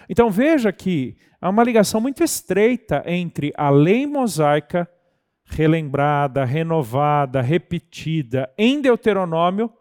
Então 0.10 0.32
veja 0.32 0.74
que 0.74 1.16
há 1.40 1.52
uma 1.52 1.64
ligação 1.64 2.02
muito 2.02 2.24
estreita 2.24 3.04
entre 3.06 3.54
a 3.56 3.70
lei 3.70 4.08
mosaica, 4.08 4.90
relembrada, 5.54 6.44
renovada, 6.44 7.42
repetida 7.42 8.52
em 8.58 8.82
Deuteronômio, 8.82 9.72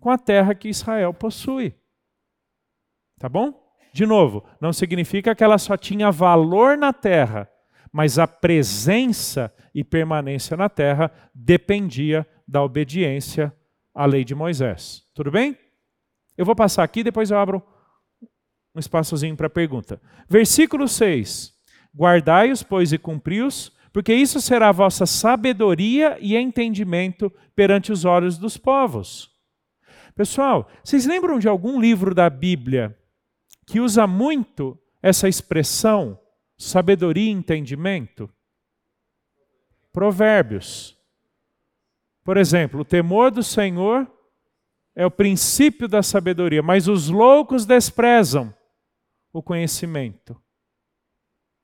com 0.00 0.10
a 0.10 0.18
terra 0.18 0.54
que 0.54 0.68
Israel 0.68 1.12
possui. 1.12 1.74
Tá 3.18 3.28
bom? 3.28 3.52
De 3.92 4.06
novo, 4.06 4.44
não 4.60 4.72
significa 4.72 5.34
que 5.34 5.42
ela 5.42 5.58
só 5.58 5.76
tinha 5.76 6.10
valor 6.10 6.76
na 6.76 6.92
terra, 6.92 7.50
mas 7.92 8.18
a 8.18 8.26
presença 8.28 9.52
e 9.74 9.82
permanência 9.82 10.56
na 10.56 10.68
terra 10.68 11.10
dependia 11.34 12.26
da 12.46 12.62
obediência 12.62 13.52
à 13.94 14.06
lei 14.06 14.24
de 14.24 14.34
Moisés. 14.34 15.04
Tudo 15.14 15.30
bem? 15.30 15.58
Eu 16.36 16.46
vou 16.46 16.54
passar 16.54 16.84
aqui, 16.84 17.02
depois 17.02 17.30
eu 17.30 17.38
abro 17.38 17.62
um 18.74 18.78
espaçozinho 18.78 19.36
para 19.36 19.50
pergunta. 19.50 20.00
Versículo 20.28 20.86
6. 20.86 21.52
Guardai-os, 21.96 22.62
pois, 22.62 22.92
e 22.92 22.98
cumpri-os, 22.98 23.76
porque 23.98 24.14
isso 24.14 24.40
será 24.40 24.68
a 24.68 24.72
vossa 24.72 25.06
sabedoria 25.06 26.16
e 26.20 26.36
entendimento 26.36 27.28
perante 27.52 27.90
os 27.90 28.04
olhos 28.04 28.38
dos 28.38 28.56
povos. 28.56 29.28
Pessoal, 30.14 30.70
vocês 30.84 31.04
lembram 31.04 31.36
de 31.40 31.48
algum 31.48 31.80
livro 31.80 32.14
da 32.14 32.30
Bíblia 32.30 32.96
que 33.66 33.80
usa 33.80 34.06
muito 34.06 34.78
essa 35.02 35.28
expressão 35.28 36.16
sabedoria 36.56 37.24
e 37.24 37.32
entendimento? 37.32 38.32
Provérbios. 39.92 40.96
Por 42.22 42.36
exemplo, 42.36 42.82
o 42.82 42.84
temor 42.84 43.32
do 43.32 43.42
Senhor 43.42 44.08
é 44.94 45.04
o 45.04 45.10
princípio 45.10 45.88
da 45.88 46.04
sabedoria, 46.04 46.62
mas 46.62 46.86
os 46.86 47.08
loucos 47.08 47.66
desprezam 47.66 48.54
o 49.32 49.42
conhecimento, 49.42 50.40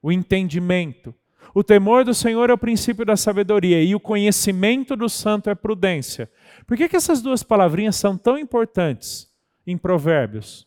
o 0.02 0.10
entendimento. 0.10 1.14
O 1.54 1.62
temor 1.62 2.04
do 2.04 2.12
Senhor 2.12 2.50
é 2.50 2.52
o 2.52 2.58
princípio 2.58 3.06
da 3.06 3.16
sabedoria 3.16 3.80
e 3.80 3.94
o 3.94 4.00
conhecimento 4.00 4.96
do 4.96 5.08
santo 5.08 5.48
é 5.48 5.54
prudência. 5.54 6.28
Por 6.66 6.76
que, 6.76 6.88
que 6.88 6.96
essas 6.96 7.22
duas 7.22 7.44
palavrinhas 7.44 7.94
são 7.94 8.18
tão 8.18 8.36
importantes 8.36 9.28
em 9.64 9.78
Provérbios? 9.78 10.66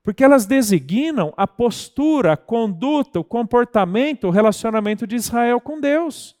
Porque 0.00 0.22
elas 0.22 0.46
designam 0.46 1.34
a 1.36 1.44
postura, 1.44 2.34
a 2.34 2.36
conduta, 2.36 3.18
o 3.18 3.24
comportamento, 3.24 4.28
o 4.28 4.30
relacionamento 4.30 5.08
de 5.08 5.16
Israel 5.16 5.60
com 5.60 5.80
Deus. 5.80 6.36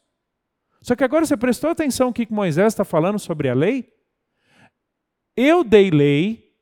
Só 0.80 0.94
que 0.94 1.02
agora 1.02 1.26
você 1.26 1.36
prestou 1.36 1.70
atenção 1.70 2.08
o 2.08 2.12
que 2.12 2.32
Moisés 2.32 2.68
está 2.68 2.84
falando 2.84 3.18
sobre 3.18 3.48
a 3.48 3.54
lei? 3.54 3.92
Eu 5.36 5.64
dei 5.64 5.90
lei 5.90 6.54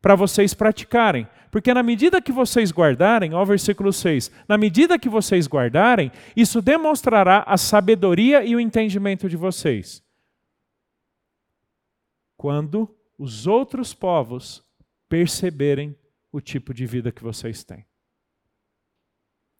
para 0.00 0.16
vocês 0.16 0.52
praticarem. 0.52 1.26
Porque 1.52 1.74
na 1.74 1.82
medida 1.82 2.22
que 2.22 2.32
vocês 2.32 2.72
guardarem, 2.72 3.34
ó 3.34 3.44
versículo 3.44 3.92
6, 3.92 4.32
na 4.48 4.56
medida 4.56 4.98
que 4.98 5.06
vocês 5.06 5.46
guardarem, 5.46 6.10
isso 6.34 6.62
demonstrará 6.62 7.44
a 7.46 7.58
sabedoria 7.58 8.42
e 8.42 8.56
o 8.56 8.60
entendimento 8.60 9.28
de 9.28 9.36
vocês. 9.36 10.02
Quando 12.38 12.88
os 13.18 13.46
outros 13.46 13.92
povos 13.92 14.64
perceberem 15.10 15.94
o 16.32 16.40
tipo 16.40 16.72
de 16.72 16.86
vida 16.86 17.12
que 17.12 17.22
vocês 17.22 17.62
têm. 17.62 17.84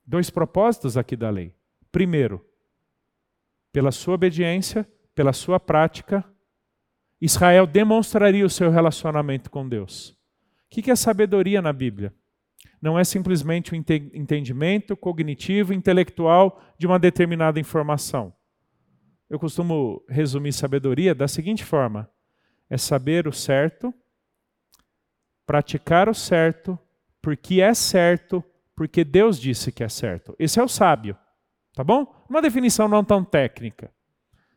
Dois 0.06 0.30
propósitos 0.30 0.96
aqui 0.96 1.14
da 1.14 1.28
lei. 1.28 1.54
Primeiro, 1.92 2.42
pela 3.70 3.92
sua 3.92 4.14
obediência, 4.14 4.90
pela 5.14 5.34
sua 5.34 5.60
prática, 5.60 6.24
Israel 7.20 7.66
demonstraria 7.66 8.46
o 8.46 8.50
seu 8.50 8.70
relacionamento 8.70 9.50
com 9.50 9.68
Deus. 9.68 10.16
O 10.72 10.82
que 10.82 10.90
é 10.90 10.96
sabedoria 10.96 11.60
na 11.60 11.70
Bíblia? 11.70 12.14
Não 12.80 12.98
é 12.98 13.04
simplesmente 13.04 13.74
o 13.74 13.76
entendimento 13.76 14.96
cognitivo, 14.96 15.74
intelectual 15.74 16.62
de 16.78 16.86
uma 16.86 16.98
determinada 16.98 17.60
informação. 17.60 18.32
Eu 19.28 19.38
costumo 19.38 20.02
resumir 20.08 20.54
sabedoria 20.54 21.14
da 21.14 21.28
seguinte 21.28 21.62
forma: 21.62 22.10
é 22.70 22.78
saber 22.78 23.28
o 23.28 23.32
certo, 23.32 23.92
praticar 25.44 26.08
o 26.08 26.14
certo, 26.14 26.78
porque 27.20 27.60
é 27.60 27.74
certo, 27.74 28.42
porque 28.74 29.04
Deus 29.04 29.38
disse 29.38 29.70
que 29.70 29.84
é 29.84 29.90
certo. 29.90 30.34
Esse 30.38 30.58
é 30.58 30.62
o 30.62 30.68
sábio, 30.68 31.18
tá 31.74 31.84
bom? 31.84 32.06
Uma 32.30 32.40
definição 32.40 32.88
não 32.88 33.04
tão 33.04 33.22
técnica. 33.22 33.92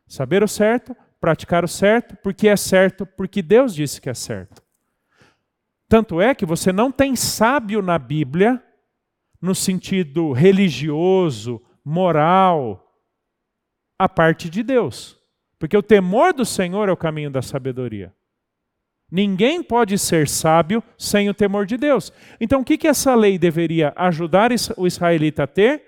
Saber 0.08 0.42
o 0.42 0.48
certo, 0.48 0.96
praticar 1.20 1.62
o 1.62 1.68
certo, 1.68 2.16
porque 2.22 2.48
é 2.48 2.56
certo, 2.56 3.04
porque 3.04 3.42
Deus 3.42 3.74
disse 3.74 4.00
que 4.00 4.08
é 4.08 4.14
certo. 4.14 4.65
Tanto 5.88 6.20
é 6.20 6.34
que 6.34 6.44
você 6.44 6.72
não 6.72 6.90
tem 6.90 7.14
sábio 7.14 7.80
na 7.80 7.98
Bíblia 7.98 8.62
no 9.40 9.54
sentido 9.54 10.32
religioso, 10.32 11.62
moral, 11.84 12.82
a 13.98 14.08
parte 14.08 14.50
de 14.50 14.62
Deus. 14.62 15.16
Porque 15.58 15.76
o 15.76 15.82
temor 15.82 16.32
do 16.32 16.44
Senhor 16.44 16.88
é 16.88 16.92
o 16.92 16.96
caminho 16.96 17.30
da 17.30 17.40
sabedoria. 17.40 18.14
Ninguém 19.10 19.62
pode 19.62 19.98
ser 19.98 20.28
sábio 20.28 20.82
sem 20.98 21.28
o 21.28 21.34
temor 21.34 21.64
de 21.64 21.76
Deus. 21.76 22.12
Então, 22.40 22.60
o 22.60 22.64
que, 22.64 22.76
que 22.76 22.88
essa 22.88 23.14
lei 23.14 23.38
deveria 23.38 23.92
ajudar 23.96 24.50
o 24.76 24.86
israelita 24.86 25.44
a 25.44 25.46
ter? 25.46 25.82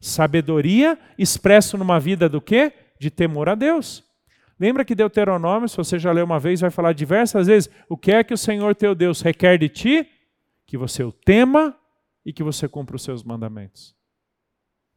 Sabedoria 0.00 0.98
expresso 1.16 1.78
numa 1.78 2.00
vida 2.00 2.28
do 2.28 2.40
quê? 2.40 2.72
De 2.98 3.10
temor 3.10 3.48
a 3.48 3.54
Deus. 3.54 4.05
Lembra 4.58 4.84
que 4.84 4.94
Deuteronômio, 4.94 5.68
se 5.68 5.76
você 5.76 5.98
já 5.98 6.10
leu 6.12 6.24
uma 6.24 6.40
vez, 6.40 6.60
vai 6.60 6.70
falar 6.70 6.92
diversas 6.92 7.46
vezes: 7.46 7.70
o 7.88 7.96
que 7.96 8.12
é 8.12 8.24
que 8.24 8.32
o 8.32 8.38
Senhor 8.38 8.74
teu 8.74 8.94
Deus 8.94 9.20
requer 9.20 9.58
de 9.58 9.68
ti? 9.68 10.08
Que 10.66 10.78
você 10.78 11.04
o 11.04 11.12
tema 11.12 11.76
e 12.24 12.32
que 12.32 12.42
você 12.42 12.68
cumpra 12.68 12.96
os 12.96 13.02
seus 13.02 13.22
mandamentos. 13.22 13.94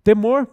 Temor. 0.04 0.50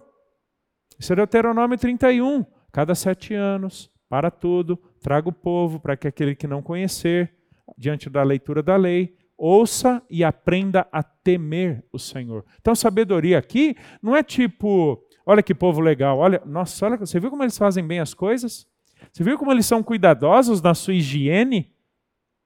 Isso 0.99 1.13
é 1.13 1.17
Deuteronômio 1.17 1.79
31. 1.79 2.45
Cada 2.73 2.95
sete 2.95 3.33
anos, 3.33 3.91
para 4.09 4.31
tudo, 4.31 4.77
traga 5.01 5.29
o 5.29 5.33
povo 5.33 5.81
para 5.81 5.97
que 5.97 6.09
aquele 6.09 6.35
que 6.35 6.47
não 6.47 6.61
conhecer, 6.61 7.35
diante 7.79 8.11
da 8.11 8.23
leitura 8.23 8.63
da 8.63 8.77
lei, 8.77 9.17
ouça 9.37 10.03
e 10.11 10.25
aprenda 10.25 10.87
a 10.91 11.03
temer 11.03 11.85
o 11.93 11.99
Senhor. 11.99 12.45
Então, 12.61 12.75
sabedoria 12.75 13.39
aqui 13.39 13.77
não 14.03 14.17
é 14.17 14.23
tipo, 14.23 15.03
olha 15.25 15.43
que 15.43 15.55
povo 15.55 15.81
legal, 15.81 16.19
olha, 16.19 16.43
nossa, 16.45 16.87
olha, 16.87 16.97
você 16.97 17.21
viu 17.21 17.31
como 17.31 17.43
eles 17.43 17.57
fazem 17.57 17.87
bem 17.87 18.01
as 18.01 18.15
coisas? 18.15 18.67
Você 19.13 19.25
viu 19.25 19.39
como 19.39 19.53
eles 19.53 19.67
são 19.67 19.83
cuidadosos 19.83 20.61
na 20.61 20.75
sua 20.75 20.95
higiene? 20.95 21.75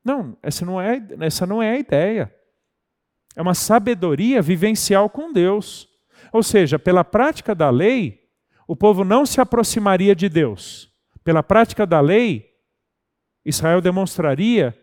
Não, 0.05 0.37
essa 0.43 0.65
não 0.65 0.81
é, 0.81 1.03
essa 1.21 1.47
não 1.47 1.63
é 1.63 1.73
a 1.73 1.79
ideia. 1.79 2.35
É 3.37 3.43
uma 3.43 3.55
sabedoria 3.55 4.43
vivencial 4.43 5.09
com 5.09 5.33
Deus. 5.33 5.89
Ou 6.33 6.43
seja, 6.43 6.79
pela 6.79 7.05
prática 7.05 7.55
da 7.55 7.71
lei, 7.71 8.29
o 8.67 8.77
povo 8.77 9.05
não 9.05 9.27
se 9.27 9.41
aproximaria 9.41 10.15
de 10.15 10.29
Deus. 10.29 10.93
Pela 11.25 11.43
prática 11.43 11.87
da 11.87 12.01
lei, 12.01 12.51
Israel 13.45 13.81
demonstraria 13.81 14.77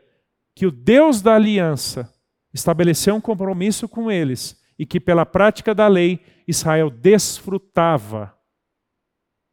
que 0.55 0.65
o 0.65 0.71
Deus 0.71 1.21
da 1.21 1.35
aliança 1.35 2.13
estabeleceu 2.53 3.15
um 3.15 3.21
compromisso 3.21 3.87
com 3.87 4.11
eles 4.11 4.61
e 4.77 4.85
que, 4.85 4.99
pela 4.99 5.25
prática 5.25 5.73
da 5.73 5.87
lei, 5.87 6.19
Israel 6.47 6.89
desfrutava 6.89 8.35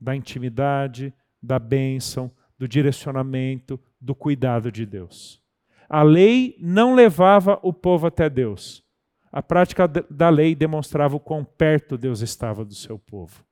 da 0.01 0.15
intimidade, 0.15 1.15
da 1.45 1.59
bênção, 1.59 2.31
do 2.59 2.67
direcionamento, 2.67 3.79
do 4.01 4.15
cuidado 4.15 4.73
de 4.73 4.87
Deus. 4.87 5.41
A 5.89 6.03
lei 6.03 6.57
não 6.59 6.95
levava 6.95 7.59
o 7.63 7.73
povo 7.73 8.07
até 8.07 8.31
Deus. 8.31 8.83
A 9.31 9.43
prática 9.43 9.87
da 9.87 10.29
lei 10.31 10.55
demonstrava 10.55 11.17
o 11.17 11.21
quão 11.21 11.45
perto 11.45 11.99
Deus 11.99 12.21
estava 12.21 12.65
do 12.65 12.75
seu 12.75 12.99
povo. 12.99 13.45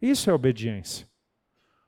Isso 0.00 0.30
é 0.30 0.32
obediência. 0.32 1.08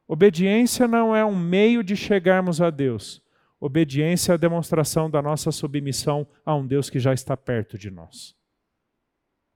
Obediência 0.08 0.88
não 0.88 1.14
é 1.14 1.24
um 1.24 1.36
meio 1.36 1.84
de 1.84 1.96
chegarmos 1.96 2.60
a 2.60 2.70
Deus. 2.70 3.22
Obediência 3.60 4.32
é 4.32 4.34
a 4.34 4.38
demonstração 4.38 5.08
da 5.08 5.22
nossa 5.22 5.52
submissão 5.52 6.26
a 6.44 6.54
um 6.54 6.66
Deus 6.66 6.90
que 6.90 6.98
já 6.98 7.14
está 7.14 7.36
perto 7.36 7.78
de 7.78 7.90
nós. 7.90 8.34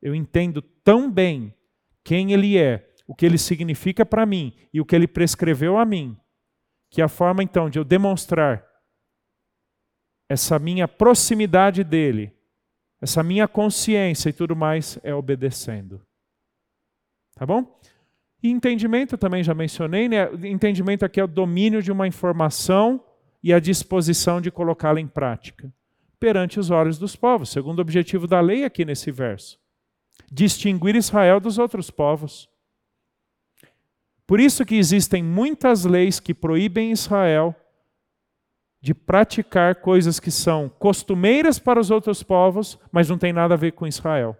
Eu 0.01 0.15
entendo 0.15 0.63
tão 0.63 1.11
bem 1.11 1.53
quem 2.05 2.33
Ele 2.33 2.57
é 2.57 2.89
o 3.07 3.15
que 3.15 3.25
ele 3.25 3.39
significa 3.39 4.05
para 4.05 4.27
mim 4.27 4.53
e 4.73 4.81
o 4.81 4.85
que 4.85 4.95
ele 4.95 5.07
prescreveu 5.07 5.79
a 5.79 5.85
mim, 5.85 6.17
que 6.91 7.01
a 7.01 7.09
forma 7.09 7.43
então 7.43 7.71
de 7.71 7.79
eu 7.79 7.85
demonstrar 7.85 8.67
essa 10.29 10.59
minha 10.59 10.89
proximidade 10.89 11.85
dele, 11.85 12.33
essa 13.01 13.23
minha 13.23 13.47
consciência 13.47 14.31
e 14.31 14.33
tudo 14.33 14.57
mais 14.57 14.99
é 15.03 15.15
obedecendo. 15.15 16.05
Tá 17.35 17.47
bom? 17.47 17.79
E 18.43 18.51
entendimento 18.51 19.17
também 19.17 19.43
já 19.43 19.55
mencionei, 19.55 20.09
né? 20.09 20.25
Entendimento 20.45 21.05
aqui 21.05 21.21
é 21.21 21.25
o 21.25 21.29
domínio 21.29 21.83
de 21.83 21.93
uma 21.93 22.07
informação 22.07 23.05
e 23.43 23.53
a 23.53 23.61
disposição 23.61 24.41
de 24.41 24.51
colocá-la 24.51 25.01
em 25.01 25.07
prática 25.07 25.73
perante 26.19 26.59
os 26.59 26.71
olhos 26.71 26.99
dos 26.99 27.15
povos, 27.15 27.51
segundo 27.51 27.79
o 27.79 27.83
objetivo 27.83 28.27
da 28.27 28.41
lei 28.41 28.65
aqui 28.65 28.85
nesse 28.85 29.11
verso. 29.11 29.59
Distinguir 30.31 30.97
Israel 30.97 31.41
dos 31.41 31.59
outros 31.59 31.91
povos. 31.91 32.49
Por 34.27 34.41
isso 34.41 34.65
que 34.65 34.75
existem 34.75 35.23
muitas 35.23 35.85
leis 35.85 36.19
que 36.19 36.35
proíbem 36.35 36.91
Israel 36.91 37.55
de 38.81 38.95
praticar 38.95 39.77
coisas 39.77 40.21
que 40.21 40.31
são 40.31 40.69
costumeiras 40.69 41.59
para 41.59 41.81
os 41.81 41.91
outros 41.91 42.23
povos, 42.23 42.79
mas 42.91 43.09
não 43.09 43.19
tem 43.19 43.33
nada 43.33 43.55
a 43.55 43.57
ver 43.57 43.73
com 43.73 43.87
Israel. 43.87 44.37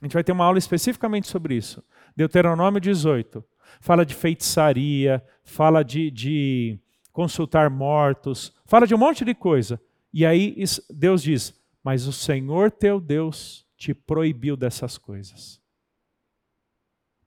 A 0.00 0.04
gente 0.04 0.14
vai 0.14 0.24
ter 0.24 0.32
uma 0.32 0.44
aula 0.44 0.58
especificamente 0.58 1.28
sobre 1.28 1.54
isso. 1.54 1.82
Deuteronômio 2.16 2.80
18 2.80 3.44
fala 3.80 4.04
de 4.04 4.14
feitiçaria, 4.14 5.24
fala 5.42 5.82
de, 5.82 6.10
de 6.10 6.78
consultar 7.12 7.70
mortos, 7.70 8.52
fala 8.64 8.86
de 8.86 8.94
um 8.94 8.98
monte 8.98 9.24
de 9.24 9.34
coisa. 9.34 9.80
E 10.12 10.26
aí 10.26 10.56
Deus 10.90 11.22
diz: 11.22 11.54
Mas 11.82 12.06
o 12.06 12.12
Senhor 12.12 12.70
teu 12.70 13.00
Deus 13.00 13.66
te 13.76 13.94
proibiu 13.94 14.56
dessas 14.56 14.98
coisas. 14.98 15.60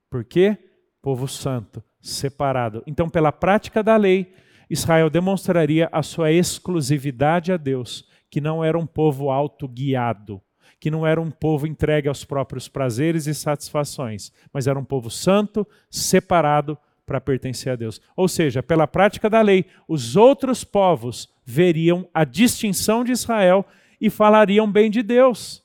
Por 0.09 0.23
quê? 0.23 0.57
Povo 1.05 1.27
santo, 1.27 1.83
separado. 2.01 2.81
Então, 2.87 3.07
pela 3.07 3.31
prática 3.31 3.83
da 3.83 3.95
lei, 3.95 4.33
Israel 4.67 5.07
demonstraria 5.07 5.87
a 5.91 6.01
sua 6.01 6.31
exclusividade 6.31 7.51
a 7.51 7.57
Deus, 7.57 8.09
que 8.27 8.41
não 8.41 8.63
era 8.63 8.75
um 8.75 8.87
povo 8.87 9.29
autoguiado, 9.29 10.41
que 10.79 10.89
não 10.89 11.05
era 11.05 11.21
um 11.21 11.29
povo 11.29 11.67
entregue 11.67 12.07
aos 12.07 12.25
próprios 12.25 12.67
prazeres 12.67 13.27
e 13.27 13.35
satisfações, 13.35 14.31
mas 14.51 14.65
era 14.65 14.79
um 14.79 14.83
povo 14.83 15.11
santo, 15.11 15.67
separado 15.91 16.75
para 17.05 17.21
pertencer 17.21 17.73
a 17.73 17.75
Deus. 17.75 18.01
Ou 18.15 18.27
seja, 18.27 18.63
pela 18.63 18.87
prática 18.87 19.29
da 19.29 19.41
lei, 19.41 19.65
os 19.87 20.15
outros 20.15 20.63
povos 20.63 21.29
veriam 21.45 22.09
a 22.15 22.23
distinção 22.23 23.03
de 23.03 23.11
Israel 23.11 23.63
e 24.01 24.09
falariam 24.09 24.71
bem 24.71 24.89
de 24.89 25.03
Deus. 25.03 25.63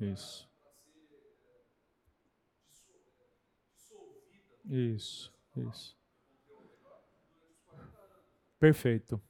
Isso. 0.00 0.48
Isso, 4.68 5.32
isso. 5.56 5.96
Perfeito. 8.60 9.20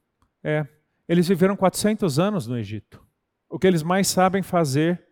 É, 0.42 0.66
eles 1.08 1.28
viveram 1.28 1.56
400 1.56 2.18
anos 2.18 2.46
no 2.46 2.58
Egito. 2.58 3.06
O 3.48 3.58
que 3.58 3.66
eles 3.66 3.82
mais 3.82 4.08
sabem 4.08 4.42
fazer 4.42 5.06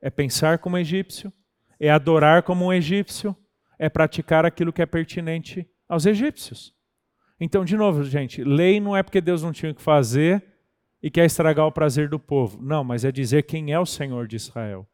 é 0.00 0.10
pensar 0.10 0.58
como 0.58 0.78
egípcio, 0.78 1.32
é 1.80 1.90
adorar 1.90 2.42
como 2.42 2.66
um 2.66 2.72
egípcio, 2.72 3.36
é 3.78 3.88
praticar 3.88 4.44
aquilo 4.44 4.72
que 4.72 4.82
é 4.82 4.86
pertinente 4.86 5.68
aos 5.88 6.06
egípcios. 6.06 6.74
Então, 7.40 7.64
de 7.64 7.76
novo, 7.76 8.04
gente, 8.04 8.44
lei 8.44 8.78
não 8.78 8.96
é 8.96 9.02
porque 9.02 9.20
Deus 9.20 9.42
não 9.42 9.52
tinha 9.52 9.72
o 9.72 9.74
que 9.74 9.82
fazer 9.82 10.55
e 11.06 11.10
quer 11.10 11.24
estragar 11.24 11.64
o 11.64 11.70
prazer 11.70 12.08
do 12.08 12.18
povo. 12.18 12.60
Não, 12.60 12.82
mas 12.82 13.04
é 13.04 13.12
dizer 13.12 13.44
quem 13.44 13.72
é 13.72 13.78
o 13.78 13.86
Senhor 13.86 14.26
de 14.26 14.34
Israel 14.34 14.84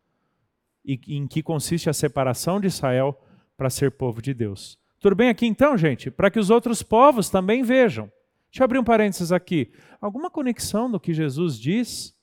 e 0.84 1.00
em 1.08 1.26
que 1.26 1.42
consiste 1.42 1.88
a 1.88 1.94
separação 1.94 2.60
de 2.60 2.66
Israel 2.66 3.18
para 3.56 3.70
ser 3.70 3.92
povo 3.92 4.20
de 4.20 4.34
Deus. 4.34 4.78
Tudo 5.00 5.16
bem 5.16 5.30
aqui 5.30 5.46
então, 5.46 5.74
gente? 5.74 6.10
Para 6.10 6.30
que 6.30 6.38
os 6.38 6.50
outros 6.50 6.82
povos 6.82 7.30
também 7.30 7.62
vejam. 7.62 8.12
Deixa 8.50 8.60
eu 8.62 8.64
abrir 8.66 8.78
um 8.78 8.84
parênteses 8.84 9.32
aqui. 9.32 9.72
Alguma 10.02 10.30
conexão 10.30 10.90
do 10.90 11.00
que 11.00 11.14
Jesus 11.14 11.58
diz 11.58 12.14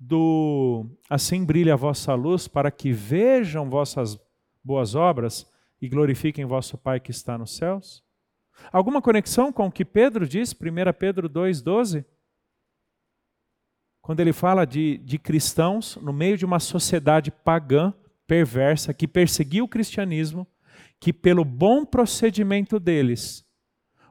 do 0.00 0.86
assim 1.10 1.44
brilha 1.44 1.74
a 1.74 1.76
vossa 1.76 2.14
luz 2.14 2.48
para 2.48 2.70
que 2.70 2.92
vejam 2.92 3.68
vossas 3.68 4.18
boas 4.64 4.94
obras 4.94 5.46
e 5.82 5.86
glorifiquem 5.86 6.46
vosso 6.46 6.78
Pai 6.78 6.98
que 6.98 7.10
está 7.10 7.36
nos 7.36 7.56
céus? 7.56 8.02
Alguma 8.72 9.02
conexão 9.02 9.52
com 9.52 9.66
o 9.66 9.70
que 9.70 9.84
Pedro 9.84 10.26
diz, 10.26 10.54
1 10.54 10.56
Pedro 10.98 11.28
2,12? 11.28 12.06
Quando 14.02 14.18
ele 14.18 14.32
fala 14.32 14.66
de, 14.66 14.98
de 14.98 15.16
cristãos 15.16 15.96
no 16.02 16.12
meio 16.12 16.36
de 16.36 16.44
uma 16.44 16.58
sociedade 16.58 17.30
pagã, 17.30 17.94
perversa, 18.26 18.92
que 18.92 19.06
perseguia 19.06 19.62
o 19.62 19.68
cristianismo, 19.68 20.44
que 20.98 21.12
pelo 21.12 21.44
bom 21.44 21.84
procedimento 21.84 22.80
deles, 22.80 23.46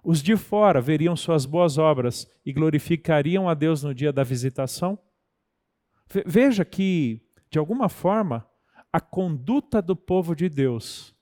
os 0.02 0.24
de 0.24 0.38
fora 0.38 0.80
veriam 0.80 1.16
suas 1.16 1.46
boas 1.46 1.78
obras 1.78 2.26
e 2.46 2.54
glorificariam 2.54 3.50
a 3.50 3.54
Deus 3.54 3.84
no 3.84 3.94
dia 3.94 4.14
da 4.14 4.24
visitação? 4.24 4.98
Veja 6.26 6.64
que, 6.64 7.22
de 7.50 7.60
alguma 7.60 7.90
forma, 7.90 8.48
a 8.94 9.00
conduta 9.00 9.82
do 9.82 9.96
povo 9.96 10.36
de 10.36 10.50
Deus 10.50 11.14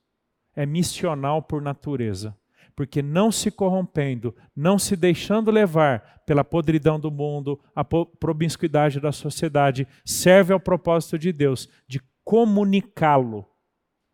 é 0.56 0.66
missional 0.66 1.42
por 1.42 1.62
natureza, 1.62 2.38
porque 2.80 3.02
não 3.02 3.30
se 3.30 3.52
corrompendo, 3.52 4.34
não 4.56 4.80
se 4.80 4.96
deixando 4.96 5.52
levar 5.52 6.24
pela 6.26 6.46
podridão 6.46 6.98
do 6.98 7.12
mundo, 7.12 7.60
a 7.76 7.84
promiscuidade 7.84 9.02
da 9.02 9.12
sociedade, 9.12 9.86
serve 10.06 10.54
ao 10.54 10.62
propósito 10.62 11.20
de 11.20 11.34
Deus 11.34 11.68
de 11.90 12.02
comunicá-lo 12.24 13.46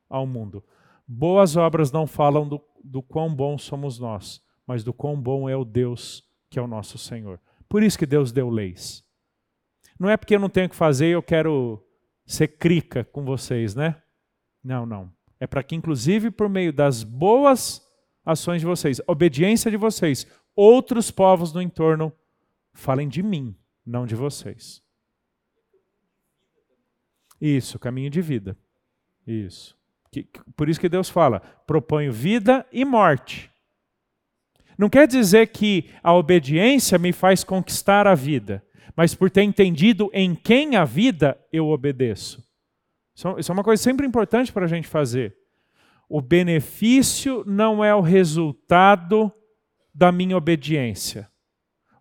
ao 0.09 0.25
mundo. 0.25 0.63
Boas 1.07 1.55
obras 1.55 1.91
não 1.91 2.07
falam 2.07 2.49
do, 2.49 2.59
do 2.83 3.03
quão 3.03 3.31
bom 3.35 3.55
somos 3.55 3.99
nós, 3.99 4.41
mas 4.65 4.83
do 4.83 4.91
quão 4.91 5.15
bom 5.15 5.47
é 5.47 5.55
o 5.55 5.63
Deus 5.63 6.23
que 6.49 6.57
é 6.57 6.61
o 6.63 6.67
nosso 6.67 6.97
Senhor. 6.97 7.39
Por 7.69 7.83
isso 7.83 7.99
que 7.99 8.07
Deus 8.07 8.31
deu 8.31 8.49
leis. 8.49 9.03
Não 9.99 10.09
é 10.09 10.17
porque 10.17 10.33
eu 10.33 10.39
não 10.39 10.49
tenho 10.49 10.69
que 10.69 10.75
fazer 10.75 11.09
e 11.09 11.11
eu 11.11 11.21
quero 11.21 11.85
ser 12.25 12.47
crica 12.47 13.03
com 13.03 13.23
vocês, 13.23 13.75
né? 13.75 14.01
Não, 14.63 14.87
não. 14.87 15.13
É 15.39 15.45
para 15.45 15.61
que, 15.61 15.75
inclusive, 15.75 16.31
por 16.31 16.49
meio 16.49 16.73
das 16.73 17.03
boas 17.03 17.84
ações 18.25 18.61
de 18.61 18.65
vocês, 18.65 18.99
obediência 19.07 19.69
de 19.69 19.77
vocês, 19.77 20.25
outros 20.55 21.11
povos 21.11 21.53
no 21.53 21.61
entorno 21.61 22.11
falem 22.73 23.07
de 23.07 23.21
mim, 23.21 23.55
não 23.85 24.05
de 24.05 24.15
vocês. 24.15 24.81
Isso, 27.39 27.77
caminho 27.77 28.09
de 28.09 28.21
vida. 28.21 28.57
Isso. 29.27 29.77
Por 30.55 30.69
isso 30.69 30.79
que 30.79 30.89
Deus 30.89 31.09
fala: 31.09 31.41
proponho 31.67 32.11
vida 32.11 32.65
e 32.71 32.85
morte. 32.85 33.51
Não 34.77 34.89
quer 34.89 35.07
dizer 35.07 35.47
que 35.47 35.89
a 36.03 36.13
obediência 36.13 36.97
me 36.97 37.13
faz 37.13 37.43
conquistar 37.43 38.07
a 38.07 38.15
vida, 38.15 38.63
mas 38.95 39.15
por 39.15 39.29
ter 39.29 39.43
entendido 39.43 40.09
em 40.13 40.35
quem 40.35 40.75
a 40.75 40.83
vida, 40.83 41.39
eu 41.51 41.67
obedeço. 41.69 42.43
Isso 43.15 43.51
é 43.51 43.53
uma 43.53 43.63
coisa 43.63 43.81
sempre 43.81 44.05
importante 44.05 44.51
para 44.51 44.65
a 44.65 44.67
gente 44.67 44.87
fazer. 44.87 45.37
O 46.09 46.21
benefício 46.21 47.43
não 47.45 47.83
é 47.83 47.93
o 47.93 48.01
resultado 48.01 49.31
da 49.93 50.11
minha 50.11 50.37
obediência. 50.37 51.29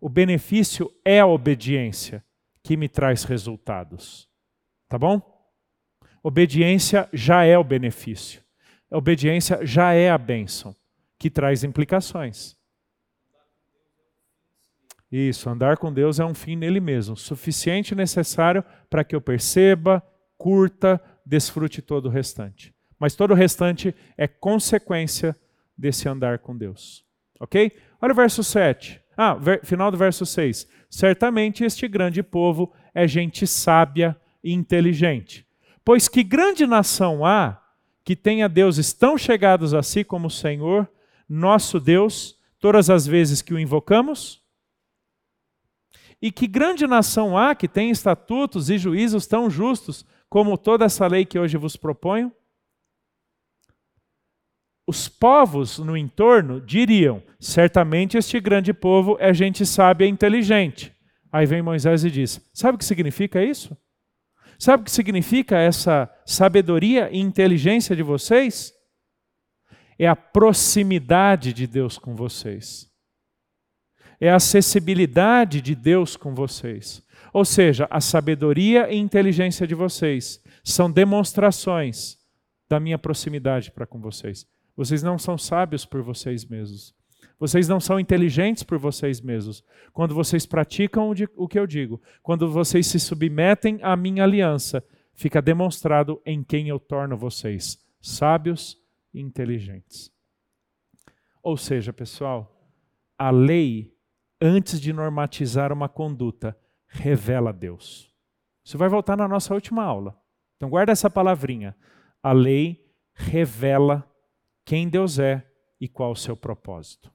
O 0.00 0.08
benefício 0.08 0.90
é 1.04 1.20
a 1.20 1.26
obediência 1.26 2.24
que 2.62 2.76
me 2.76 2.88
traz 2.88 3.24
resultados. 3.24 4.28
Tá 4.88 4.98
bom? 4.98 5.22
Obediência 6.22 7.08
já 7.12 7.44
é 7.44 7.56
o 7.56 7.64
benefício. 7.64 8.42
A 8.90 8.98
obediência 8.98 9.64
já 9.64 9.92
é 9.92 10.10
a 10.10 10.18
bênção, 10.18 10.74
que 11.18 11.30
traz 11.30 11.64
implicações. 11.64 12.56
Isso, 15.10 15.48
andar 15.48 15.76
com 15.76 15.92
Deus 15.92 16.18
é 16.18 16.24
um 16.24 16.34
fim 16.34 16.56
nele 16.56 16.80
mesmo, 16.80 17.16
suficiente 17.16 17.92
e 17.92 17.94
necessário 17.94 18.64
para 18.90 19.04
que 19.04 19.14
eu 19.14 19.20
perceba, 19.20 20.02
curta, 20.36 21.00
desfrute 21.24 21.80
todo 21.80 22.06
o 22.06 22.10
restante. 22.10 22.73
Mas 22.98 23.14
todo 23.14 23.32
o 23.32 23.34
restante 23.34 23.94
é 24.16 24.26
consequência 24.26 25.36
desse 25.76 26.08
andar 26.08 26.38
com 26.38 26.56
Deus. 26.56 27.04
Ok? 27.40 27.72
Olha 28.00 28.12
o 28.12 28.16
verso 28.16 28.42
7. 28.42 29.00
Ah, 29.16 29.36
final 29.62 29.90
do 29.90 29.96
verso 29.96 30.24
6. 30.24 30.68
Certamente 30.90 31.64
este 31.64 31.88
grande 31.88 32.22
povo 32.22 32.72
é 32.94 33.06
gente 33.06 33.46
sábia 33.46 34.16
e 34.42 34.52
inteligente. 34.52 35.46
Pois 35.84 36.08
que 36.08 36.22
grande 36.22 36.66
nação 36.66 37.24
há 37.24 37.60
que 38.04 38.14
tenha 38.14 38.48
deuses 38.48 38.92
tão 38.92 39.16
chegados 39.16 39.74
a 39.74 39.82
si 39.82 40.04
como 40.04 40.26
o 40.28 40.30
Senhor, 40.30 40.88
nosso 41.28 41.80
Deus, 41.80 42.38
todas 42.58 42.90
as 42.90 43.06
vezes 43.06 43.42
que 43.42 43.54
o 43.54 43.58
invocamos? 43.58 44.42
E 46.20 46.30
que 46.30 46.46
grande 46.46 46.86
nação 46.86 47.36
há 47.36 47.54
que 47.54 47.68
tem 47.68 47.90
estatutos 47.90 48.70
e 48.70 48.78
juízos 48.78 49.26
tão 49.26 49.50
justos 49.50 50.06
como 50.28 50.56
toda 50.56 50.84
essa 50.84 51.06
lei 51.06 51.24
que 51.24 51.38
hoje 51.38 51.56
vos 51.56 51.76
proponho? 51.76 52.32
Os 54.86 55.08
povos 55.08 55.78
no 55.78 55.96
entorno 55.96 56.60
diriam: 56.60 57.22
certamente 57.40 58.16
este 58.16 58.38
grande 58.40 58.72
povo 58.72 59.16
é 59.18 59.32
gente 59.32 59.64
sábia 59.64 60.06
e 60.06 60.10
inteligente. 60.10 60.92
Aí 61.32 61.46
vem 61.46 61.62
Moisés 61.62 62.04
e 62.04 62.10
diz: 62.10 62.40
sabe 62.52 62.76
o 62.76 62.78
que 62.78 62.84
significa 62.84 63.42
isso? 63.42 63.76
Sabe 64.58 64.82
o 64.82 64.84
que 64.84 64.90
significa 64.90 65.58
essa 65.58 66.10
sabedoria 66.24 67.10
e 67.10 67.18
inteligência 67.18 67.96
de 67.96 68.02
vocês? 68.02 68.72
É 69.98 70.06
a 70.06 70.16
proximidade 70.16 71.52
de 71.52 71.66
Deus 71.66 71.98
com 71.98 72.14
vocês 72.14 72.92
é 74.20 74.30
a 74.30 74.36
acessibilidade 74.36 75.60
de 75.60 75.74
Deus 75.74 76.16
com 76.16 76.34
vocês. 76.34 77.02
Ou 77.32 77.44
seja, 77.44 77.86
a 77.90 78.00
sabedoria 78.00 78.90
e 78.90 78.96
inteligência 78.96 79.66
de 79.66 79.74
vocês 79.74 80.42
são 80.62 80.90
demonstrações 80.90 82.16
da 82.68 82.80
minha 82.80 82.98
proximidade 82.98 83.70
para 83.70 83.86
com 83.86 84.00
vocês. 84.00 84.46
Vocês 84.76 85.02
não 85.02 85.18
são 85.18 85.38
sábios 85.38 85.84
por 85.84 86.02
vocês 86.02 86.44
mesmos. 86.44 86.94
Vocês 87.38 87.68
não 87.68 87.80
são 87.80 87.98
inteligentes 87.98 88.62
por 88.62 88.78
vocês 88.78 89.20
mesmos. 89.20 89.62
Quando 89.92 90.14
vocês 90.14 90.46
praticam 90.46 91.12
o 91.36 91.48
que 91.48 91.58
eu 91.58 91.66
digo, 91.66 92.00
quando 92.22 92.50
vocês 92.50 92.86
se 92.86 92.98
submetem 92.98 93.78
à 93.82 93.96
minha 93.96 94.22
aliança, 94.22 94.84
fica 95.14 95.42
demonstrado 95.42 96.20
em 96.24 96.42
quem 96.42 96.68
eu 96.68 96.78
torno 96.78 97.16
vocês 97.16 97.78
sábios 98.00 98.78
e 99.12 99.20
inteligentes. 99.20 100.12
Ou 101.42 101.56
seja, 101.56 101.92
pessoal, 101.92 102.70
a 103.18 103.30
lei 103.30 103.94
antes 104.40 104.80
de 104.80 104.92
normatizar 104.92 105.72
uma 105.72 105.88
conduta, 105.88 106.56
revela 106.86 107.52
Deus. 107.52 108.12
Isso 108.62 108.76
vai 108.76 108.88
voltar 108.88 109.16
na 109.16 109.26
nossa 109.26 109.54
última 109.54 109.82
aula. 109.82 110.18
Então 110.56 110.68
guarda 110.68 110.92
essa 110.92 111.08
palavrinha. 111.08 111.76
A 112.22 112.32
lei 112.32 112.86
revela 113.14 114.10
quem 114.64 114.88
Deus 114.88 115.18
é 115.18 115.46
e 115.80 115.88
qual 115.88 116.12
o 116.12 116.16
seu 116.16 116.36
propósito. 116.36 117.12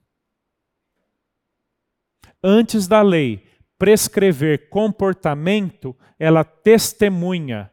Antes 2.42 2.86
da 2.86 3.02
lei 3.02 3.46
prescrever 3.78 4.68
comportamento, 4.68 5.96
ela 6.18 6.44
testemunha 6.44 7.72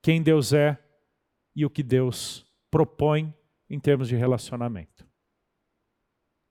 quem 0.00 0.22
Deus 0.22 0.52
é 0.52 0.78
e 1.56 1.66
o 1.66 1.70
que 1.70 1.82
Deus 1.82 2.46
propõe 2.70 3.34
em 3.68 3.80
termos 3.80 4.08
de 4.08 4.16
relacionamento. 4.16 5.06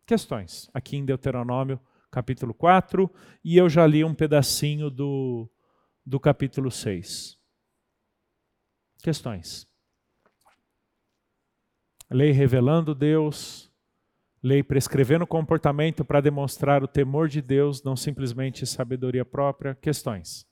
Questões, 0.06 0.70
aqui 0.74 0.97
em 0.97 1.06
Deuteronômio, 1.06 1.80
capítulo 2.12 2.54
4, 2.54 3.10
e 3.43 3.58
eu 3.58 3.70
já 3.70 3.88
li 3.88 4.04
um 4.04 4.14
pedacinho 4.14 4.89
do, 4.89 5.49
do 6.06 6.20
capítulo 6.20 6.70
6. 6.70 7.38
Questões. 9.01 9.68
Lei 12.14 12.30
revelando 12.30 12.93
Deus, 12.93 13.74
lei 14.43 14.61
prescrevendo 14.61 15.26
comportamento 15.26 16.05
para 16.05 16.22
demonstrar 16.22 16.84
o 16.84 16.88
temor 16.88 17.28
de 17.28 17.41
Deus, 17.41 17.82
não 17.82 17.95
simplesmente 17.95 18.68
sabedoria 18.68 19.26
própria. 19.26 19.74
Questões. 19.74 20.47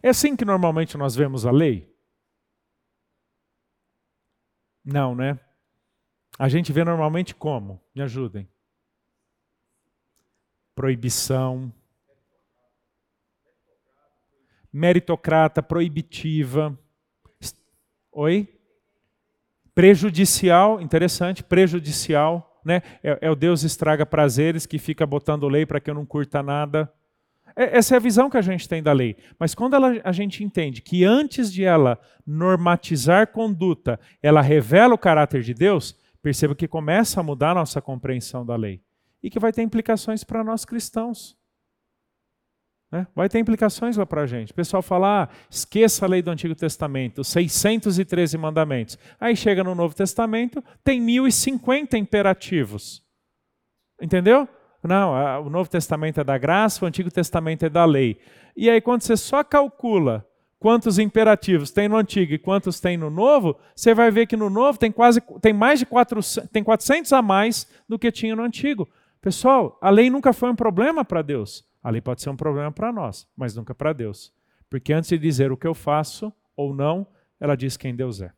É 0.00 0.10
assim 0.10 0.36
que 0.36 0.44
normalmente 0.44 0.96
nós 0.96 1.16
vemos 1.16 1.44
a 1.44 1.50
lei? 1.50 1.92
Não, 4.84 5.12
né? 5.12 5.40
A 6.38 6.48
gente 6.48 6.72
vê 6.72 6.84
normalmente 6.84 7.34
como? 7.34 7.82
Me 7.92 8.00
ajudem. 8.02 8.48
Proibição. 10.72 11.74
Meritocrata, 14.72 15.60
proibitiva. 15.60 16.78
Oi? 18.12 18.46
Prejudicial, 19.74 20.80
interessante, 20.80 21.42
prejudicial. 21.42 22.60
Né? 22.64 22.82
É, 23.02 23.18
é 23.22 23.30
o 23.30 23.34
Deus 23.34 23.62
estraga 23.62 24.04
prazeres 24.04 24.66
que 24.66 24.78
fica 24.78 25.06
botando 25.06 25.48
lei 25.48 25.64
para 25.64 25.80
que 25.80 25.90
eu 25.90 25.94
não 25.94 26.04
curta 26.04 26.42
nada. 26.42 26.92
É, 27.56 27.78
essa 27.78 27.94
é 27.94 27.96
a 27.96 28.00
visão 28.00 28.28
que 28.28 28.36
a 28.36 28.42
gente 28.42 28.68
tem 28.68 28.82
da 28.82 28.92
lei. 28.92 29.16
Mas 29.38 29.54
quando 29.54 29.74
ela, 29.74 29.92
a 30.04 30.12
gente 30.12 30.44
entende 30.44 30.82
que 30.82 31.04
antes 31.04 31.52
de 31.52 31.64
ela 31.64 31.98
normatizar 32.26 33.28
conduta, 33.28 33.98
ela 34.22 34.42
revela 34.42 34.94
o 34.94 34.98
caráter 34.98 35.42
de 35.42 35.54
Deus, 35.54 35.96
perceba 36.22 36.54
que 36.54 36.68
começa 36.68 37.20
a 37.20 37.22
mudar 37.22 37.50
a 37.50 37.54
nossa 37.54 37.80
compreensão 37.80 38.44
da 38.44 38.56
lei. 38.56 38.80
E 39.22 39.30
que 39.30 39.38
vai 39.38 39.52
ter 39.52 39.62
implicações 39.62 40.22
para 40.22 40.44
nós 40.44 40.64
cristãos. 40.64 41.36
Né? 42.92 43.06
Vai 43.16 43.26
ter 43.26 43.38
implicações 43.38 43.96
lá 43.96 44.04
para 44.04 44.20
a 44.20 44.26
gente. 44.26 44.52
O 44.52 44.54
pessoal 44.54 44.82
fala, 44.82 45.22
ah, 45.22 45.28
esqueça 45.50 46.04
a 46.04 46.08
lei 46.08 46.20
do 46.20 46.30
Antigo 46.30 46.54
Testamento, 46.54 47.22
os 47.22 47.28
613 47.28 48.36
mandamentos. 48.36 48.98
Aí 49.18 49.34
chega 49.34 49.64
no 49.64 49.74
Novo 49.74 49.94
Testamento, 49.94 50.62
tem 50.84 51.00
1050 51.00 51.96
imperativos. 51.96 53.02
Entendeu? 54.00 54.46
Não, 54.82 55.14
o 55.46 55.48
Novo 55.48 55.70
Testamento 55.70 56.20
é 56.20 56.24
da 56.24 56.36
graça, 56.36 56.84
o 56.84 56.88
Antigo 56.88 57.10
Testamento 57.10 57.64
é 57.64 57.70
da 57.70 57.86
lei. 57.86 58.18
E 58.54 58.68
aí, 58.68 58.80
quando 58.80 59.00
você 59.00 59.16
só 59.16 59.42
calcula 59.42 60.26
quantos 60.58 60.98
imperativos 60.98 61.70
tem 61.70 61.88
no 61.88 61.96
Antigo 61.96 62.34
e 62.34 62.38
quantos 62.38 62.78
tem 62.78 62.98
no 62.98 63.08
Novo, 63.08 63.56
você 63.74 63.94
vai 63.94 64.10
ver 64.10 64.26
que 64.26 64.36
no 64.36 64.50
Novo 64.50 64.78
tem 64.78 64.92
quase 64.92 65.20
tem 65.40 65.52
mais 65.52 65.78
de 65.78 65.86
400, 65.86 66.50
tem 66.50 66.62
400 66.62 67.12
a 67.12 67.22
mais 67.22 67.66
do 67.88 67.98
que 67.98 68.12
tinha 68.12 68.36
no 68.36 68.42
Antigo. 68.42 68.88
Pessoal, 69.22 69.78
a 69.80 69.88
lei 69.88 70.10
nunca 70.10 70.32
foi 70.32 70.50
um 70.50 70.56
problema 70.56 71.04
para 71.04 71.22
Deus. 71.22 71.64
A 71.80 71.88
lei 71.90 72.00
pode 72.00 72.20
ser 72.20 72.28
um 72.28 72.36
problema 72.36 72.72
para 72.72 72.92
nós, 72.92 73.26
mas 73.36 73.54
nunca 73.54 73.72
para 73.72 73.92
Deus. 73.92 74.34
Porque 74.68 74.92
antes 74.92 75.10
de 75.10 75.18
dizer 75.18 75.52
o 75.52 75.56
que 75.56 75.66
eu 75.66 75.74
faço 75.74 76.32
ou 76.56 76.74
não, 76.74 77.06
ela 77.38 77.56
diz 77.56 77.76
quem 77.76 77.94
Deus 77.94 78.20
é. 78.20 78.32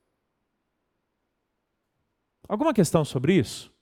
Alguma 2.47 2.75
questão 2.75 3.03
sobre 3.03 3.33
isso? 3.33 3.74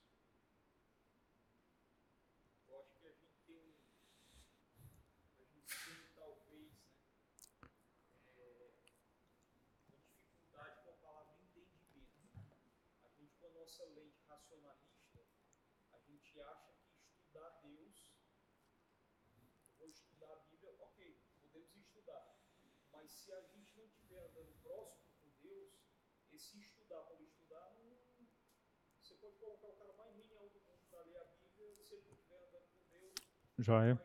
Joia. 33.62 33.98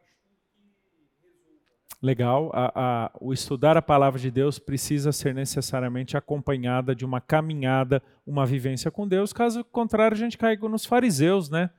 Legal. 2.02 2.52
A, 2.54 2.72
a, 2.76 3.12
o 3.20 3.34
estudar 3.34 3.76
a 3.76 3.82
palavra 3.82 4.20
de 4.20 4.30
Deus 4.30 4.60
precisa 4.60 5.12
ser 5.12 5.34
necessariamente 5.34 6.16
acompanhada 6.16 6.94
de 6.94 7.04
uma 7.04 7.20
caminhada, 7.20 8.02
uma 8.26 8.46
vivência 8.46 8.92
com 8.92 9.08
Deus. 9.08 9.34
Caso 9.34 9.64
contrário, 9.64 10.16
a 10.16 10.20
gente 10.20 10.38
cai 10.38 10.56
nos 10.58 10.86
fariseus, 10.86 11.50
né? 11.50 11.72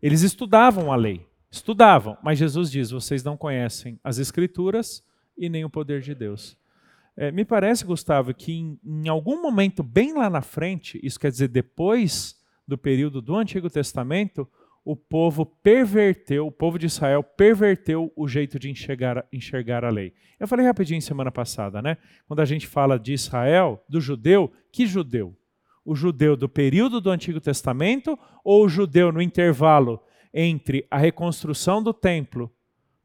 Eles 0.00 0.22
estudavam 0.22 0.92
a 0.92 0.96
lei, 0.96 1.26
estudavam, 1.50 2.16
mas 2.22 2.38
Jesus 2.38 2.70
diz: 2.70 2.90
vocês 2.90 3.24
não 3.24 3.36
conhecem 3.36 3.98
as 4.04 4.18
Escrituras 4.18 5.04
e 5.36 5.48
nem 5.48 5.64
o 5.64 5.70
poder 5.70 6.00
de 6.00 6.14
Deus. 6.14 6.56
É, 7.16 7.30
me 7.30 7.44
parece, 7.44 7.84
Gustavo, 7.84 8.34
que 8.34 8.52
em, 8.52 8.78
em 8.84 9.08
algum 9.08 9.40
momento 9.40 9.82
bem 9.82 10.14
lá 10.14 10.28
na 10.28 10.42
frente, 10.42 10.98
isso 11.02 11.18
quer 11.18 11.30
dizer 11.30 11.48
depois 11.48 12.36
do 12.66 12.76
período 12.76 13.20
do 13.20 13.36
Antigo 13.36 13.70
Testamento, 13.70 14.48
o 14.84 14.94
povo 14.94 15.46
perverteu, 15.46 16.46
o 16.46 16.52
povo 16.52 16.78
de 16.78 16.86
Israel 16.86 17.22
perverteu 17.22 18.12
o 18.14 18.28
jeito 18.28 18.58
de 18.58 18.70
enxergar, 18.70 19.26
enxergar 19.32 19.82
a 19.82 19.88
lei. 19.88 20.12
Eu 20.38 20.46
falei 20.46 20.66
rapidinho 20.66 21.00
semana 21.00 21.32
passada, 21.32 21.80
né? 21.80 21.96
Quando 22.26 22.40
a 22.40 22.44
gente 22.44 22.66
fala 22.66 22.98
de 22.98 23.14
Israel, 23.14 23.82
do 23.88 23.98
judeu, 23.98 24.52
que 24.70 24.86
judeu? 24.86 25.34
O 25.84 25.94
judeu 25.94 26.36
do 26.36 26.48
período 26.48 27.00
do 27.00 27.10
Antigo 27.10 27.40
Testamento 27.40 28.18
ou 28.44 28.64
o 28.64 28.68
judeu 28.68 29.10
no 29.10 29.22
intervalo 29.22 30.02
entre 30.34 30.86
a 30.90 30.98
reconstrução 30.98 31.82
do 31.82 31.94
templo 31.94 32.52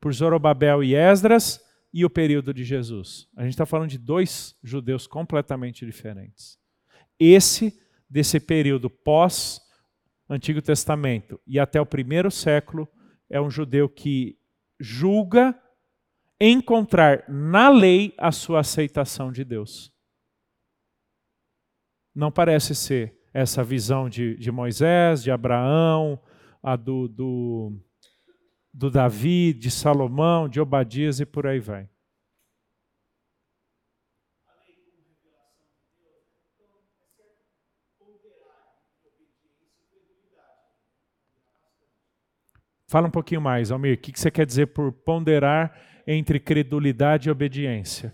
por 0.01 0.13
Zorobabel 0.13 0.83
e 0.83 0.95
Esdras 0.95 1.61
e 1.93 2.03
o 2.03 2.09
período 2.09 2.53
de 2.53 2.65
Jesus? 2.65 3.29
A 3.37 3.43
gente 3.43 3.51
está 3.51 3.65
falando 3.65 3.89
de 3.89 3.97
dois 3.97 4.53
judeus 4.61 5.07
completamente 5.07 5.85
diferentes. 5.85 6.57
Esse, 7.17 7.73
desse 8.09 8.39
período 8.39 8.89
pós 8.89 9.61
Antigo 10.29 10.61
Testamento 10.61 11.39
e 11.47 11.59
até 11.59 11.81
o 11.81 11.85
primeiro 11.85 12.29
século, 12.29 12.87
é 13.29 13.41
um 13.41 13.49
judeu 13.49 13.89
que 13.89 14.37
julga 14.79 15.59
encontrar 16.39 17.25
na 17.27 17.69
lei 17.69 18.13
a 18.17 18.31
sua 18.31 18.59
aceitação 18.59 19.31
de 19.31 19.43
Deus. 19.43 19.91
Não 22.13 22.31
parece 22.31 22.75
ser 22.75 23.17
essa 23.33 23.63
visão 23.63 24.09
de, 24.09 24.35
de 24.37 24.51
Moisés, 24.51 25.23
de 25.23 25.31
Abraão, 25.31 26.19
a 26.61 26.75
do, 26.75 27.07
do, 27.07 27.79
do 28.73 28.89
Davi, 28.89 29.53
de 29.53 29.69
Salomão, 29.69 30.47
de 30.47 30.59
Obadias 30.59 31.19
e 31.19 31.25
por 31.25 31.47
aí 31.47 31.59
vai. 31.59 31.89
Fala 42.89 43.07
um 43.07 43.11
pouquinho 43.11 43.39
mais, 43.39 43.71
Almir. 43.71 43.93
O 43.93 43.97
que 43.97 44.19
você 44.19 44.31
quer 44.31 44.47
dizer 44.47 44.65
por 44.65 44.91
ponderar 44.91 45.79
entre 46.07 46.39
credulidade 46.39 47.29
e 47.29 47.31
obediência? 47.31 48.11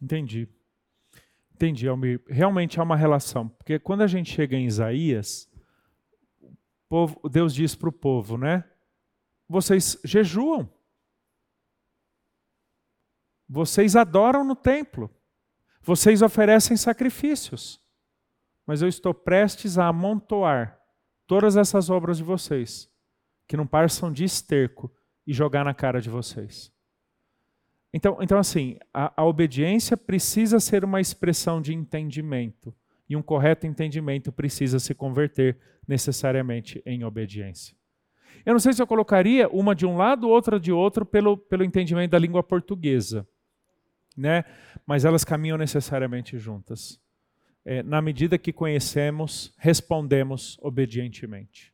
Entendi. 0.00 0.48
Entendi, 1.54 1.88
Almir. 1.88 2.22
Realmente 2.28 2.78
há 2.78 2.82
uma 2.82 2.96
relação. 2.96 3.48
Porque 3.48 3.78
quando 3.78 4.02
a 4.02 4.06
gente 4.06 4.32
chega 4.32 4.56
em 4.56 4.66
Isaías, 4.66 5.50
povo, 6.88 7.28
Deus 7.28 7.54
diz 7.54 7.74
para 7.74 7.88
o 7.88 7.92
povo, 7.92 8.36
né? 8.36 8.64
Vocês 9.48 9.98
jejuam. 10.04 10.68
Vocês 13.48 13.96
adoram 13.96 14.44
no 14.44 14.54
templo. 14.54 15.10
Vocês 15.82 16.22
oferecem 16.22 16.76
sacrifícios. 16.76 17.80
Mas 18.66 18.82
eu 18.82 18.88
estou 18.88 19.14
prestes 19.14 19.78
a 19.78 19.86
amontoar 19.86 20.78
todas 21.26 21.56
essas 21.56 21.90
obras 21.90 22.18
de 22.18 22.24
vocês, 22.24 22.90
que 23.46 23.56
não 23.56 23.66
passam 23.66 24.12
de 24.12 24.24
esterco, 24.24 24.92
e 25.26 25.32
jogar 25.32 25.64
na 25.64 25.74
cara 25.74 26.00
de 26.00 26.08
vocês. 26.08 26.72
Então, 27.92 28.18
então 28.20 28.38
assim, 28.38 28.78
a, 28.92 29.12
a 29.20 29.24
obediência 29.24 29.96
precisa 29.96 30.60
ser 30.60 30.84
uma 30.84 31.00
expressão 31.00 31.60
de 31.60 31.74
entendimento. 31.74 32.74
E 33.08 33.16
um 33.16 33.22
correto 33.22 33.66
entendimento 33.66 34.30
precisa 34.30 34.78
se 34.78 34.94
converter 34.94 35.56
necessariamente 35.86 36.82
em 36.84 37.04
obediência. 37.04 37.74
Eu 38.44 38.52
não 38.52 38.60
sei 38.60 38.72
se 38.72 38.82
eu 38.82 38.86
colocaria 38.86 39.48
uma 39.48 39.74
de 39.74 39.86
um 39.86 39.96
lado, 39.96 40.28
outra 40.28 40.60
de 40.60 40.70
outro, 40.70 41.06
pelo, 41.06 41.36
pelo 41.36 41.64
entendimento 41.64 42.10
da 42.10 42.18
língua 42.18 42.42
portuguesa 42.42 43.26
né? 44.18 44.44
mas 44.84 45.04
elas 45.04 45.24
caminham 45.24 45.56
necessariamente 45.56 46.36
juntas. 46.36 47.00
É, 47.64 47.82
na 47.82 48.02
medida 48.02 48.36
que 48.36 48.52
conhecemos, 48.52 49.54
respondemos 49.56 50.58
obedientemente. 50.60 51.72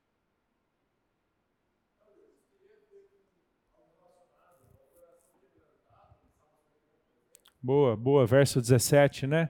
Boa, 7.65 7.97
boa, 7.97 8.27
verso 8.27 8.61
17, 8.61 9.27
né? 9.27 9.49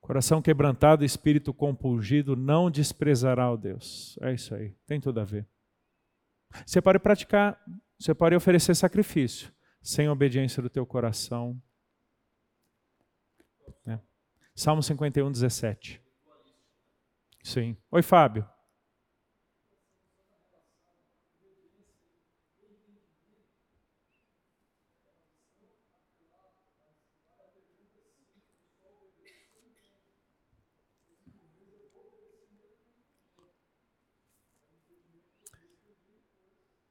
Coração 0.00 0.40
quebrantado, 0.40 1.04
espírito 1.04 1.52
compungido, 1.52 2.34
não 2.34 2.70
desprezará 2.70 3.52
o 3.52 3.56
Deus. 3.58 4.18
É 4.22 4.32
isso 4.32 4.54
aí, 4.54 4.74
tem 4.86 4.98
tudo 4.98 5.20
a 5.20 5.24
ver. 5.24 5.46
Você 6.64 6.80
pode 6.80 7.00
praticar, 7.00 7.62
você 7.98 8.14
pode 8.14 8.34
oferecer 8.34 8.74
sacrifício 8.74 9.52
sem 9.82 10.08
obediência 10.08 10.62
do 10.62 10.70
teu 10.70 10.86
coração. 10.86 11.62
Né? 13.84 14.00
Salmo 14.54 14.82
51, 14.82 15.30
17. 15.30 16.02
Sim. 17.42 17.76
Oi, 17.90 18.00
Fábio. 18.00 18.48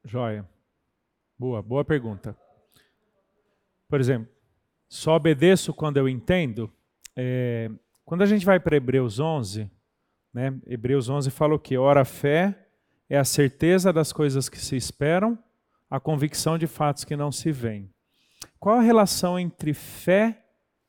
Joia. 0.08 0.48
Boa, 1.38 1.60
boa 1.60 1.84
pergunta. 1.84 2.34
Por 3.86 4.00
exemplo, 4.00 4.32
só 4.88 5.14
obedeço 5.16 5.74
quando 5.74 5.98
eu 5.98 6.08
entendo. 6.08 6.72
É, 7.14 7.70
quando 8.06 8.22
a 8.22 8.26
gente 8.26 8.46
vai 8.46 8.58
para 8.58 8.76
Hebreus 8.76 9.20
11, 9.20 9.70
né, 10.32 10.58
Hebreus 10.66 11.10
11 11.10 11.30
fala 11.30 11.54
o 11.54 11.58
quê? 11.58 11.76
Ora, 11.76 12.00
a 12.00 12.04
fé 12.06 12.68
é 13.06 13.18
a 13.18 13.24
certeza 13.24 13.92
das 13.92 14.10
coisas 14.10 14.48
que 14.48 14.58
se 14.58 14.76
esperam, 14.76 15.38
a 15.90 16.00
convicção 16.00 16.56
de 16.56 16.66
fatos 16.66 17.04
que 17.04 17.14
não 17.14 17.30
se 17.30 17.52
veem. 17.52 17.92
Qual 18.58 18.76
a 18.76 18.82
relação 18.82 19.38
entre 19.38 19.74
fé 19.74 20.42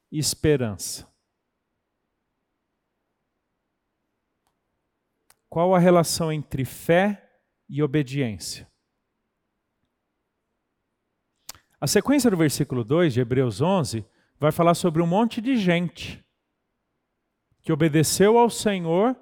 e 0.10 0.18
esperança? 0.18 1.06
Qual 5.50 5.76
a 5.76 5.80
relação 5.80 6.32
entre 6.32 6.64
fé 6.64 7.42
e 7.68 7.84
obediência? 7.84 8.69
A 11.82 11.88
sequência 11.88 12.30
do 12.30 12.36
versículo 12.36 12.84
2 12.84 13.14
de 13.14 13.22
Hebreus 13.22 13.62
11 13.62 14.06
vai 14.38 14.52
falar 14.52 14.74
sobre 14.74 15.02
um 15.02 15.08
monte 15.08 15.40
de 15.40 15.56
gente 15.56 16.22
que 17.62 17.72
obedeceu 17.72 18.38
ao 18.38 18.50
Senhor 18.50 19.16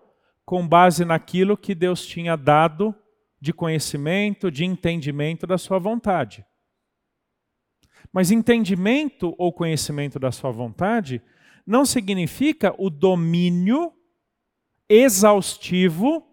com 0.43 0.68
base 0.68 1.05
naquilo 1.05 1.55
que 1.55 1.76
Deus 1.76 2.03
tinha 2.03 2.36
dado 2.36 2.95
de 3.39 3.53
conhecimento, 3.53 4.49
de 4.49 4.66
entendimento 4.66 5.45
da 5.45 5.58
sua 5.58 5.78
vontade. 5.78 6.43
Mas 8.12 8.32
entendimento 8.32 9.36
ou 9.38 9.53
conhecimento 9.53 10.18
da 10.18 10.32
sua 10.32 10.49
vontade 10.49 11.22
não 11.66 11.86
significa 11.86 12.74
o 12.80 12.89
domínio 12.89 13.93
exaustivo 14.89 16.26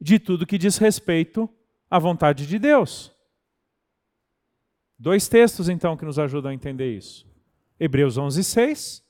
de 0.00 0.18
tudo 0.18 0.46
que 0.46 0.58
diz 0.58 0.78
respeito 0.78 1.48
à 1.88 1.98
vontade 1.98 2.44
de 2.44 2.58
Deus. 2.58 3.14
Dois 5.02 5.26
textos, 5.28 5.70
então, 5.70 5.96
que 5.96 6.04
nos 6.04 6.18
ajudam 6.18 6.50
a 6.50 6.54
entender 6.54 6.94
isso. 6.94 7.26
Hebreus 7.78 8.18
11, 8.18 8.44
6. 8.44 9.02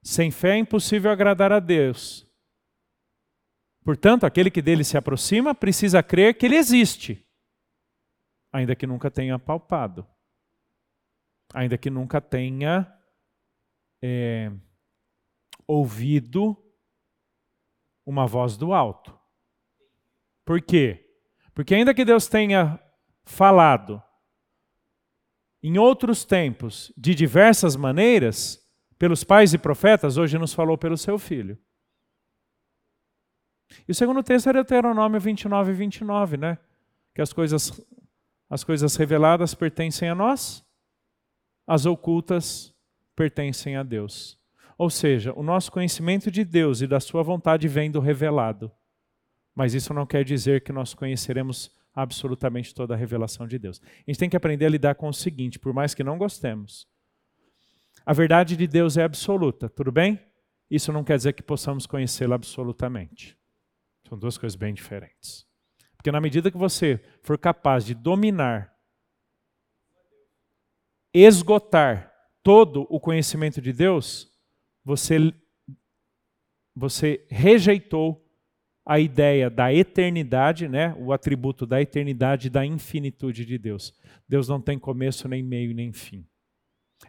Sem 0.00 0.30
fé 0.30 0.50
é 0.50 0.58
impossível 0.58 1.10
agradar 1.10 1.50
a 1.50 1.58
Deus. 1.58 2.24
Portanto, 3.84 4.22
aquele 4.22 4.48
que 4.48 4.62
dele 4.62 4.84
se 4.84 4.96
aproxima 4.96 5.56
precisa 5.56 6.04
crer 6.04 6.38
que 6.38 6.46
ele 6.46 6.54
existe, 6.54 7.26
ainda 8.52 8.76
que 8.76 8.86
nunca 8.86 9.10
tenha 9.10 9.40
palpado, 9.40 10.06
ainda 11.52 11.76
que 11.76 11.90
nunca 11.90 12.20
tenha 12.20 12.86
é, 14.00 14.52
ouvido 15.66 16.56
uma 18.04 18.24
voz 18.24 18.56
do 18.56 18.72
alto. 18.72 19.18
Por 20.44 20.62
quê? 20.62 21.12
Porque 21.52 21.74
ainda 21.74 21.92
que 21.92 22.04
Deus 22.04 22.28
tenha 22.28 22.80
falado 23.26 24.02
em 25.62 25.78
outros 25.78 26.24
tempos, 26.24 26.92
de 26.96 27.12
diversas 27.12 27.74
maneiras, 27.74 28.64
pelos 28.96 29.24
pais 29.24 29.52
e 29.52 29.58
profetas, 29.58 30.16
hoje 30.16 30.38
nos 30.38 30.54
falou 30.54 30.78
pelo 30.78 30.96
seu 30.96 31.18
filho. 31.18 31.58
E 33.88 33.90
o 33.90 33.94
segundo 33.94 34.22
texto 34.22 34.48
é 34.48 34.52
Deuteronômio 34.52 35.20
29 35.20 35.72
e 35.72 35.74
29, 35.74 36.36
né? 36.36 36.56
Que 37.12 37.20
as 37.20 37.32
coisas, 37.32 37.84
as 38.48 38.62
coisas 38.62 38.94
reveladas 38.94 39.54
pertencem 39.54 40.08
a 40.08 40.14
nós, 40.14 40.64
as 41.66 41.84
ocultas 41.84 42.72
pertencem 43.16 43.76
a 43.76 43.82
Deus. 43.82 44.38
Ou 44.78 44.88
seja, 44.88 45.32
o 45.34 45.42
nosso 45.42 45.72
conhecimento 45.72 46.30
de 46.30 46.44
Deus 46.44 46.80
e 46.80 46.86
da 46.86 47.00
sua 47.00 47.24
vontade 47.24 47.66
vem 47.66 47.90
do 47.90 47.98
revelado. 47.98 48.70
Mas 49.52 49.74
isso 49.74 49.92
não 49.92 50.06
quer 50.06 50.22
dizer 50.22 50.60
que 50.60 50.72
nós 50.72 50.94
conheceremos 50.94 51.75
absolutamente 51.96 52.74
toda 52.74 52.92
a 52.92 52.96
revelação 52.96 53.48
de 53.48 53.58
Deus. 53.58 53.80
A 53.82 54.10
gente 54.10 54.18
tem 54.18 54.28
que 54.28 54.36
aprender 54.36 54.66
a 54.66 54.68
lidar 54.68 54.94
com 54.94 55.08
o 55.08 55.14
seguinte, 55.14 55.58
por 55.58 55.72
mais 55.72 55.94
que 55.94 56.04
não 56.04 56.18
gostemos. 56.18 56.86
A 58.04 58.12
verdade 58.12 58.54
de 58.54 58.66
Deus 58.66 58.98
é 58.98 59.02
absoluta, 59.02 59.68
tudo 59.68 59.90
bem? 59.90 60.20
Isso 60.70 60.92
não 60.92 61.02
quer 61.02 61.16
dizer 61.16 61.32
que 61.32 61.42
possamos 61.42 61.86
conhecê-la 61.86 62.34
absolutamente. 62.34 63.36
São 64.06 64.18
duas 64.18 64.36
coisas 64.36 64.54
bem 64.54 64.74
diferentes. 64.74 65.46
Porque 65.96 66.12
na 66.12 66.20
medida 66.20 66.50
que 66.50 66.58
você 66.58 67.02
for 67.22 67.38
capaz 67.38 67.84
de 67.84 67.94
dominar, 67.94 68.72
esgotar 71.14 72.12
todo 72.42 72.86
o 72.90 73.00
conhecimento 73.00 73.60
de 73.60 73.72
Deus, 73.72 74.30
você, 74.84 75.16
você 76.74 77.26
rejeitou 77.28 78.25
a 78.86 79.00
ideia 79.00 79.50
da 79.50 79.74
eternidade, 79.74 80.68
né? 80.68 80.94
o 80.96 81.12
atributo 81.12 81.66
da 81.66 81.82
eternidade 81.82 82.46
e 82.46 82.50
da 82.50 82.64
infinitude 82.64 83.44
de 83.44 83.58
Deus. 83.58 83.92
Deus 84.28 84.48
não 84.48 84.60
tem 84.60 84.78
começo, 84.78 85.28
nem 85.28 85.42
meio, 85.42 85.74
nem 85.74 85.92
fim. 85.92 86.24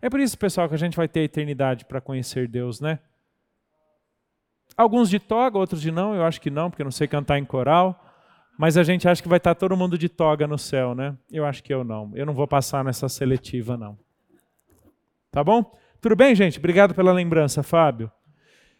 É 0.01 0.09
por 0.09 0.19
isso, 0.19 0.36
pessoal, 0.36 0.67
que 0.67 0.73
a 0.73 0.78
gente 0.78 0.97
vai 0.97 1.07
ter 1.07 1.19
eternidade 1.19 1.86
para 1.86 2.01
conhecer 2.01 2.47
Deus, 2.47 2.82
né? 2.82 2.97
Alguns 4.75 5.07
de 5.07 5.19
toga, 5.19 5.57
outros 5.57 5.80
de 5.80 5.91
não, 5.91 6.15
eu 6.15 6.23
acho 6.23 6.41
que 6.41 6.49
não, 6.49 6.69
porque 6.71 6.84
não 6.84 6.91
sei 6.91 7.07
cantar 7.07 7.38
em 7.38 7.45
coral. 7.45 8.03
Mas 8.57 8.75
a 8.75 8.84
gente 8.84 9.07
acha 9.07 9.21
que 9.21 9.30
vai 9.30 9.38
estar 9.38 9.53
todo 9.53 9.78
mundo 9.78 9.99
de 9.99 10.09
toga 10.09 10.47
no 10.47 10.57
céu, 10.57 10.95
né? 10.95 11.15
Eu 11.32 11.45
acho 11.45 11.63
que 11.63 11.71
eu 11.71 11.84
não. 11.84 12.11
Eu 12.15 12.25
não 12.25 12.34
vou 12.34 12.47
passar 12.47 12.84
nessa 12.84 13.07
seletiva, 13.07 13.78
não. 13.78 13.97
Tá 15.32 15.43
bom? 15.43 15.78
Tudo 16.01 16.15
bem, 16.15 16.34
gente? 16.34 16.57
Obrigado 16.57 16.95
pela 16.95 17.13
lembrança, 17.13 17.61
Fábio. 17.61 18.11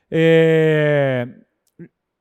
É... 0.10 1.28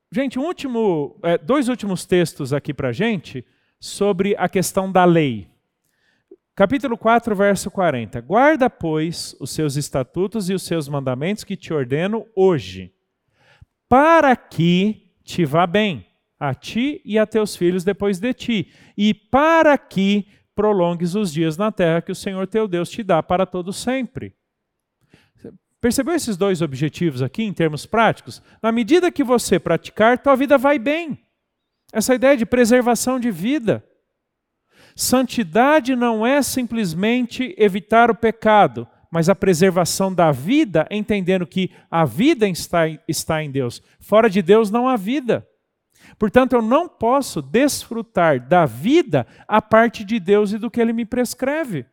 Gente, 0.09 0.39
um 0.39 0.45
último, 0.45 1.19
é, 1.21 1.37
dois 1.37 1.67
últimos 1.67 2.05
textos 2.05 2.53
aqui 2.53 2.73
para 2.73 2.93
gente 2.93 3.45
sobre 3.77 4.35
a 4.37 4.47
questão 4.47 4.89
da 4.89 5.03
lei. 5.03 5.49
Capítulo 6.55 6.97
4, 6.97 7.35
verso 7.35 7.69
40. 7.69 8.21
Guarda, 8.21 8.69
pois, 8.69 9.35
os 9.37 9.51
seus 9.51 9.75
estatutos 9.75 10.49
e 10.49 10.53
os 10.53 10.63
seus 10.63 10.87
mandamentos 10.87 11.43
que 11.43 11.57
te 11.57 11.73
ordeno 11.73 12.25
hoje, 12.33 12.93
para 13.89 14.33
que 14.35 15.11
te 15.25 15.43
vá 15.43 15.67
bem, 15.67 16.07
a 16.39 16.55
ti 16.55 17.01
e 17.03 17.19
a 17.19 17.27
teus 17.27 17.57
filhos 17.57 17.83
depois 17.83 18.17
de 18.17 18.33
ti, 18.33 18.71
e 18.97 19.13
para 19.13 19.77
que 19.77 20.25
prolongues 20.55 21.15
os 21.15 21.33
dias 21.33 21.57
na 21.57 21.69
terra 21.69 22.01
que 22.01 22.13
o 22.13 22.15
Senhor 22.15 22.47
teu 22.47 22.65
Deus 22.65 22.89
te 22.89 23.03
dá 23.03 23.21
para 23.21 23.45
todo 23.45 23.73
sempre. 23.73 24.33
Percebeu 25.79 26.15
esses 26.15 26.35
dois 26.35 26.61
objetivos 26.61 27.21
aqui 27.21 27.43
em 27.43 27.53
termos 27.53 27.85
práticos? 27.85 28.41
Na 28.61 28.71
medida 28.71 29.11
que 29.11 29.23
você 29.23 29.59
praticar, 29.59 30.17
tua 30.17 30.35
vida 30.35 30.57
vai 30.57 30.79
bem. 30.79 31.19
Essa 31.93 32.15
ideia 32.15 32.35
de 32.35 32.45
preservação 32.45 33.19
de 33.19 33.29
vida. 33.29 33.83
Santidade 34.95 35.95
não 35.95 36.25
é 36.25 36.41
simplesmente 36.41 37.53
evitar 37.57 38.09
o 38.09 38.15
pecado, 38.15 38.87
mas 39.11 39.29
a 39.29 39.35
preservação 39.35 40.13
da 40.13 40.31
vida, 40.31 40.87
entendendo 40.89 41.45
que 41.45 41.71
a 41.89 42.03
vida 42.03 42.47
está, 42.49 43.43
em 43.43 43.51
Deus. 43.51 43.81
Fora 43.99 44.29
de 44.29 44.41
Deus 44.41 44.71
não 44.71 44.87
há 44.87 44.95
vida. 44.95 45.47
Portanto, 46.17 46.53
eu 46.53 46.61
não 46.61 46.89
posso 46.89 47.41
desfrutar 47.41 48.47
da 48.47 48.65
vida 48.65 49.27
a 49.47 49.61
parte 49.61 50.03
de 50.03 50.19
Deus 50.19 50.51
e 50.51 50.57
do 50.57 50.71
que 50.71 50.81
Ele 50.81 50.93
me 50.93 51.05
prescreve. 51.05 51.85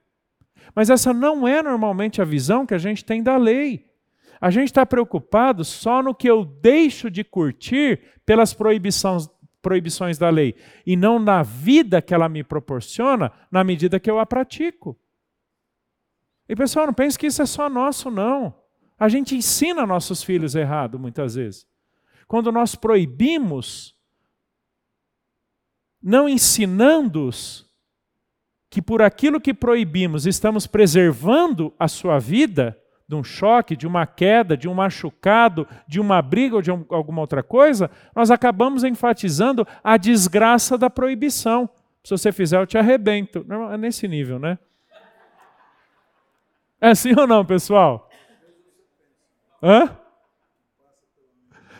Mas 0.75 0.91
essa 0.91 1.13
não 1.13 1.47
é 1.47 1.63
normalmente 1.63 2.23
a 2.23 2.25
visão 2.25 2.65
que 2.65 2.75
a 2.75 2.79
gente 2.79 3.05
tem 3.05 3.23
da 3.23 3.37
lei. 3.37 3.91
A 4.41 4.51
gente 4.51 4.69
está 4.69 4.85
preocupado 4.85 5.65
só 5.65 6.03
no 6.03 6.15
que 6.15 6.29
eu 6.29 6.45
deixo 6.45 7.11
de 7.11 7.25
curtir 7.25 8.01
pelas 8.27 8.53
proibições, 8.53 9.29
proibições 9.63 10.19
da 10.19 10.29
lei, 10.29 10.55
e 10.87 10.97
não 10.97 11.19
na 11.19 11.43
vida 11.43 12.03
que 12.03 12.13
ela 12.13 12.29
me 12.29 12.45
proporciona 12.45 13.33
na 13.51 13.65
medida 13.65 13.99
que 13.99 14.11
eu 14.11 14.19
a 14.19 14.27
pratico. 14.27 14.97
E 16.49 16.55
pessoal, 16.55 16.87
não 16.87 16.93
pense 16.93 17.19
que 17.19 17.27
isso 17.27 17.41
é 17.41 17.47
só 17.47 17.71
nosso, 17.71 18.11
não. 18.11 18.55
A 18.99 19.09
gente 19.09 19.35
ensina 19.35 19.87
nossos 19.87 20.23
filhos 20.23 20.55
errado 20.55 20.99
muitas 20.99 21.35
vezes. 21.35 21.67
Quando 22.29 22.53
nós 22.53 22.75
proibimos, 22.75 23.97
não 26.03 26.29
ensinando-os 26.29 27.67
que 28.75 28.83
por 28.83 29.01
aquilo 29.01 29.41
que 29.41 29.55
proibimos 29.55 30.27
estamos 30.27 30.67
preservando 30.67 31.73
a 31.79 31.87
sua 31.87 32.19
vida, 32.19 32.77
de 33.07 33.15
um 33.15 33.23
choque, 33.23 33.77
de 33.77 33.87
uma 33.87 34.05
queda, 34.05 34.57
de 34.57 34.69
um 34.69 34.75
machucado, 34.75 35.65
de 35.87 36.01
uma 36.01 36.21
briga 36.21 36.57
ou 36.57 36.61
de 36.61 36.73
um, 36.73 36.85
alguma 36.89 37.21
outra 37.21 37.41
coisa, 37.41 37.89
nós 38.17 38.33
acabamos 38.33 38.83
enfatizando 38.83 39.65
a 39.85 39.97
desgraça 39.97 40.77
da 40.77 40.91
proibição. 40.91 41.71
Se 42.03 42.11
você 42.11 42.33
fizer, 42.33 42.61
eu 42.61 42.67
te 42.67 42.77
arrebento. 42.77 43.47
É 43.71 43.77
nesse 43.77 44.09
nível, 44.09 44.41
né? 44.41 44.59
É 46.81 46.89
assim 46.89 47.15
ou 47.17 47.29
não, 47.29 47.47
pessoal? 47.47 48.11
Hã? 49.63 49.97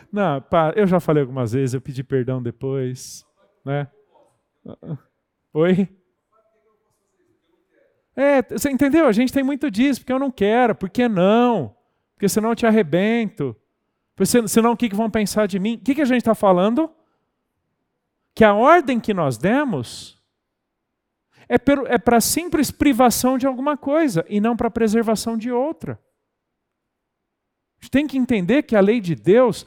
Não, 0.09 0.41
pá, 0.43 0.71
eu 0.77 0.87
já 0.87 1.01
falei 1.01 1.23
algumas 1.23 1.51
vezes, 1.51 1.73
eu 1.73 1.81
pedi 1.81 2.05
perdão 2.05 2.41
depois, 2.41 3.25
né? 3.65 3.85
Oi? 5.53 5.89
É, 8.15 8.41
você 8.41 8.69
entendeu? 8.69 9.07
A 9.07 9.11
gente 9.11 9.33
tem 9.33 9.43
muito 9.43 9.69
disso, 9.69 9.99
porque 9.99 10.13
eu 10.13 10.19
não 10.19 10.31
quero, 10.31 10.73
porque 10.73 11.07
não, 11.07 11.75
porque 12.13 12.29
senão 12.29 12.49
eu 12.49 12.55
te 12.55 12.65
arrebento, 12.65 13.55
porque 14.15 14.47
senão 14.47 14.71
o 14.71 14.77
que, 14.77 14.87
que 14.87 14.95
vão 14.95 15.11
pensar 15.11 15.47
de 15.47 15.59
mim? 15.59 15.75
O 15.75 15.79
que, 15.79 15.95
que 15.95 16.01
a 16.01 16.05
gente 16.05 16.19
está 16.19 16.33
falando? 16.33 16.89
Que 18.33 18.43
a 18.43 18.53
ordem 18.53 18.99
que 18.99 19.13
nós 19.13 19.37
demos 19.37 20.15
é, 21.49 21.55
é 21.87 21.97
para 21.97 22.21
simples 22.21 22.71
privação 22.71 23.37
de 23.37 23.45
alguma 23.45 23.75
coisa 23.75 24.25
e 24.29 24.39
não 24.39 24.55
para 24.55 24.71
preservação 24.71 25.37
de 25.37 25.51
outra. 25.51 25.99
A 27.79 27.83
gente 27.83 27.91
tem 27.91 28.07
que 28.07 28.17
entender 28.17 28.63
que 28.63 28.75
a 28.75 28.81
lei 28.81 29.01
de 29.01 29.13
Deus, 29.13 29.65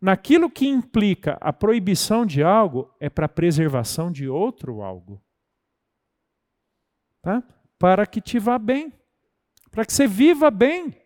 naquilo 0.00 0.50
que 0.50 0.66
implica 0.66 1.38
a 1.40 1.52
proibição 1.52 2.26
de 2.26 2.42
algo, 2.42 2.92
é 2.98 3.08
para 3.08 3.28
preservação 3.28 4.10
de 4.10 4.28
outro 4.28 4.82
algo. 4.82 5.22
Tá? 7.22 7.42
Para 7.78 8.06
que 8.06 8.20
te 8.20 8.38
vá 8.38 8.58
bem, 8.58 8.92
para 9.70 9.84
que 9.84 9.92
você 9.92 10.06
viva 10.06 10.50
bem. 10.50 10.96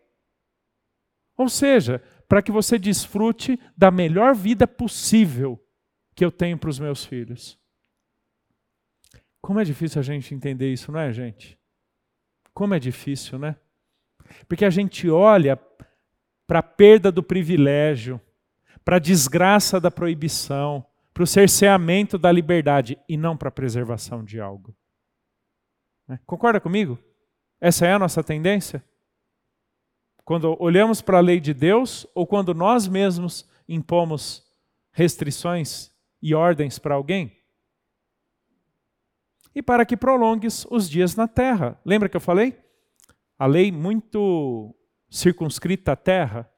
Ou 1.37 1.49
seja, 1.49 2.01
para 2.27 2.41
que 2.41 2.51
você 2.51 2.79
desfrute 2.79 3.59
da 3.75 3.91
melhor 3.91 4.33
vida 4.33 4.67
possível 4.67 5.61
que 6.15 6.23
eu 6.23 6.31
tenho 6.31 6.57
para 6.57 6.69
os 6.69 6.79
meus 6.79 7.03
filhos. 7.03 7.59
Como 9.41 9.59
é 9.59 9.63
difícil 9.63 9.99
a 9.99 10.03
gente 10.03 10.33
entender 10.33 10.71
isso, 10.71 10.91
não 10.91 10.99
é, 10.99 11.11
gente? 11.11 11.59
Como 12.53 12.73
é 12.73 12.79
difícil, 12.79 13.39
né? 13.39 13.55
Porque 14.47 14.63
a 14.63 14.69
gente 14.69 15.09
olha 15.09 15.59
para 16.45 16.59
a 16.59 16.63
perda 16.63 17.11
do 17.11 17.23
privilégio, 17.23 18.21
para 18.85 18.97
a 18.97 18.99
desgraça 18.99 19.79
da 19.79 19.89
proibição, 19.89 20.85
para 21.13 21.23
o 21.23 21.27
cerceamento 21.27 22.17
da 22.17 22.31
liberdade 22.31 22.97
e 23.09 23.17
não 23.17 23.35
para 23.35 23.49
a 23.49 23.51
preservação 23.51 24.23
de 24.23 24.39
algo. 24.39 24.75
Né? 26.11 26.19
Concorda 26.25 26.59
comigo? 26.59 26.99
Essa 27.61 27.87
é 27.87 27.93
a 27.93 27.99
nossa 27.99 28.21
tendência? 28.21 28.83
Quando 30.25 30.61
olhamos 30.61 31.01
para 31.01 31.19
a 31.19 31.21
lei 31.21 31.39
de 31.39 31.53
Deus 31.53 32.05
ou 32.13 32.27
quando 32.27 32.53
nós 32.53 32.85
mesmos 32.85 33.49
impomos 33.65 34.45
restrições 34.91 35.89
e 36.21 36.35
ordens 36.35 36.77
para 36.77 36.95
alguém? 36.95 37.41
E 39.55 39.63
para 39.63 39.85
que 39.85 39.95
prolongues 39.95 40.65
os 40.69 40.89
dias 40.89 41.15
na 41.15 41.29
terra. 41.29 41.79
Lembra 41.85 42.09
que 42.09 42.17
eu 42.17 42.21
falei? 42.21 42.61
A 43.39 43.45
lei 43.45 43.71
muito 43.71 44.75
circunscrita 45.09 45.93
à 45.93 45.95
terra, 45.95 46.51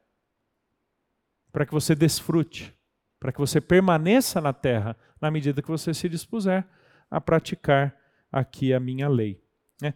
para 1.52 1.64
que 1.64 1.72
você 1.72 1.94
desfrute, 1.94 2.76
para 3.20 3.32
que 3.32 3.40
você 3.40 3.62
permaneça 3.62 4.42
na 4.42 4.52
terra, 4.52 4.98
na 5.22 5.30
medida 5.30 5.62
que 5.62 5.70
você 5.70 5.94
se 5.94 6.10
dispuser 6.10 6.68
a 7.10 7.22
praticar 7.22 7.96
aqui 8.32 8.74
a 8.74 8.80
minha 8.80 9.08
lei. 9.08 9.43
Né? 9.84 9.94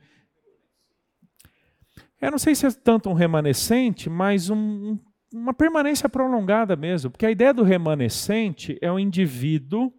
Eu 2.19 2.31
não 2.31 2.37
sei 2.37 2.53
se 2.53 2.65
é 2.65 2.71
tanto 2.71 3.09
um 3.09 3.13
remanescente, 3.13 4.09
mas 4.09 4.49
um, 4.49 4.99
uma 5.33 5.53
permanência 5.53 6.09
prolongada 6.09 6.75
mesmo. 6.75 7.09
Porque 7.09 7.25
a 7.25 7.31
ideia 7.31 7.53
do 7.53 7.63
remanescente 7.63 8.77
é 8.81 8.91
um 8.91 8.99
indivíduo 8.99 9.93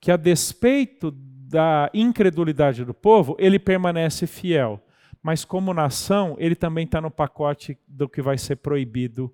que, 0.00 0.10
a 0.10 0.16
despeito 0.16 1.12
da 1.12 1.88
incredulidade 1.94 2.84
do 2.84 2.92
povo, 2.92 3.36
ele 3.38 3.58
permanece 3.58 4.26
fiel. 4.26 4.82
Mas, 5.22 5.44
como 5.44 5.72
nação, 5.72 6.34
ele 6.38 6.56
também 6.56 6.84
está 6.84 7.00
no 7.00 7.10
pacote 7.10 7.78
do 7.86 8.08
que 8.08 8.20
vai 8.20 8.36
ser 8.36 8.56
proibido 8.56 9.32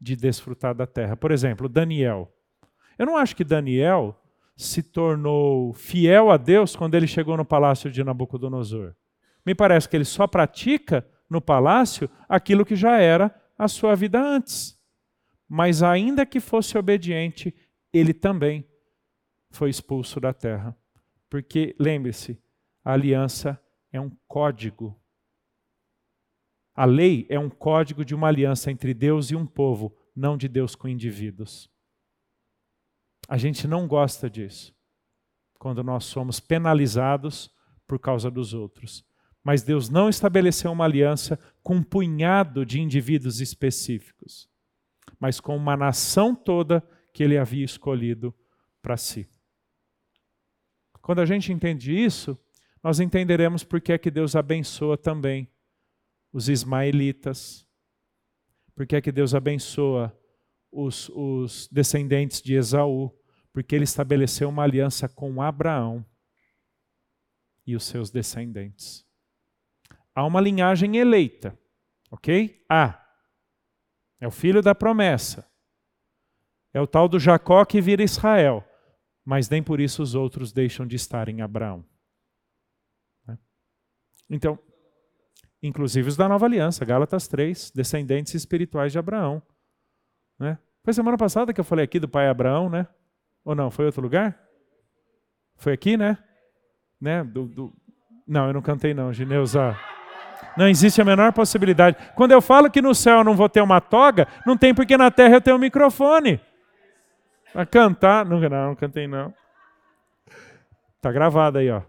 de 0.00 0.14
desfrutar 0.14 0.74
da 0.74 0.86
terra. 0.86 1.16
Por 1.16 1.32
exemplo, 1.32 1.68
Daniel. 1.68 2.32
Eu 2.98 3.06
não 3.06 3.16
acho 3.16 3.34
que 3.34 3.44
Daniel 3.44 4.16
se 4.56 4.82
tornou 4.82 5.72
fiel 5.72 6.30
a 6.30 6.36
Deus 6.36 6.76
quando 6.76 6.94
ele 6.94 7.06
chegou 7.06 7.36
no 7.36 7.44
palácio 7.44 7.90
de 7.90 8.04
Nabucodonosor. 8.04 8.94
Me 9.44 9.54
parece 9.54 9.88
que 9.88 9.96
ele 9.96 10.04
só 10.04 10.26
pratica 10.26 11.06
no 11.28 11.40
palácio 11.40 12.08
aquilo 12.28 12.64
que 12.64 12.76
já 12.76 12.98
era 12.98 13.34
a 13.58 13.66
sua 13.66 13.94
vida 13.94 14.20
antes. 14.20 14.78
Mas 15.48 15.82
ainda 15.82 16.24
que 16.26 16.40
fosse 16.40 16.78
obediente, 16.78 17.54
ele 17.92 18.14
também 18.14 18.66
foi 19.50 19.70
expulso 19.70 20.20
da 20.20 20.32
terra. 20.32 20.76
Porque, 21.28 21.74
lembre-se, 21.78 22.38
a 22.84 22.92
aliança 22.92 23.60
é 23.90 24.00
um 24.00 24.10
código. 24.28 24.98
A 26.74 26.84
lei 26.84 27.26
é 27.28 27.38
um 27.38 27.50
código 27.50 28.04
de 28.04 28.14
uma 28.14 28.28
aliança 28.28 28.70
entre 28.70 28.94
Deus 28.94 29.30
e 29.30 29.36
um 29.36 29.46
povo, 29.46 29.96
não 30.14 30.36
de 30.36 30.48
Deus 30.48 30.74
com 30.74 30.88
indivíduos. 30.88 31.71
A 33.28 33.36
gente 33.36 33.66
não 33.66 33.86
gosta 33.86 34.28
disso, 34.28 34.74
quando 35.58 35.82
nós 35.82 36.04
somos 36.04 36.40
penalizados 36.40 37.50
por 37.86 37.98
causa 37.98 38.30
dos 38.30 38.52
outros. 38.52 39.04
Mas 39.44 39.62
Deus 39.62 39.88
não 39.88 40.08
estabeleceu 40.08 40.70
uma 40.70 40.84
aliança 40.84 41.38
com 41.62 41.76
um 41.76 41.82
punhado 41.82 42.64
de 42.64 42.80
indivíduos 42.80 43.40
específicos, 43.40 44.48
mas 45.18 45.40
com 45.40 45.56
uma 45.56 45.76
nação 45.76 46.34
toda 46.34 46.82
que 47.12 47.22
ele 47.22 47.36
havia 47.36 47.64
escolhido 47.64 48.34
para 48.80 48.96
si. 48.96 49.28
Quando 51.00 51.20
a 51.20 51.26
gente 51.26 51.52
entende 51.52 51.92
isso, 51.92 52.38
nós 52.82 53.00
entenderemos 53.00 53.64
por 53.64 53.80
que 53.80 53.92
é 53.92 53.98
que 53.98 54.10
Deus 54.10 54.36
abençoa 54.36 54.96
também 54.96 55.50
os 56.32 56.48
ismaelitas, 56.48 57.66
por 58.74 58.86
que 58.86 58.96
é 58.96 59.00
que 59.00 59.12
Deus 59.12 59.34
abençoa 59.34 60.16
os, 60.72 61.10
os 61.10 61.68
descendentes 61.70 62.40
de 62.40 62.54
Esaú, 62.54 63.14
porque 63.52 63.74
ele 63.74 63.84
estabeleceu 63.84 64.48
uma 64.48 64.62
aliança 64.62 65.08
com 65.08 65.42
Abraão 65.42 66.04
e 67.66 67.76
os 67.76 67.84
seus 67.84 68.10
descendentes. 68.10 69.06
Há 70.14 70.24
uma 70.24 70.40
linhagem 70.40 70.96
eleita, 70.96 71.58
ok? 72.10 72.64
Há. 72.68 72.98
É 74.18 74.26
o 74.26 74.30
filho 74.30 74.62
da 74.62 74.74
promessa. 74.74 75.46
É 76.72 76.80
o 76.80 76.86
tal 76.86 77.08
do 77.08 77.18
Jacó 77.18 77.64
que 77.64 77.80
vira 77.80 78.02
Israel. 78.02 78.64
Mas 79.24 79.48
nem 79.48 79.62
por 79.62 79.80
isso 79.80 80.02
os 80.02 80.14
outros 80.14 80.52
deixam 80.52 80.86
de 80.86 80.96
estar 80.96 81.28
em 81.28 81.42
Abraão. 81.42 81.84
Né? 83.26 83.38
Então, 84.28 84.58
inclusive 85.62 86.08
os 86.08 86.16
da 86.16 86.28
nova 86.28 86.46
aliança, 86.46 86.84
Gálatas 86.84 87.28
3, 87.28 87.70
descendentes 87.70 88.34
espirituais 88.34 88.92
de 88.92 88.98
Abraão. 88.98 89.42
Né? 90.42 90.58
Foi 90.82 90.92
semana 90.92 91.16
passada 91.16 91.52
que 91.52 91.60
eu 91.60 91.64
falei 91.64 91.84
aqui 91.84 92.00
do 92.00 92.08
pai 92.08 92.28
Abraão, 92.28 92.68
né? 92.68 92.88
Ou 93.44 93.54
não? 93.54 93.70
Foi 93.70 93.86
outro 93.86 94.02
lugar? 94.02 94.36
Foi 95.56 95.72
aqui, 95.72 95.96
né? 95.96 96.18
né? 97.00 97.22
Do, 97.22 97.46
do... 97.46 97.72
Não, 98.26 98.48
eu 98.48 98.52
não 98.52 98.60
cantei 98.60 98.92
não, 98.92 99.12
Gineuza. 99.12 99.78
Não 100.56 100.68
existe 100.68 101.00
a 101.00 101.04
menor 101.04 101.32
possibilidade. 101.32 101.96
Quando 102.16 102.32
eu 102.32 102.42
falo 102.42 102.68
que 102.68 102.82
no 102.82 102.92
céu 102.92 103.18
eu 103.18 103.24
não 103.24 103.36
vou 103.36 103.48
ter 103.48 103.60
uma 103.60 103.80
toga, 103.80 104.26
não 104.44 104.56
tem 104.56 104.74
porque 104.74 104.96
na 104.96 105.12
terra 105.12 105.36
eu 105.36 105.40
tenho 105.40 105.56
um 105.56 105.60
microfone. 105.60 106.40
Para 107.52 107.64
cantar. 107.64 108.26
Não, 108.26 108.40
não, 108.40 108.66
não 108.66 108.74
cantei 108.74 109.06
não. 109.06 109.32
Tá 111.00 111.12
gravado 111.12 111.58
aí, 111.58 111.70
ó. 111.70 111.82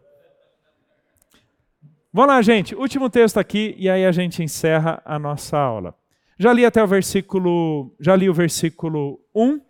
Vamos 2.13 2.35
lá, 2.35 2.41
gente. 2.43 2.75
Último 2.75 3.09
texto 3.09 3.39
aqui 3.39 3.73
e 3.79 3.89
aí 3.89 4.05
a 4.05 4.11
gente 4.11 4.43
encerra 4.43 5.01
a 5.03 5.17
nossa 5.17 5.57
aula. 5.57 5.95
Já 6.37 6.51
li 6.51 6.65
até 6.65 6.83
o 6.83 6.87
versículo, 6.87 7.95
já 7.99 8.15
li 8.15 8.29
o 8.29 8.33
versículo 8.33 9.19
1. 9.35 9.61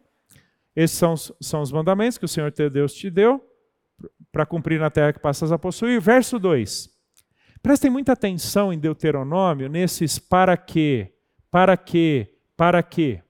Esses 0.76 0.98
são, 0.98 1.15
são 1.15 1.61
os 1.61 1.72
mandamentos 1.72 2.18
que 2.18 2.26
o 2.26 2.27
Senhor 2.27 2.52
teu 2.52 2.69
Deus 2.69 2.94
te 2.94 3.10
deu 3.10 3.44
para 4.31 4.45
cumprir 4.45 4.80
na 4.80 4.90
terra 4.90 5.14
que 5.14 5.19
passas 5.19 5.52
a 5.52 5.60
possuir. 5.60 6.02
Verso 6.02 6.40
2. 6.40 6.90
Prestem 7.61 7.91
muita 7.91 8.14
atenção 8.14 8.73
em 8.73 8.80
Deuteronômio 8.80 9.69
nesses 9.69 10.19
para 10.19 10.57
que, 10.57 11.07
para 11.49 11.77
que, 11.77 12.27
para 12.57 12.81
que. 12.84 13.22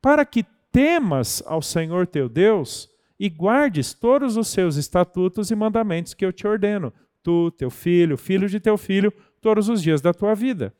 Para 0.00 0.24
que 0.24 0.44
temas 0.72 1.42
ao 1.46 1.62
Senhor 1.62 2.06
teu 2.06 2.28
Deus 2.28 2.90
e 3.18 3.28
guardes 3.28 3.94
todos 3.94 4.36
os 4.36 4.48
seus 4.48 4.76
estatutos 4.76 5.50
e 5.50 5.54
mandamentos 5.54 6.14
que 6.14 6.24
eu 6.26 6.32
te 6.32 6.46
ordeno, 6.46 6.92
tu, 7.22 7.50
teu 7.52 7.70
filho, 7.70 8.16
filho 8.16 8.48
de 8.48 8.58
teu 8.58 8.76
filho, 8.76 9.12
todos 9.40 9.68
os 9.68 9.80
dias 9.82 10.00
da 10.00 10.12
tua 10.12 10.34
vida. 10.34 10.74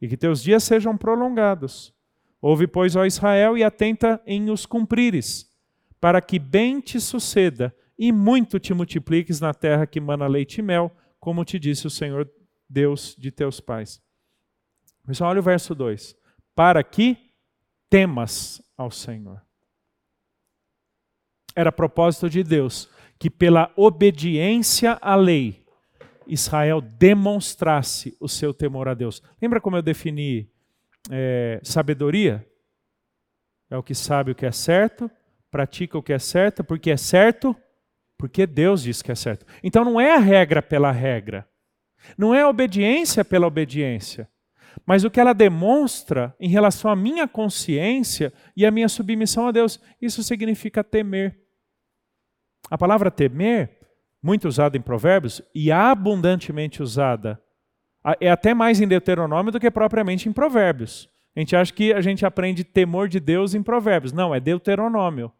E 0.00 0.08
que 0.08 0.16
teus 0.16 0.42
dias 0.42 0.64
sejam 0.64 0.96
prolongados. 0.96 1.94
Ouve, 2.40 2.66
pois, 2.66 2.94
ó 2.94 3.06
Israel, 3.06 3.56
e 3.56 3.64
atenta 3.64 4.20
em 4.26 4.50
os 4.50 4.66
cumprires, 4.66 5.50
para 6.00 6.20
que 6.20 6.38
bem 6.38 6.80
te 6.80 7.00
suceda 7.00 7.74
e 7.98 8.12
muito 8.12 8.58
te 8.58 8.74
multipliques 8.74 9.40
na 9.40 9.54
terra 9.54 9.86
que 9.86 10.00
mana 10.00 10.26
leite 10.26 10.58
e 10.58 10.62
mel, 10.62 10.94
como 11.18 11.44
te 11.44 11.58
disse 11.58 11.86
o 11.86 11.90
Senhor 11.90 12.30
Deus 12.68 13.16
de 13.18 13.30
teus 13.30 13.60
pais. 13.60 14.02
Pessoal, 15.06 15.30
olha 15.30 15.40
o 15.40 15.42
verso 15.42 15.74
2. 15.74 16.16
Para 16.54 16.82
que 16.82 17.16
temas 17.88 18.60
ao 18.76 18.90
Senhor. 18.90 19.40
Era 21.54 21.70
propósito 21.70 22.28
de 22.28 22.42
Deus 22.42 22.90
que, 23.18 23.30
pela 23.30 23.72
obediência 23.76 24.98
à 25.00 25.14
lei, 25.14 25.63
Israel 26.26 26.80
demonstrasse 26.80 28.16
o 28.20 28.28
seu 28.28 28.52
temor 28.54 28.88
a 28.88 28.94
Deus. 28.94 29.22
Lembra 29.40 29.60
como 29.60 29.76
eu 29.76 29.82
defini 29.82 30.50
é, 31.10 31.60
sabedoria? 31.62 32.46
É 33.70 33.76
o 33.76 33.82
que 33.82 33.94
sabe 33.94 34.30
o 34.30 34.34
que 34.34 34.46
é 34.46 34.52
certo, 34.52 35.10
pratica 35.50 35.98
o 35.98 36.02
que 36.02 36.12
é 36.12 36.18
certo, 36.18 36.62
porque 36.62 36.90
é 36.90 36.96
certo, 36.96 37.56
porque 38.18 38.46
Deus 38.46 38.82
diz 38.82 39.02
que 39.02 39.12
é 39.12 39.14
certo. 39.14 39.46
Então 39.62 39.84
não 39.84 40.00
é 40.00 40.12
a 40.14 40.18
regra 40.18 40.62
pela 40.62 40.90
regra, 40.90 41.48
não 42.16 42.34
é 42.34 42.42
a 42.42 42.48
obediência 42.48 43.24
pela 43.24 43.46
obediência, 43.46 44.28
mas 44.86 45.04
o 45.04 45.10
que 45.10 45.20
ela 45.20 45.32
demonstra 45.32 46.34
em 46.38 46.48
relação 46.48 46.90
à 46.90 46.96
minha 46.96 47.26
consciência 47.26 48.32
e 48.56 48.66
à 48.66 48.70
minha 48.70 48.88
submissão 48.88 49.46
a 49.46 49.52
Deus. 49.52 49.80
Isso 50.00 50.22
significa 50.22 50.82
temer. 50.84 51.38
A 52.70 52.76
palavra 52.76 53.10
temer, 53.10 53.78
muito 54.24 54.48
usada 54.48 54.74
em 54.78 54.80
Provérbios 54.80 55.42
e 55.54 55.70
abundantemente 55.70 56.82
usada, 56.82 57.38
é 58.18 58.30
até 58.30 58.54
mais 58.54 58.80
em 58.80 58.88
Deuteronômio 58.88 59.52
do 59.52 59.60
que 59.60 59.70
propriamente 59.70 60.30
em 60.30 60.32
Provérbios. 60.32 61.10
A 61.36 61.40
gente 61.40 61.54
acha 61.54 61.70
que 61.70 61.92
a 61.92 62.00
gente 62.00 62.24
aprende 62.24 62.64
temor 62.64 63.06
de 63.06 63.20
Deus 63.20 63.52
em 63.52 63.62
Provérbios. 63.62 64.14
Não, 64.14 64.34
é 64.34 64.40
Deuteronômio. 64.40 65.30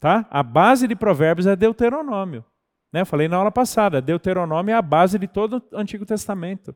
Tá? 0.00 0.26
A 0.30 0.42
base 0.42 0.88
de 0.88 0.96
Provérbios 0.96 1.46
é 1.46 1.54
Deuteronômio. 1.54 2.44
Né? 2.92 3.02
Eu 3.02 3.06
falei 3.06 3.28
na 3.28 3.36
aula 3.36 3.52
passada, 3.52 4.02
Deuteronômio 4.02 4.72
é 4.72 4.74
a 4.74 4.82
base 4.82 5.16
de 5.16 5.28
todo 5.28 5.62
o 5.70 5.76
Antigo 5.76 6.04
Testamento. 6.04 6.72
O 6.72 6.74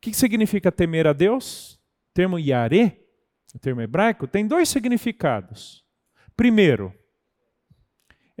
que 0.00 0.14
significa 0.14 0.70
temer 0.70 1.08
a 1.08 1.12
Deus? 1.12 1.74
O 2.10 2.14
termo 2.14 2.38
Yare, 2.38 3.00
o 3.52 3.58
termo 3.58 3.80
hebraico, 3.80 4.28
tem 4.28 4.46
dois 4.46 4.68
significados. 4.68 5.84
Primeiro, 6.36 6.94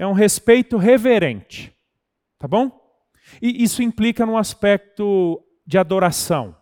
é 0.02 0.06
um 0.06 0.12
respeito 0.12 0.76
reverente. 0.76 1.72
Tá 2.38 2.48
bom? 2.48 2.80
E 3.40 3.62
isso 3.62 3.82
implica 3.82 4.26
num 4.26 4.36
aspecto 4.36 5.40
de 5.64 5.78
adoração, 5.78 6.56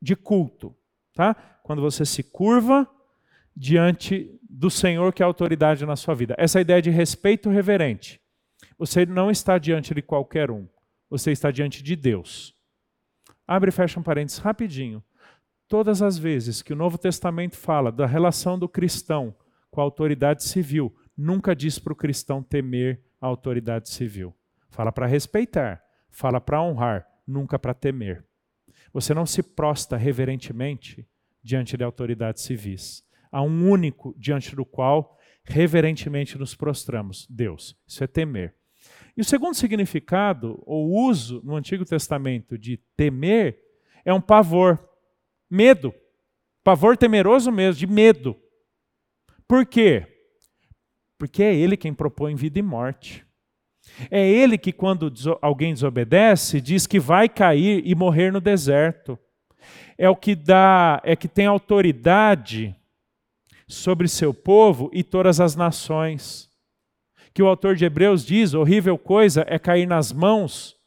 de 0.00 0.14
culto. 0.14 0.76
Tá? 1.14 1.34
Quando 1.62 1.80
você 1.80 2.04
se 2.04 2.22
curva 2.22 2.86
diante 3.56 4.38
do 4.48 4.70
Senhor 4.70 5.12
que 5.12 5.22
é 5.22 5.24
a 5.24 5.26
autoridade 5.26 5.86
na 5.86 5.96
sua 5.96 6.14
vida. 6.14 6.34
Essa 6.38 6.60
ideia 6.60 6.82
de 6.82 6.90
respeito 6.90 7.48
reverente. 7.48 8.20
Você 8.76 9.06
não 9.06 9.30
está 9.30 9.56
diante 9.56 9.94
de 9.94 10.02
qualquer 10.02 10.50
um. 10.50 10.68
Você 11.08 11.32
está 11.32 11.50
diante 11.50 11.82
de 11.82 11.96
Deus. 11.96 12.54
Abre 13.46 13.70
e 13.70 13.72
fecha 13.72 13.98
um 13.98 14.02
parênteses 14.02 14.38
rapidinho. 14.38 15.02
Todas 15.66 16.02
as 16.02 16.18
vezes 16.18 16.60
que 16.60 16.74
o 16.74 16.76
Novo 16.76 16.98
Testamento 16.98 17.56
fala 17.56 17.90
da 17.90 18.04
relação 18.04 18.58
do 18.58 18.68
cristão 18.68 19.34
com 19.70 19.80
a 19.80 19.84
autoridade 19.84 20.44
civil, 20.44 20.94
nunca 21.18 21.56
diz 21.56 21.80
para 21.80 21.92
o 21.92 21.96
cristão 21.96 22.44
temer 22.44 23.02
a 23.20 23.26
autoridade 23.26 23.90
civil. 23.90 24.32
Fala 24.70 24.92
para 24.92 25.06
respeitar, 25.06 25.82
fala 26.08 26.40
para 26.40 26.62
honrar, 26.62 27.08
nunca 27.26 27.58
para 27.58 27.74
temer. 27.74 28.24
Você 28.92 29.12
não 29.12 29.26
se 29.26 29.42
prosta 29.42 29.96
reverentemente 29.96 31.06
diante 31.42 31.76
de 31.76 31.82
autoridades 31.82 32.44
civis. 32.44 33.04
Há 33.32 33.42
um 33.42 33.68
único 33.68 34.14
diante 34.16 34.54
do 34.54 34.64
qual 34.64 35.18
reverentemente 35.42 36.38
nos 36.38 36.54
prostramos: 36.54 37.26
Deus. 37.28 37.76
Isso 37.86 38.04
é 38.04 38.06
temer. 38.06 38.54
E 39.16 39.20
o 39.20 39.24
segundo 39.24 39.54
significado, 39.54 40.62
ou 40.64 40.88
uso 41.08 41.42
no 41.44 41.56
Antigo 41.56 41.84
Testamento 41.84 42.56
de 42.56 42.76
temer, 42.96 43.58
é 44.04 44.14
um 44.14 44.20
pavor, 44.20 44.78
medo. 45.50 45.92
Pavor 46.62 46.96
temeroso 46.96 47.50
mesmo, 47.50 47.80
de 47.80 47.86
medo. 47.86 48.36
Por 49.46 49.66
quê? 49.66 50.17
Porque 51.18 51.42
é 51.42 51.54
Ele 51.54 51.76
quem 51.76 51.92
propõe 51.92 52.36
vida 52.36 52.58
e 52.58 52.62
morte. 52.62 53.26
É 54.10 54.26
Ele 54.26 54.56
que, 54.56 54.72
quando 54.72 55.12
alguém 55.42 55.74
desobedece, 55.74 56.60
diz 56.60 56.86
que 56.86 57.00
vai 57.00 57.28
cair 57.28 57.82
e 57.84 57.94
morrer 57.94 58.32
no 58.32 58.40
deserto. 58.40 59.18
É 59.98 60.08
o 60.08 60.14
que 60.14 60.36
dá, 60.36 61.00
é 61.04 61.16
que 61.16 61.26
tem 61.26 61.46
autoridade 61.46 62.74
sobre 63.66 64.06
seu 64.06 64.32
povo 64.32 64.88
e 64.92 65.02
todas 65.02 65.40
as 65.40 65.56
nações. 65.56 66.48
Que 67.34 67.42
o 67.42 67.48
autor 67.48 67.74
de 67.74 67.84
Hebreus 67.84 68.24
diz: 68.24 68.54
horrível 68.54 68.96
coisa 68.96 69.44
é 69.48 69.58
cair 69.58 69.86
nas 69.86 70.12
mãos 70.12 70.78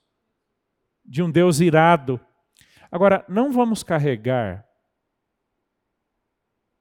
de 1.06 1.22
um 1.22 1.30
Deus 1.30 1.60
irado. 1.60 2.20
Agora, 2.90 3.26
não 3.28 3.52
vamos 3.52 3.84
carregar 3.84 4.66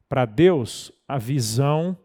para 0.08 0.24
Deus 0.24 0.92
a 1.06 1.18
visão 1.18 1.96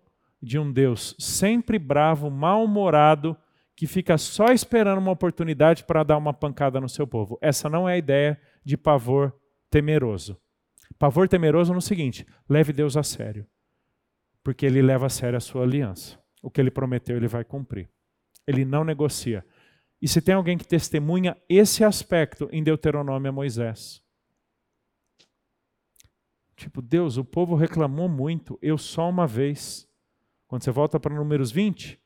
de 0.45 0.59
um 0.59 0.71
Deus 0.71 1.15
sempre 1.19 1.79
bravo, 1.79 2.29
mal-humorado, 2.29 3.35
que 3.75 3.87
fica 3.87 4.17
só 4.17 4.53
esperando 4.53 4.99
uma 4.99 5.11
oportunidade 5.11 5.83
para 5.83 6.03
dar 6.03 6.17
uma 6.17 6.33
pancada 6.33 6.79
no 6.79 6.87
seu 6.87 7.05
povo. 7.05 7.37
Essa 7.41 7.67
não 7.67 7.89
é 7.89 7.93
a 7.93 7.97
ideia 7.97 8.39
de 8.63 8.77
pavor 8.77 9.35
temeroso. 9.69 10.39
Pavor 10.97 11.27
temeroso 11.27 11.73
no 11.73 11.81
seguinte: 11.81 12.25
leve 12.47 12.71
Deus 12.71 12.95
a 12.95 13.03
sério, 13.03 13.45
porque 14.43 14.65
ele 14.65 14.81
leva 14.81 15.07
a 15.07 15.09
sério 15.09 15.35
a 15.35 15.41
sua 15.41 15.63
aliança. 15.63 16.17
O 16.41 16.49
que 16.49 16.61
ele 16.61 16.71
prometeu, 16.71 17.17
ele 17.17 17.27
vai 17.27 17.43
cumprir. 17.43 17.89
Ele 18.47 18.63
não 18.63 18.83
negocia. 18.83 19.43
E 19.99 20.07
se 20.07 20.21
tem 20.21 20.35
alguém 20.35 20.57
que 20.57 20.67
testemunha 20.67 21.35
esse 21.49 21.83
aspecto 21.83 22.47
em 22.51 22.63
Deuteronômio 22.63 23.27
é 23.27 23.31
Moisés. 23.31 24.03
Tipo, 26.55 26.81
Deus, 26.81 27.17
o 27.17 27.25
povo 27.25 27.55
reclamou 27.55 28.07
muito, 28.07 28.59
eu 28.61 28.77
só 28.77 29.09
uma 29.09 29.25
vez. 29.25 29.89
Quando 30.47 30.63
você 30.63 30.71
volta 30.71 30.99
para 30.99 31.15
números 31.15 31.51
20, 31.51 31.99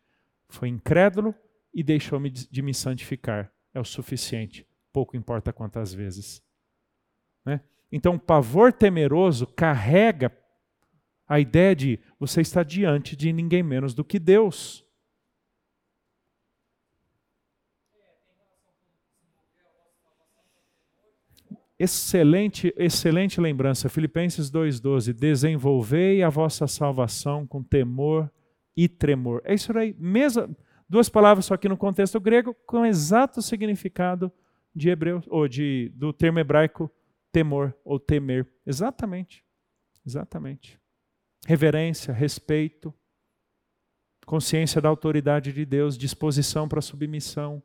foi 0.48 0.70
incrédulo 0.70 1.36
e 1.74 1.84
deixou-me 1.84 2.30
de 2.30 2.62
me 2.62 2.74
santificar. 2.74 3.52
É 3.74 3.80
o 3.80 3.86
suficiente. 3.86 4.66
Pouco 4.92 5.16
importa 5.16 5.54
quantas 5.54 5.94
vezes. 5.94 6.42
Né? 7.46 7.62
Então, 7.92 8.16
o 8.16 8.20
pavor 8.20 8.74
temeroso 8.74 9.46
carrega 9.46 10.36
a 11.28 11.40
ideia 11.40 11.76
de 11.76 12.00
você 12.20 12.42
está 12.42 12.64
diante 12.64 13.16
de 13.16 13.32
ninguém 13.32 13.62
menos 13.62 13.94
do 13.94 14.04
que 14.04 14.18
Deus. 14.18 14.84
Excelente, 21.80 22.74
excelente 22.78 23.40
lembrança. 23.40 23.88
Filipenses 23.88 24.52
2,12. 24.52 25.14
Desenvolvei 25.14 26.22
a 26.22 26.30
vossa 26.30 26.68
salvação 26.68 27.48
com 27.48 27.64
temor 27.64 28.30
e 28.76 28.90
tremor. 28.90 29.42
É 29.46 29.54
isso 29.54 29.76
aí, 29.78 29.96
duas 30.90 31.08
palavras 31.08 31.46
só 31.46 31.56
que 31.56 31.70
no 31.70 31.78
contexto 31.78 32.20
grego, 32.20 32.54
com 32.66 32.86
exato 32.86 33.42
significado 33.42 34.32
de 34.76 34.90
hebreu, 34.90 35.22
ou 35.28 35.48
de, 35.48 35.90
do 35.96 36.12
termo 36.12 36.40
hebraico 36.40 36.92
temor 37.32 37.76
ou 37.86 37.98
temer. 37.98 38.46
Exatamente. 38.66 39.46
Exatamente. 40.06 40.80
Reverência, 41.46 42.14
respeito, 42.14 42.94
consciência 44.26 44.82
da 44.82 44.90
autoridade 44.90 45.54
de 45.54 45.66
Deus, 45.66 45.98
disposição 45.98 46.68
para 46.68 46.82
submissão. 46.82 47.64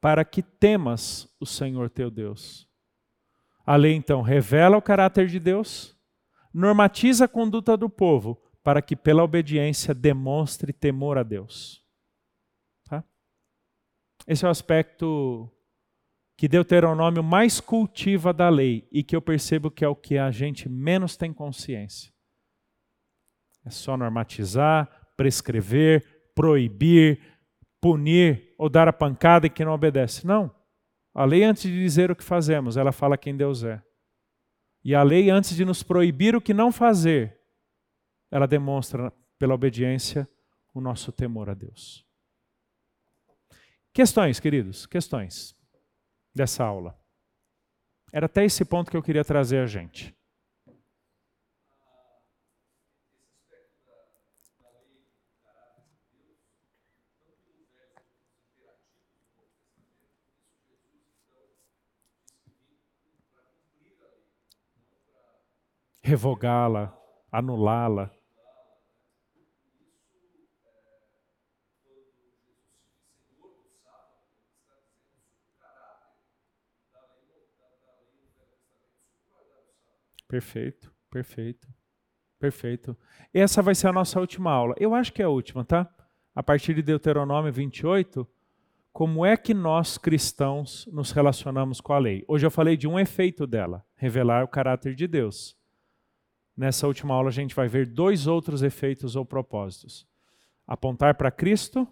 Para 0.00 0.24
que 0.24 0.42
temas 0.42 1.28
o 1.40 1.46
Senhor 1.46 1.90
teu 1.90 2.10
Deus. 2.10 2.68
A 3.66 3.76
lei, 3.76 3.94
então, 3.94 4.22
revela 4.22 4.76
o 4.76 4.82
caráter 4.82 5.26
de 5.26 5.38
Deus, 5.38 5.96
normatiza 6.52 7.26
a 7.26 7.28
conduta 7.28 7.76
do 7.76 7.88
povo, 7.88 8.40
para 8.62 8.82
que 8.82 8.96
pela 8.96 9.22
obediência 9.22 9.94
demonstre 9.94 10.72
temor 10.72 11.18
a 11.18 11.22
Deus. 11.22 11.84
Tá? 12.84 13.04
Esse 14.26 14.44
é 14.44 14.48
o 14.48 14.50
aspecto 14.50 15.50
que 16.36 16.46
Deuteronômio 16.46 17.22
mais 17.22 17.60
cultiva 17.60 18.32
da 18.32 18.48
lei 18.48 18.86
e 18.92 19.02
que 19.02 19.16
eu 19.16 19.20
percebo 19.20 19.70
que 19.70 19.84
é 19.84 19.88
o 19.88 19.96
que 19.96 20.16
a 20.16 20.30
gente 20.30 20.68
menos 20.68 21.16
tem 21.16 21.32
consciência. 21.32 22.12
É 23.64 23.70
só 23.70 23.96
normatizar, 23.96 24.88
prescrever, 25.16 26.30
proibir, 26.34 27.20
punir 27.80 28.54
ou 28.58 28.68
dar 28.68 28.88
a 28.88 28.92
pancada 28.92 29.46
em 29.46 29.50
quem 29.50 29.66
não 29.66 29.72
obedece. 29.72 30.26
Não. 30.26 30.54
A 31.14 31.24
lei, 31.24 31.42
antes 31.44 31.62
de 31.62 31.82
dizer 31.82 32.10
o 32.10 32.16
que 32.16 32.24
fazemos, 32.24 32.76
ela 32.76 32.92
fala 32.92 33.18
quem 33.18 33.36
Deus 33.36 33.64
é. 33.64 33.82
E 34.84 34.94
a 34.94 35.02
lei, 35.02 35.30
antes 35.30 35.56
de 35.56 35.64
nos 35.64 35.82
proibir 35.82 36.36
o 36.36 36.40
que 36.40 36.54
não 36.54 36.70
fazer, 36.70 37.38
ela 38.30 38.46
demonstra, 38.46 39.12
pela 39.38 39.54
obediência, 39.54 40.28
o 40.72 40.80
nosso 40.80 41.12
temor 41.12 41.50
a 41.50 41.54
Deus. 41.54 42.06
Questões, 43.92 44.38
queridos, 44.38 44.86
questões 44.86 45.56
dessa 46.34 46.64
aula. 46.64 46.98
Era 48.12 48.26
até 48.26 48.44
esse 48.44 48.64
ponto 48.64 48.90
que 48.90 48.96
eu 48.96 49.02
queria 49.02 49.24
trazer 49.24 49.58
a 49.58 49.66
gente. 49.66 50.16
Revogá-la, 66.08 66.98
anulá-la. 67.30 68.10
Perfeito, 80.26 80.90
perfeito, 81.10 81.68
perfeito. 82.40 82.96
Essa 83.34 83.60
vai 83.60 83.74
ser 83.74 83.88
a 83.88 83.92
nossa 83.92 84.18
última 84.18 84.50
aula. 84.50 84.74
Eu 84.78 84.94
acho 84.94 85.12
que 85.12 85.20
é 85.20 85.26
a 85.26 85.28
última, 85.28 85.62
tá? 85.62 85.86
A 86.34 86.42
partir 86.42 86.72
de 86.72 86.80
Deuteronômio 86.80 87.52
28, 87.52 88.26
como 88.94 89.26
é 89.26 89.36
que 89.36 89.52
nós 89.52 89.98
cristãos 89.98 90.88
nos 90.90 91.12
relacionamos 91.12 91.82
com 91.82 91.92
a 91.92 91.98
lei? 91.98 92.24
Hoje 92.26 92.46
eu 92.46 92.50
falei 92.50 92.78
de 92.78 92.88
um 92.88 92.98
efeito 92.98 93.46
dela, 93.46 93.84
revelar 93.94 94.42
o 94.42 94.48
caráter 94.48 94.94
de 94.94 95.06
Deus. 95.06 95.57
Nessa 96.58 96.88
última 96.88 97.14
aula 97.14 97.28
a 97.28 97.32
gente 97.32 97.54
vai 97.54 97.68
ver 97.68 97.86
dois 97.86 98.26
outros 98.26 98.64
efeitos 98.64 99.14
ou 99.14 99.24
propósitos: 99.24 100.04
apontar 100.66 101.14
para 101.14 101.30
Cristo 101.30 101.86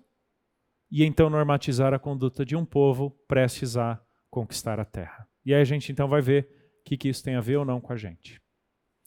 e 0.91 1.05
então 1.05 1.31
normatizar 1.31 1.95
a 1.95 2.01
conduta 2.01 2.45
de 2.45 2.57
um 2.57 2.65
povo 2.65 3.11
prestes 3.29 3.77
a 3.77 4.03
conquistar 4.29 4.81
a 4.81 4.85
terra. 4.85 5.29
E 5.45 5.55
aí 5.55 5.61
a 5.61 5.65
gente 5.65 5.93
então 5.93 6.09
vai 6.09 6.21
ver 6.21 6.49
que, 6.85 6.97
que 6.97 7.09
isso 7.09 7.23
tem 7.23 7.37
a 7.37 7.41
ver 7.41 7.59
ou 7.59 7.65
não 7.65 7.81
com 7.81 7.93
a 7.93 7.97
gente. 7.97 8.39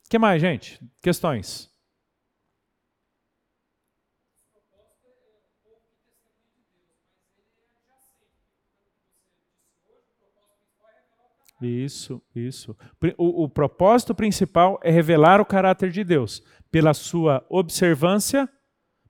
O 0.06 0.10
que 0.10 0.18
mais, 0.18 0.42
gente? 0.42 0.80
Questões? 1.04 1.70
Isso, 11.62 12.22
isso. 12.34 12.76
O, 13.18 13.44
o, 13.44 13.50
propósito 13.50 14.16
principal 14.16 14.80
é 14.82 14.90
revelar 14.90 15.42
o 15.42 15.46
caráter 15.46 15.92
de 15.92 16.04
Deus. 16.04 16.42
Pela 16.72 16.94
sua 16.94 17.46
observância, 17.50 18.50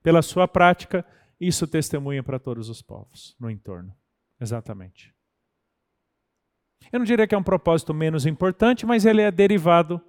pela 0.02 0.22
sua 0.22 0.48
prática, 0.48 1.06
isso 1.40 1.68
testemunha 1.68 2.24
para 2.24 2.40
todos 2.40 2.70
os 2.70 2.82
povos 2.82 3.36
no 3.40 3.50
entorno. 3.50 3.96
Exatamente. 4.40 5.14
Eu 6.92 7.00
não 7.00 7.06
diria 7.06 7.28
que 7.28 7.36
é 7.36 7.38
um 7.38 7.44
propósito 7.44 7.94
menos 7.94 8.26
importante, 8.26 8.86
mas 8.86 9.06
ele 9.06 9.22
é 9.22 9.30
derivado 9.30 10.02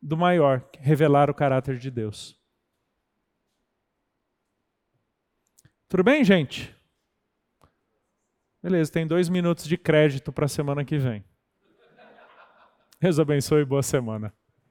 do 0.00 0.16
maior, 0.16 0.68
revelar 0.78 1.30
o 1.30 1.34
caráter 1.34 1.78
de 1.78 1.90
Deus. 1.90 2.38
Tudo 5.88 6.04
bem, 6.04 6.22
gente? 6.22 6.74
Beleza, 8.64 8.90
tem 8.90 9.06
dois 9.06 9.28
minutos 9.28 9.66
de 9.66 9.76
crédito 9.76 10.32
para 10.32 10.46
a 10.46 10.48
semana 10.48 10.86
que 10.86 10.96
vem. 10.96 11.22
Deus 12.98 13.18
abençoe 13.18 13.60
e 13.60 13.64
boa 13.66 13.82
semana. 13.82 14.32